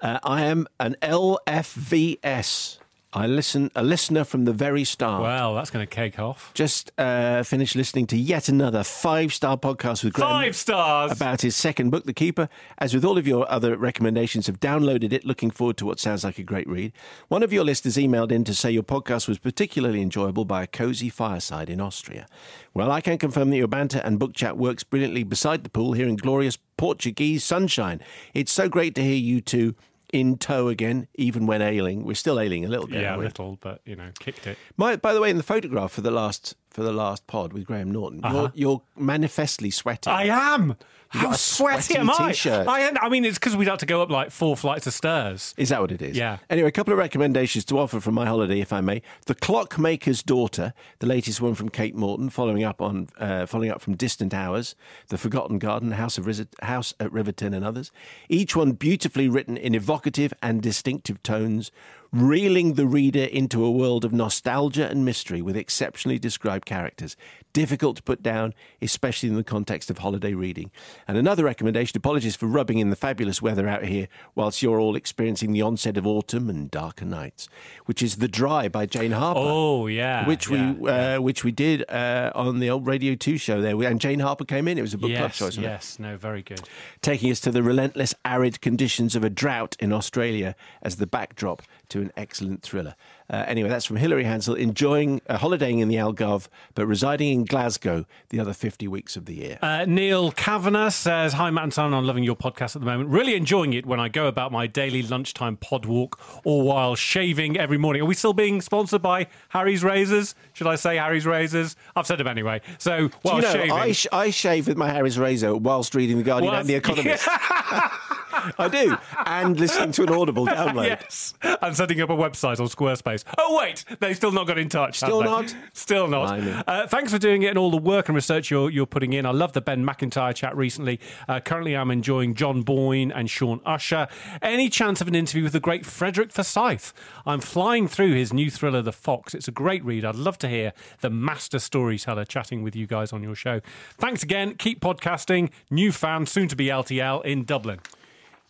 Uh, 0.00 0.20
I 0.22 0.44
am 0.44 0.68
an 0.78 0.94
LFVS. 1.02 2.78
I 3.12 3.26
listen 3.26 3.70
a 3.74 3.82
listener 3.82 4.24
from 4.24 4.44
the 4.44 4.52
very 4.52 4.84
start. 4.84 5.22
Well, 5.22 5.54
that's 5.54 5.70
going 5.70 5.86
to 5.86 5.90
cake 5.90 6.18
off. 6.18 6.50
Just 6.52 6.92
uh, 6.98 7.42
finished 7.44 7.74
listening 7.74 8.06
to 8.08 8.16
yet 8.18 8.48
another 8.50 8.82
five-star 8.84 9.56
podcast 9.56 10.04
with 10.04 10.12
Graham 10.12 10.28
Five 10.28 10.56
stars. 10.56 11.12
about 11.12 11.40
his 11.40 11.56
second 11.56 11.90
book, 11.90 12.04
The 12.04 12.12
Keeper. 12.12 12.48
As 12.78 12.92
with 12.92 13.04
all 13.04 13.16
of 13.16 13.26
your 13.26 13.50
other 13.50 13.76
recommendations, 13.76 14.48
have 14.48 14.60
downloaded 14.60 15.12
it. 15.12 15.24
Looking 15.24 15.50
forward 15.50 15.78
to 15.78 15.86
what 15.86 15.98
sounds 15.98 16.24
like 16.24 16.38
a 16.38 16.42
great 16.42 16.68
read. 16.68 16.92
One 17.28 17.42
of 17.42 17.52
your 17.54 17.64
listeners 17.64 17.96
emailed 17.96 18.32
in 18.32 18.44
to 18.44 18.54
say 18.54 18.70
your 18.70 18.82
podcast 18.82 19.28
was 19.28 19.38
particularly 19.38 20.02
enjoyable 20.02 20.44
by 20.44 20.64
a 20.64 20.66
cozy 20.66 21.08
fireside 21.08 21.70
in 21.70 21.80
Austria. 21.80 22.26
Well, 22.74 22.92
I 22.92 23.00
can 23.00 23.16
confirm 23.16 23.48
that 23.50 23.56
your 23.56 23.68
banter 23.68 24.00
and 24.04 24.18
book 24.18 24.34
chat 24.34 24.58
works 24.58 24.84
brilliantly 24.84 25.22
beside 25.22 25.64
the 25.64 25.70
pool 25.70 25.92
here 25.94 26.08
in 26.08 26.16
glorious 26.16 26.58
Portuguese 26.76 27.44
sunshine. 27.44 28.02
It's 28.34 28.52
so 28.52 28.68
great 28.68 28.94
to 28.96 29.02
hear 29.02 29.14
you 29.16 29.40
two 29.40 29.74
in 30.16 30.38
tow 30.38 30.68
again, 30.68 31.08
even 31.14 31.46
when 31.46 31.60
ailing. 31.60 32.04
We're 32.04 32.14
still 32.14 32.40
ailing 32.40 32.64
a 32.64 32.68
little 32.68 32.86
bit. 32.86 33.02
yeah, 33.02 33.16
a 33.16 33.18
little, 33.18 33.58
but 33.60 33.82
you 33.84 33.94
know, 33.94 34.10
kicked 34.18 34.46
it. 34.46 34.56
My, 34.78 34.96
by 34.96 35.12
the 35.12 35.20
way, 35.20 35.28
in 35.28 35.36
the 35.36 35.42
photograph 35.42 35.92
for 35.92 36.00
the 36.00 36.10
last 36.10 36.54
for 36.76 36.82
the 36.82 36.92
last 36.92 37.26
pod 37.26 37.54
with 37.54 37.64
Graham 37.64 37.90
Norton, 37.90 38.20
you're, 38.30 38.52
you're 38.54 38.82
manifestly 38.98 39.70
sweating. 39.70 40.12
Uh-huh. 40.12 40.22
I 40.22 40.54
am. 40.54 40.68
got 40.68 40.76
How 41.08 41.32
sweaty, 41.32 41.80
sweaty 41.94 42.00
am 42.00 42.10
I? 42.10 42.28
t-shirt. 42.32 42.68
I? 42.68 42.80
am- 42.80 42.98
I 43.00 43.08
mean, 43.08 43.24
it's 43.24 43.38
because 43.38 43.56
we'd 43.56 43.66
had 43.66 43.78
to 43.78 43.86
go 43.86 44.02
up 44.02 44.10
like 44.10 44.30
four 44.30 44.58
flights 44.58 44.86
of 44.86 44.92
stairs. 44.92 45.54
Is 45.56 45.70
that 45.70 45.80
what 45.80 45.90
it 45.90 46.02
is? 46.02 46.18
Yeah. 46.18 46.36
Anyway, 46.50 46.68
a 46.68 46.72
couple 46.72 46.92
of 46.92 46.98
recommendations 46.98 47.64
to 47.66 47.78
offer 47.78 47.98
from 47.98 48.12
my 48.12 48.26
holiday, 48.26 48.60
if 48.60 48.74
I 48.74 48.82
may. 48.82 49.00
The 49.24 49.34
Clockmaker's 49.34 50.22
Daughter, 50.22 50.74
the 50.98 51.06
latest 51.06 51.40
one 51.40 51.54
from 51.54 51.70
Kate 51.70 51.94
Morton, 51.94 52.28
following 52.28 52.62
up 52.62 52.82
on 52.82 53.08
uh, 53.18 53.46
following 53.46 53.70
up 53.70 53.80
from 53.80 53.96
Distant 53.96 54.34
Hours, 54.34 54.74
The 55.08 55.16
Forgotten 55.16 55.58
Garden, 55.58 55.92
House 55.92 56.18
of 56.18 56.26
Riz- 56.26 56.44
House 56.60 56.92
at 57.00 57.10
Riverton, 57.10 57.54
and 57.54 57.64
others. 57.64 57.90
Each 58.28 58.54
one 58.54 58.72
beautifully 58.72 59.30
written 59.30 59.56
in 59.56 59.74
evocative 59.74 60.34
and 60.42 60.60
distinctive 60.60 61.22
tones, 61.22 61.70
reeling 62.16 62.74
the 62.74 62.86
reader 62.86 63.24
into 63.24 63.64
a 63.64 63.70
world 63.70 64.04
of 64.04 64.12
nostalgia 64.12 64.88
and 64.88 65.04
mystery 65.04 65.42
with 65.42 65.56
exceptionally 65.56 66.18
described 66.18 66.64
characters. 66.64 67.16
Difficult 67.52 67.96
to 67.96 68.02
put 68.02 68.22
down, 68.22 68.52
especially 68.82 69.30
in 69.30 69.34
the 69.34 69.42
context 69.44 69.88
of 69.90 69.98
holiday 69.98 70.34
reading. 70.34 70.70
And 71.08 71.16
another 71.16 71.44
recommendation 71.44 71.96
apologies 71.96 72.36
for 72.36 72.46
rubbing 72.46 72.78
in 72.78 72.90
the 72.90 72.96
fabulous 72.96 73.40
weather 73.40 73.66
out 73.66 73.84
here 73.84 74.08
whilst 74.34 74.62
you're 74.62 74.78
all 74.78 74.94
experiencing 74.94 75.52
the 75.52 75.62
onset 75.62 75.96
of 75.96 76.06
autumn 76.06 76.50
and 76.50 76.70
darker 76.70 77.06
nights, 77.06 77.48
which 77.86 78.02
is 78.02 78.16
The 78.16 78.28
Dry 78.28 78.68
by 78.68 78.84
Jane 78.84 79.12
Harper. 79.12 79.40
Oh 79.42 79.86
yeah, 79.86 80.26
Which 80.26 80.50
yeah, 80.50 80.72
we 80.72 80.90
uh, 80.90 81.20
which 81.20 81.44
we 81.44 81.50
did 81.52 81.88
uh, 81.90 82.30
on 82.34 82.58
the 82.58 82.68
old 82.68 82.86
Radio 82.86 83.14
Two 83.14 83.38
show 83.38 83.62
there, 83.62 83.80
and 83.84 84.00
Jane 84.00 84.20
Harper 84.20 84.44
came 84.44 84.68
in. 84.68 84.76
It 84.76 84.82
was 84.82 84.92
a 84.92 84.98
book 84.98 85.10
club 85.10 85.20
yes, 85.22 85.38
choice, 85.38 85.46
wasn't 85.46 85.66
it? 85.66 85.70
yes, 85.70 85.98
no, 85.98 86.16
very 86.18 86.42
good. 86.42 86.60
taking 87.00 87.30
us 87.30 87.40
to 87.40 87.50
the 87.50 87.62
relentless 87.62 88.14
arid 88.24 88.60
conditions 88.60 89.16
of 89.16 89.24
a 89.24 89.30
drought 89.30 89.76
in 89.80 89.92
Australia 89.94 90.54
as 90.82 90.96
the 90.96 91.06
backdrop 91.06 91.62
to 91.90 92.00
an 92.00 92.12
excellent 92.16 92.62
thriller. 92.62 92.94
Uh, 93.28 93.44
anyway, 93.48 93.68
that's 93.68 93.84
from 93.84 93.96
Hilary 93.96 94.22
Hansel, 94.24 94.54
enjoying 94.54 95.20
uh, 95.28 95.36
holidaying 95.38 95.80
in 95.80 95.88
the 95.88 95.96
Algarve, 95.96 96.46
but 96.74 96.86
residing 96.86 97.32
in 97.32 97.44
Glasgow 97.44 98.04
the 98.28 98.38
other 98.38 98.52
50 98.52 98.86
weeks 98.86 99.16
of 99.16 99.24
the 99.24 99.34
year. 99.34 99.58
Uh, 99.60 99.84
Neil 99.84 100.30
Kavanagh 100.30 100.90
says, 100.90 101.32
Hi, 101.32 101.50
Matt 101.50 101.64
and 101.64 101.74
Simon. 101.74 101.94
I'm 101.98 102.04
loving 102.06 102.22
your 102.22 102.36
podcast 102.36 102.76
at 102.76 102.80
the 102.82 102.86
moment. 102.86 103.10
Really 103.10 103.34
enjoying 103.34 103.72
it 103.72 103.84
when 103.84 103.98
I 103.98 104.08
go 104.08 104.28
about 104.28 104.52
my 104.52 104.68
daily 104.68 105.02
lunchtime 105.02 105.56
pod 105.56 105.86
walk 105.86 106.20
or 106.44 106.62
while 106.62 106.94
shaving 106.94 107.56
every 107.58 107.78
morning. 107.78 108.02
Are 108.02 108.06
we 108.06 108.14
still 108.14 108.32
being 108.32 108.60
sponsored 108.60 109.02
by 109.02 109.26
Harry's 109.48 109.82
Razors? 109.82 110.36
Should 110.52 110.68
I 110.68 110.76
say 110.76 110.96
Harry's 110.96 111.26
Razors? 111.26 111.74
I've 111.96 112.06
said 112.06 112.18
them 112.18 112.28
anyway. 112.28 112.60
So, 112.78 113.08
while 113.22 113.36
you 113.36 113.42
know, 113.42 113.52
shaving. 113.52 113.72
I, 113.72 113.92
sh- 113.92 114.06
I 114.12 114.30
shave 114.30 114.68
with 114.68 114.76
my 114.76 114.88
Harry's 114.88 115.18
razor 115.18 115.54
whilst 115.56 115.94
reading 115.96 116.18
The 116.18 116.22
Guardian 116.22 116.52
Whilst- 116.52 116.60
and 116.60 116.68
The 116.70 116.74
Economist. 116.76 117.26
I 118.58 118.68
do. 118.68 118.96
And 119.24 119.58
listening 119.58 119.92
to 119.92 120.02
an 120.04 120.10
Audible 120.10 120.46
download. 120.46 120.86
Yes, 120.86 121.34
and 121.42 121.76
setting 121.76 122.00
up 122.00 122.10
a 122.10 122.16
website 122.16 122.60
on 122.60 122.66
Squarespace. 122.66 123.24
Oh 123.38 123.58
wait, 123.58 123.84
they've 124.00 124.16
still 124.16 124.32
not 124.32 124.46
got 124.46 124.58
in 124.58 124.68
touch. 124.68 124.98
Still 124.98 125.20
they? 125.20 125.26
not? 125.26 125.56
Still 125.72 126.08
not. 126.08 126.38
Uh, 126.66 126.86
thanks 126.86 127.12
for 127.12 127.18
doing 127.18 127.42
it 127.42 127.48
and 127.48 127.58
all 127.58 127.70
the 127.70 127.76
work 127.76 128.08
and 128.08 128.14
research 128.14 128.50
you're, 128.50 128.70
you're 128.70 128.86
putting 128.86 129.12
in. 129.12 129.26
I 129.26 129.30
love 129.30 129.52
the 129.52 129.60
Ben 129.60 129.84
Macintyre 129.84 130.32
chat 130.32 130.56
recently. 130.56 131.00
Uh, 131.28 131.40
currently, 131.40 131.76
I'm 131.76 131.90
enjoying 131.90 132.34
John 132.34 132.62
Boyne 132.62 133.10
and 133.10 133.30
Shaun 133.30 133.60
Usher. 133.64 134.08
Any 134.42 134.68
chance 134.68 135.00
of 135.00 135.08
an 135.08 135.14
interview 135.14 135.42
with 135.42 135.52
the 135.52 135.60
great 135.60 135.86
Frederick 135.86 136.32
Forsyth? 136.32 136.92
I'm 137.24 137.40
flying 137.40 137.88
through 137.88 138.14
his 138.14 138.32
new 138.32 138.50
thriller, 138.50 138.82
The 138.82 138.92
Fox. 138.92 139.34
It's 139.34 139.48
a 139.48 139.52
great 139.52 139.84
read. 139.84 140.04
I'd 140.04 140.14
love 140.14 140.38
to 140.38 140.48
hear 140.48 140.72
the 141.00 141.10
master 141.10 141.58
storyteller 141.58 142.24
chatting 142.24 142.62
with 142.62 142.76
you 142.76 142.86
guys 142.86 143.12
on 143.12 143.22
your 143.22 143.34
show. 143.34 143.60
Thanks 143.98 144.22
again. 144.22 144.54
Keep 144.54 144.80
podcasting. 144.80 145.50
New 145.70 145.92
fan, 145.92 146.26
soon 146.26 146.48
to 146.48 146.56
be 146.56 146.66
LTL 146.66 147.24
in 147.24 147.44
Dublin. 147.44 147.80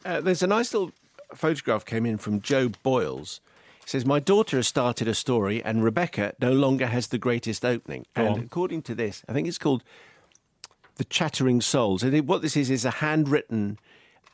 Uh, 0.07 0.21
there's 0.21 0.43
a 0.43 0.47
nice 0.47 0.73
little 0.73 0.93
photograph 1.35 1.85
came 1.85 2.07
in 2.07 2.17
from 2.17 2.41
Joe 2.41 2.69
Boyles. 2.83 3.41
He 3.85 3.91
says, 3.91 4.05
My 4.07 4.21
daughter 4.21 4.57
has 4.57 4.69
started 4.69 5.09
a 5.09 5.15
story, 5.15 5.63
and 5.65 5.83
Rebecca 5.83 6.35
no 6.41 6.53
longer 6.53 6.87
has 6.87 7.09
the 7.09 7.19
greatest 7.19 7.65
opening. 7.65 8.07
Go 8.15 8.23
and 8.27 8.35
on. 8.35 8.41
according 8.41 8.83
to 8.83 8.95
this, 8.95 9.23
I 9.29 9.33
think 9.33 9.49
it's 9.49 9.59
called 9.59 9.83
The 10.97 11.05
Chattering 11.05 11.61
Souls. 11.61 12.03
And 12.03 12.27
what 12.29 12.43
this 12.43 12.57
is 12.57 12.71
is 12.71 12.85
a 12.85 12.91
handwritten 12.91 13.79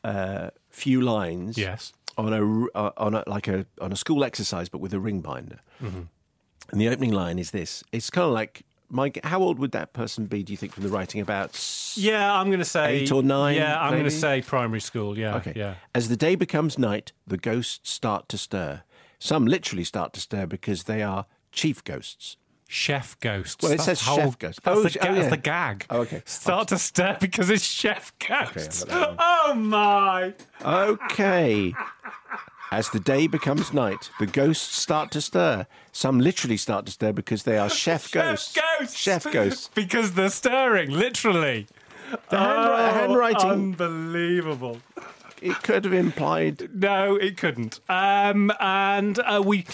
uh, 0.03 0.49
few 0.69 1.01
lines 1.01 1.57
Yes. 1.57 1.93
on 2.17 2.33
a 2.33 2.77
uh, 2.77 2.91
on 2.97 3.15
a 3.15 3.23
like 3.27 3.47
a 3.47 3.65
on 3.81 3.91
a 3.91 3.95
school 3.95 4.23
exercise, 4.23 4.69
but 4.69 4.79
with 4.79 4.93
a 4.93 4.99
ring 4.99 5.21
binder. 5.21 5.59
Mm-hmm. 5.81 6.01
And 6.71 6.81
the 6.81 6.87
opening 6.89 7.11
line 7.11 7.39
is 7.39 7.51
this: 7.51 7.83
It's 7.91 8.09
kind 8.09 8.25
of 8.27 8.33
like. 8.33 8.63
Mike, 8.93 9.19
how 9.23 9.41
old 9.41 9.59
would 9.59 9.71
that 9.71 9.91
person 9.93 10.25
be? 10.27 10.43
Do 10.43 10.53
you 10.53 10.57
think 10.57 10.71
from 10.73 10.83
the 10.83 10.89
writing 10.89 11.19
about? 11.19 11.59
Yeah, 11.97 12.33
I'm 12.33 12.47
going 12.47 12.59
to 12.59 12.65
say 12.65 12.99
Eight 12.99 13.11
or 13.11 13.23
nine, 13.23 13.55
Yeah, 13.55 13.79
I'm 13.81 13.91
going 13.93 14.03
to 14.03 14.11
say 14.11 14.41
primary 14.41 14.81
school. 14.81 15.17
Yeah, 15.17 15.35
Okay. 15.37 15.53
yeah. 15.55 15.75
As 15.95 16.09
the 16.09 16.15
day 16.15 16.35
becomes 16.35 16.77
night, 16.77 17.11
the 17.27 17.37
ghosts 17.37 17.89
start 17.89 18.29
to 18.29 18.37
stir. 18.37 18.83
Some 19.19 19.45
literally 19.45 19.83
start 19.83 20.13
to 20.13 20.19
stir 20.21 20.45
because 20.45 20.83
they 20.83 21.01
are 21.01 21.25
chief 21.51 21.83
ghosts. 21.83 22.37
Chef 22.67 23.19
ghosts. 23.19 23.61
Well, 23.61 23.71
it 23.71 23.75
That's 23.77 23.85
says 23.85 24.01
whole- 24.01 24.17
chef 24.17 24.39
ghost. 24.39 24.63
That's, 24.63 24.77
Oh, 24.77 24.83
the, 24.83 25.07
oh, 25.09 25.13
that's 25.13 25.29
the 25.29 25.37
gag. 25.37 25.85
Oh, 25.91 25.99
okay. 26.01 26.23
Start 26.25 26.69
to 26.69 26.79
stir 26.79 27.17
because 27.19 27.49
it's 27.51 27.63
chef 27.63 28.11
ghosts. 28.19 28.83
I've 28.83 28.89
got 28.89 28.99
that 28.99 29.07
one. 29.09 29.15
oh 29.19 29.53
my! 29.53 30.33
Okay. 30.63 31.73
As 32.73 32.89
the 32.89 32.99
day 32.99 33.27
becomes 33.27 33.71
night, 33.71 34.09
the 34.19 34.25
ghosts 34.25 34.75
start 34.75 35.11
to 35.11 35.21
stir. 35.21 35.67
Some 35.91 36.19
literally 36.19 36.57
start 36.57 36.87
to 36.87 36.91
stir 36.91 37.13
because 37.13 37.43
they 37.43 37.55
are 37.55 37.69
chef 37.83 38.11
ghosts. 38.11 38.51
Chef 38.51 38.79
ghosts. 38.79 38.97
Chef 38.97 39.31
ghosts. 39.31 39.69
because 39.75 40.13
they're 40.13 40.31
stirring, 40.31 40.89
literally. 40.89 41.67
The 42.31 42.39
Oh, 42.39 42.91
handwriting, 42.91 43.51
Unbelievable. 43.51 44.79
It 45.43 45.61
could 45.63 45.83
have 45.85 45.93
implied. 45.93 46.69
No, 46.73 47.15
it 47.15 47.37
couldn't. 47.37 47.79
Um, 47.89 48.51
and 48.59 49.19
uh, 49.19 49.41
we 49.45 49.65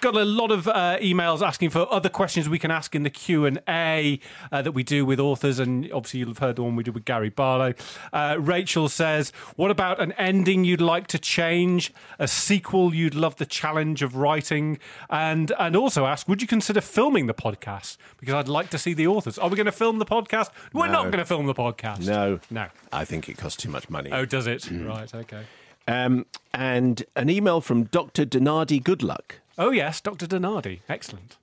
got 0.00 0.14
a 0.14 0.24
lot 0.24 0.50
of 0.50 0.68
uh, 0.68 0.98
emails 1.00 1.40
asking 1.46 1.70
for 1.70 1.90
other 1.92 2.08
questions 2.08 2.48
we 2.48 2.58
can 2.58 2.70
ask 2.70 2.94
in 2.94 3.02
the 3.02 3.10
Q 3.10 3.44
and 3.46 3.60
A 3.68 4.20
uh, 4.52 4.62
that 4.62 4.72
we 4.72 4.82
do 4.82 5.04
with 5.04 5.18
authors, 5.20 5.58
and 5.58 5.90
obviously 5.92 6.20
you'll 6.20 6.28
have 6.30 6.38
heard 6.38 6.56
the 6.56 6.62
one 6.62 6.76
we 6.76 6.84
did 6.84 6.94
with 6.94 7.04
Gary 7.04 7.30
Barlow. 7.30 7.74
Uh, 8.12 8.36
Rachel 8.38 8.88
says, 8.88 9.32
"What 9.56 9.70
about 9.70 10.00
an 10.00 10.12
ending 10.12 10.64
you'd 10.64 10.80
like 10.80 11.06
to 11.08 11.18
change? 11.18 11.92
A 12.18 12.28
sequel 12.28 12.94
you'd 12.94 13.14
love 13.14 13.36
the 13.36 13.46
challenge 13.46 14.02
of 14.02 14.16
writing?" 14.16 14.78
And 15.10 15.52
and 15.58 15.74
also 15.76 16.06
ask, 16.06 16.28
"Would 16.28 16.40
you 16.42 16.48
consider 16.48 16.80
filming 16.80 17.26
the 17.26 17.34
podcast? 17.34 17.96
Because 18.20 18.34
I'd 18.34 18.48
like 18.48 18.70
to 18.70 18.78
see 18.78 18.94
the 18.94 19.06
authors. 19.06 19.38
Are 19.38 19.48
we 19.48 19.56
going 19.56 19.66
to 19.66 19.72
film 19.72 19.98
the 19.98 20.06
podcast? 20.06 20.50
We're 20.72 20.86
No. 20.86 20.92
not 20.92 21.04
going 21.04 21.18
to 21.18 21.24
film 21.24 21.46
the 21.46 21.54
podcast. 21.54 22.06
No. 22.06 22.40
no. 22.50 22.66
I 22.92 23.04
think 23.04 23.28
it 23.28 23.36
costs 23.36 23.62
too 23.62 23.68
much 23.70 23.90
money. 23.90 24.10
Oh, 24.12 24.24
does 24.24 24.46
it? 24.46 24.70
Right. 24.70 25.12
Okay. 25.16 25.42
Um, 25.88 26.26
and 26.52 27.04
an 27.14 27.30
email 27.30 27.60
from 27.60 27.84
Dr. 27.84 28.24
Donardi 28.26 28.82
Goodluck. 28.82 29.40
Oh 29.58 29.70
yes, 29.70 30.00
Dr. 30.00 30.26
Donardi. 30.26 30.80
Excellent. 30.88 31.36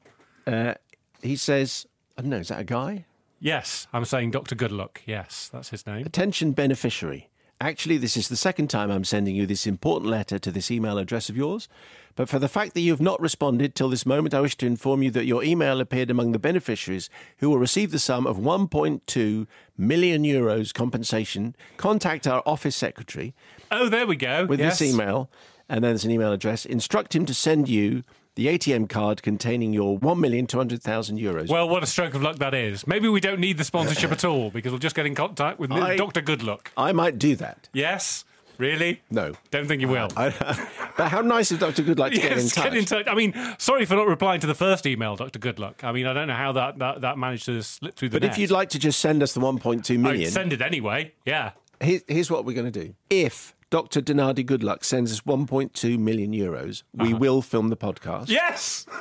Uh, 0.45 0.73
he 1.21 1.35
says, 1.35 1.85
I 2.17 2.21
don't 2.21 2.29
know, 2.29 2.37
is 2.37 2.49
that 2.49 2.59
a 2.59 2.65
guy? 2.65 3.05
Yes, 3.39 3.87
I'm 3.93 4.05
saying 4.05 4.31
Dr. 4.31 4.55
Goodluck. 4.55 4.97
Yes, 5.05 5.49
that's 5.51 5.69
his 5.69 5.85
name. 5.85 6.05
Attention 6.05 6.51
beneficiary. 6.51 7.29
Actually, 7.63 7.95
this 7.95 8.17
is 8.17 8.27
the 8.27 8.35
second 8.35 8.69
time 8.69 8.91
I'm 8.91 9.05
sending 9.05 9.37
you 9.37 9.45
this 9.45 9.65
important 9.65 10.11
letter 10.11 10.37
to 10.37 10.51
this 10.51 10.69
email 10.69 10.97
address 10.97 11.29
of 11.29 11.37
yours. 11.37 11.69
But 12.13 12.27
for 12.27 12.37
the 12.37 12.49
fact 12.49 12.73
that 12.73 12.81
you 12.81 12.91
have 12.91 12.99
not 12.99 13.21
responded 13.21 13.73
till 13.73 13.87
this 13.87 14.05
moment, 14.05 14.33
I 14.33 14.41
wish 14.41 14.57
to 14.57 14.65
inform 14.65 15.01
you 15.01 15.09
that 15.11 15.23
your 15.23 15.45
email 15.45 15.79
appeared 15.79 16.11
among 16.11 16.33
the 16.33 16.39
beneficiaries 16.39 17.09
who 17.37 17.49
will 17.49 17.59
receive 17.59 17.91
the 17.91 17.99
sum 17.99 18.27
of 18.27 18.35
1.2 18.35 19.47
million 19.77 20.23
euros 20.23 20.73
compensation. 20.73 21.55
Contact 21.77 22.27
our 22.27 22.43
office 22.45 22.75
secretary 22.75 23.33
Oh, 23.71 23.87
there 23.87 24.05
we 24.05 24.17
go. 24.17 24.45
with 24.45 24.59
yes. 24.59 24.79
this 24.79 24.93
email, 24.93 25.29
and 25.69 25.85
then 25.85 25.91
there's 25.91 26.03
an 26.03 26.11
email 26.11 26.33
address. 26.33 26.65
Instruct 26.65 27.15
him 27.15 27.25
to 27.25 27.33
send 27.33 27.69
you 27.69 28.03
the 28.35 28.47
ATM 28.47 28.89
card 28.89 29.21
containing 29.21 29.73
your 29.73 29.99
1,200,000 29.99 31.19
euros. 31.21 31.49
Well, 31.49 31.69
what 31.69 31.83
a 31.83 31.85
stroke 31.87 32.13
of 32.15 32.21
luck 32.21 32.37
that 32.37 32.53
is. 32.53 32.87
Maybe 32.87 33.07
we 33.07 33.19
don't 33.19 33.39
need 33.39 33.57
the 33.57 33.63
sponsorship 33.63 34.11
at 34.11 34.25
all 34.25 34.49
because 34.49 34.71
we'll 34.71 34.79
just 34.79 34.95
get 34.95 35.05
in 35.05 35.15
contact 35.15 35.59
with 35.59 35.71
I- 35.71 35.95
Dr. 35.95 36.21
Goodluck. 36.21 36.67
I 36.77 36.91
might 36.91 37.19
do 37.19 37.35
that. 37.37 37.69
Yes? 37.73 38.25
Really? 38.59 39.01
No. 39.09 39.33
Don't 39.49 39.67
think 39.67 39.81
you 39.81 39.87
will. 39.87 40.09
but 40.15 41.07
how 41.09 41.21
nice 41.21 41.51
of 41.51 41.59
Dr. 41.59 41.81
Goodluck 41.83 42.11
to 42.11 42.17
get 42.21 42.37
in 42.37 42.47
touch. 42.47 42.63
get 42.63 42.75
in 42.75 42.85
touch. 42.85 43.07
I 43.07 43.15
mean, 43.15 43.33
sorry 43.57 43.85
for 43.85 43.95
not 43.95 44.07
replying 44.07 44.41
to 44.41 44.47
the 44.47 44.53
first 44.55 44.85
email, 44.85 45.15
Dr. 45.15 45.39
Goodluck. 45.39 45.83
I 45.83 45.91
mean, 45.91 46.05
I 46.05 46.13
don't 46.13 46.27
know 46.27 46.35
how 46.35 46.51
that, 46.53 46.77
that, 46.79 47.01
that 47.01 47.17
managed 47.17 47.45
to 47.45 47.61
slip 47.63 47.95
through 47.95 48.09
the 48.09 48.19
But 48.19 48.23
net. 48.27 48.31
if 48.33 48.37
you'd 48.37 48.51
like 48.51 48.69
to 48.69 48.79
just 48.79 48.99
send 48.99 49.23
us 49.23 49.33
the 49.33 49.41
1.2 49.41 49.97
million. 49.99 50.27
I'd 50.27 50.33
send 50.33 50.53
it 50.53 50.61
anyway. 50.61 51.13
Yeah. 51.25 51.51
here- 51.81 52.01
here's 52.07 52.29
what 52.29 52.45
we're 52.45 52.53
going 52.55 52.71
to 52.71 52.83
do. 52.85 52.93
If 53.09 53.55
Dr. 53.73 54.01
Donardi 54.01 54.45
Goodluck 54.45 54.83
sends 54.83 55.11
us 55.11 55.21
1.2 55.21 55.97
million 55.97 56.31
euros, 56.31 56.83
we 56.93 57.07
Uh-huh. 57.07 57.17
will 57.17 57.41
film 57.41 57.69
the 57.69 57.75
podcast. 57.75 58.29
Yes. 58.29 58.85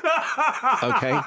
Okay. 0.82 1.20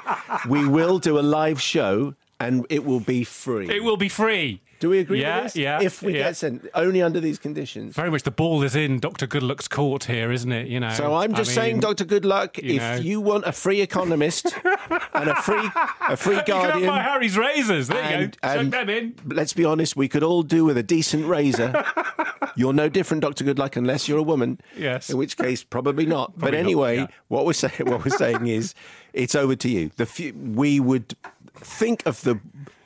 we 0.48 0.66
will 0.66 0.98
do 0.98 1.16
a 1.18 1.22
live 1.38 1.60
show 1.62 2.14
and 2.40 2.66
it 2.68 2.84
will 2.84 2.98
be 2.98 3.22
free. 3.22 3.68
it 3.70 3.84
will 3.84 3.96
be 3.96 4.08
free. 4.08 4.60
do 4.80 4.90
we 4.90 4.98
agree 4.98 5.20
yeah? 5.22 5.48
Yeah. 5.54 5.80
If 5.80 6.02
we 6.02 6.12
yeah. 6.14 6.24
get 6.24 6.36
sent, 6.36 6.66
only 6.74 7.00
under 7.00 7.20
these 7.20 7.38
conditions. 7.38 7.94
Very 7.94 8.10
much 8.10 8.24
the 8.24 8.30
ball 8.32 8.62
is 8.64 8.74
in 8.74 8.98
Dr. 8.98 9.26
Goodluck's 9.28 9.68
court 9.68 10.04
here, 10.04 10.30
isn't 10.32 10.50
it? 10.52 10.66
You 10.66 10.80
know. 10.80 10.90
So 10.90 11.14
I'm 11.14 11.32
I 11.34 11.36
just 11.38 11.54
saying, 11.54 11.76
mean, 11.76 11.80
Dr. 11.80 12.04
Goodluck, 12.04 12.60
you 12.62 12.74
if 12.74 12.82
know. 12.82 12.96
you 12.96 13.20
want 13.20 13.44
a 13.46 13.52
free 13.52 13.80
economist 13.80 14.46
and 15.14 15.28
a 15.30 15.36
free 15.36 15.70
a 16.08 16.16
free 16.16 16.36
You 16.36 16.42
can 16.42 16.54
have 16.56 16.70
guardian, 16.72 16.86
my 16.88 17.00
Harry's 17.02 17.38
razors. 17.38 17.86
There 17.88 18.20
you 18.22 18.26
go. 18.28 18.54
Chuck 18.54 18.70
them 18.70 18.90
in. 18.90 19.14
let's 19.26 19.52
be 19.54 19.64
honest, 19.64 19.96
we 19.96 20.08
could 20.08 20.22
all 20.24 20.42
do 20.42 20.64
with 20.64 20.76
a 20.76 20.82
decent 20.82 21.26
razor. 21.26 21.70
you're 22.56 22.72
no 22.72 22.88
different, 22.88 23.22
Doctor 23.22 23.44
Goodluck, 23.44 23.76
unless 23.76 24.08
you're 24.08 24.18
a 24.18 24.22
woman. 24.22 24.58
Yes. 24.76 25.10
In 25.10 25.16
which 25.18 25.36
case, 25.36 25.62
probably 25.62 26.06
not. 26.06 26.32
but 26.32 26.40
Probably 26.40 26.58
not, 26.58 26.64
anyway, 26.64 26.96
yeah. 26.96 27.06
what 27.28 27.46
we're 27.46 27.52
saying, 27.52 27.74
what 27.90 28.04
we're 28.04 28.16
saying 28.16 28.46
is, 28.46 28.74
it's 29.12 29.34
over 29.34 29.54
to 29.56 29.68
you. 29.68 29.90
The 29.96 30.06
few, 30.06 30.32
we 30.34 30.80
would 30.80 31.14
think 31.54 32.04
of 32.06 32.20
the 32.22 32.40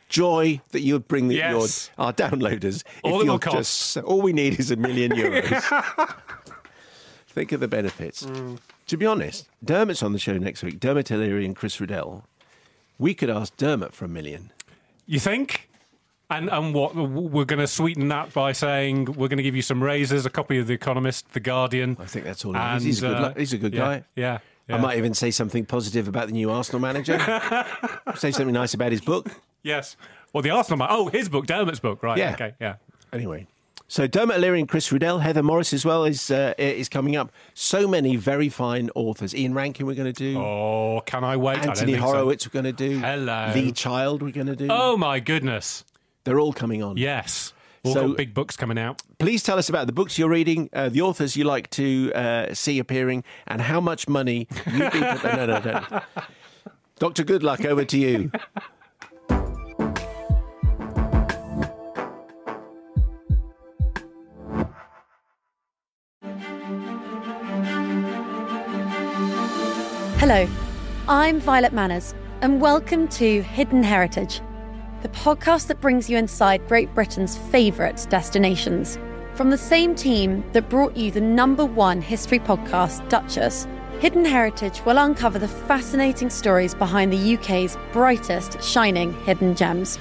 joy 0.08 0.60
that 0.72 0.80
you 0.80 0.94
would 0.94 1.06
bring 1.08 1.28
the, 1.28 1.36
Yes. 1.36 1.90
your, 1.96 2.06
our 2.06 2.12
downloaders. 2.12 2.82
All 3.04 3.20
it 3.20 3.24
you're 3.24 3.32
will 3.34 3.38
cost. 3.38 3.94
just 3.94 3.96
all 3.98 4.20
we 4.20 4.32
need 4.32 4.58
is 4.58 4.70
a 4.70 4.76
million 4.76 5.12
euros. 5.16 6.14
think 7.28 7.52
of 7.52 7.60
the 7.60 7.68
benefits. 7.68 8.24
Mm. 8.24 8.58
To 8.88 8.96
be 8.96 9.06
honest, 9.06 9.48
Dermot's 9.64 10.02
on 10.02 10.12
the 10.12 10.18
show 10.18 10.36
next 10.36 10.62
week. 10.64 10.80
Dermot 10.80 11.10
O'Leary 11.12 11.44
and 11.44 11.54
Chris 11.54 11.80
Riddell. 11.80 12.24
We 12.98 13.14
could 13.14 13.30
ask 13.30 13.56
Dermot 13.56 13.94
for 13.94 14.04
a 14.04 14.08
million. 14.08 14.50
You 15.06 15.20
think? 15.20 15.69
And 16.30 16.48
and 16.48 16.72
what 16.72 16.94
we're 16.94 17.44
going 17.44 17.58
to 17.58 17.66
sweeten 17.66 18.08
that 18.08 18.32
by 18.32 18.52
saying 18.52 19.06
we're 19.06 19.28
going 19.28 19.38
to 19.38 19.42
give 19.42 19.56
you 19.56 19.62
some 19.62 19.82
razors, 19.82 20.24
a 20.26 20.30
copy 20.30 20.58
of 20.58 20.68
The 20.68 20.74
Economist, 20.74 21.32
The 21.32 21.40
Guardian. 21.40 21.96
I 21.98 22.06
think 22.06 22.24
that's 22.24 22.44
all 22.44 22.52
he 22.52 22.58
and. 22.58 22.82
He's 22.82 23.02
a 23.02 23.08
good, 23.08 23.16
uh, 23.16 23.34
he's 23.34 23.52
a 23.52 23.58
good 23.58 23.74
yeah, 23.74 23.80
guy. 23.80 24.04
Yeah, 24.14 24.38
yeah. 24.68 24.76
I 24.76 24.78
might 24.78 24.98
even 24.98 25.12
say 25.12 25.32
something 25.32 25.66
positive 25.66 26.06
about 26.06 26.28
the 26.28 26.32
new 26.32 26.50
Arsenal 26.50 26.80
manager. 26.80 27.18
say 28.14 28.30
something 28.30 28.54
nice 28.54 28.74
about 28.74 28.92
his 28.92 29.00
book. 29.00 29.28
Yes. 29.64 29.96
Well, 30.32 30.42
the 30.42 30.50
Arsenal 30.50 30.78
man. 30.78 30.88
Oh, 30.90 31.08
his 31.08 31.28
book, 31.28 31.46
Dermot's 31.46 31.80
book. 31.80 32.02
Right. 32.02 32.16
Yeah. 32.16 32.34
Okay. 32.34 32.54
Yeah. 32.60 32.76
Anyway, 33.12 33.48
so 33.90 34.06
Dermot 34.06 34.36
O'Leary 34.36 34.60
and 34.60 34.68
Chris 34.68 34.92
Riddell, 34.92 35.18
Heather 35.18 35.42
Morris 35.42 35.72
as 35.72 35.84
well 35.84 36.04
is 36.04 36.30
uh, 36.30 36.54
is 36.58 36.88
coming 36.88 37.16
up. 37.16 37.32
So 37.54 37.88
many 37.88 38.14
very 38.14 38.48
fine 38.48 38.88
authors. 38.94 39.34
Ian 39.34 39.52
Rankin 39.52 39.84
we're 39.84 39.96
going 39.96 40.12
to 40.12 40.32
do. 40.32 40.38
Oh, 40.38 41.02
can 41.04 41.24
I 41.24 41.36
wait? 41.36 41.58
I 41.58 41.70
Anthony 41.70 41.94
so. 41.94 42.02
Horowitz 42.02 42.46
we're 42.46 42.62
going 42.62 42.72
to 42.72 42.88
do. 42.88 43.00
Hello. 43.00 43.52
The 43.52 43.72
Child 43.72 44.22
we're 44.22 44.30
going 44.30 44.46
to 44.46 44.54
do. 44.54 44.68
Oh 44.70 44.96
my 44.96 45.18
goodness. 45.18 45.84
They're 46.24 46.38
all 46.40 46.52
coming 46.52 46.82
on. 46.82 46.96
Yes. 46.96 47.52
All 47.82 47.94
So- 47.94 48.08
got 48.08 48.16
big 48.16 48.34
books 48.34 48.56
coming 48.56 48.78
out. 48.78 49.02
Please 49.18 49.42
tell 49.42 49.58
us 49.58 49.68
about 49.68 49.86
the 49.86 49.92
books 49.92 50.18
you're 50.18 50.28
reading, 50.28 50.68
uh, 50.72 50.88
the 50.90 51.00
authors 51.02 51.36
you 51.36 51.44
like 51.44 51.70
to 51.70 52.12
uh, 52.14 52.54
see 52.54 52.78
appearing, 52.78 53.24
and 53.46 53.62
how 53.62 53.80
much 53.80 54.08
money 54.08 54.46
you've 54.66 54.92
been. 54.92 55.00
no, 55.00 55.46
no, 55.46 55.58
no. 55.60 56.00
Doctor 56.98 57.24
Goodluck, 57.24 57.64
over 57.64 57.84
to 57.86 57.98
you. 57.98 58.30
Hello, 70.18 70.46
I'm 71.08 71.40
Violet 71.40 71.72
Manners, 71.72 72.14
and 72.42 72.60
welcome 72.60 73.08
to 73.08 73.42
Hidden 73.42 73.82
Heritage, 73.82 74.40
the 75.02 75.08
podcast 75.08 75.68
that 75.68 75.80
brings 75.80 76.10
you 76.10 76.18
inside 76.18 76.66
Great 76.68 76.94
Britain's 76.94 77.38
favourite 77.38 78.06
destinations. 78.10 78.98
From 79.34 79.48
the 79.48 79.56
same 79.56 79.94
team 79.94 80.44
that 80.52 80.68
brought 80.68 80.94
you 80.94 81.10
the 81.10 81.22
number 81.22 81.64
one 81.64 82.02
history 82.02 82.38
podcast, 82.38 83.08
Duchess, 83.08 83.66
Hidden 84.00 84.26
Heritage 84.26 84.84
will 84.84 84.98
uncover 84.98 85.38
the 85.38 85.48
fascinating 85.48 86.28
stories 86.28 86.74
behind 86.74 87.12
the 87.12 87.34
UK's 87.34 87.78
brightest 87.92 88.62
shining 88.62 89.14
hidden 89.24 89.54
gems. 89.54 89.98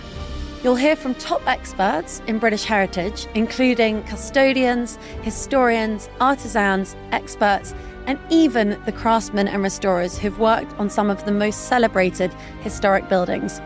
You'll 0.64 0.76
hear 0.76 0.98
from 0.98 1.16
top 1.16 1.48
experts 1.48 2.22
in 2.28 2.38
British 2.38 2.66
heritage, 2.66 3.28
including 3.36 4.04
custodians, 4.04 4.98
historians, 5.22 6.10
artisans, 6.20 6.98
experts, 7.14 7.74
and 8.06 8.20
even 8.30 8.78
the 8.86 8.92
craftsmen 8.92 9.48
and 9.48 9.64
restorers 9.64 10.18
who've 10.18 10.40
worked 10.40 10.74
on 10.74 10.90
some 10.90 11.10
of 11.10 11.24
the 11.24 11.32
most 11.32 11.70
celebrated 11.70 12.34
historic 12.62 13.08
buildings. 13.08 13.62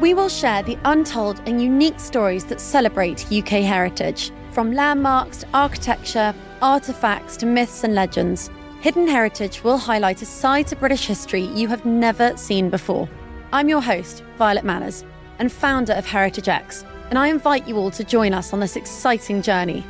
We 0.00 0.14
will 0.14 0.28
share 0.28 0.62
the 0.62 0.78
untold 0.84 1.42
and 1.46 1.60
unique 1.60 1.98
stories 1.98 2.44
that 2.44 2.60
celebrate 2.60 3.32
UK 3.32 3.64
heritage, 3.64 4.30
from 4.52 4.72
landmarks 4.72 5.38
to 5.38 5.48
architecture, 5.52 6.32
artifacts 6.62 7.36
to 7.38 7.46
myths 7.46 7.82
and 7.82 7.96
legends. 7.96 8.48
Hidden 8.80 9.08
Heritage 9.08 9.64
will 9.64 9.76
highlight 9.76 10.22
a 10.22 10.24
side 10.24 10.68
to 10.68 10.76
British 10.76 11.04
history 11.04 11.42
you 11.42 11.66
have 11.66 11.84
never 11.84 12.36
seen 12.36 12.70
before. 12.70 13.08
I'm 13.52 13.68
your 13.68 13.80
host, 13.80 14.22
Violet 14.36 14.64
Manners, 14.64 15.04
and 15.40 15.50
founder 15.50 15.94
of 15.94 16.06
Heritage 16.06 16.48
X, 16.48 16.84
and 17.10 17.18
I 17.18 17.26
invite 17.26 17.66
you 17.66 17.76
all 17.76 17.90
to 17.90 18.04
join 18.04 18.32
us 18.34 18.52
on 18.52 18.60
this 18.60 18.76
exciting 18.76 19.42
journey. 19.42 19.84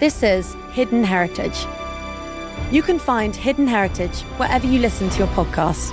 This 0.00 0.22
is 0.22 0.54
Hidden 0.72 1.04
Heritage. 1.04 1.66
You 2.72 2.80
can 2.80 2.98
find 2.98 3.36
Hidden 3.36 3.66
Heritage 3.66 4.22
wherever 4.38 4.66
you 4.66 4.78
listen 4.78 5.10
to 5.10 5.18
your 5.18 5.28
podcasts. 5.28 5.92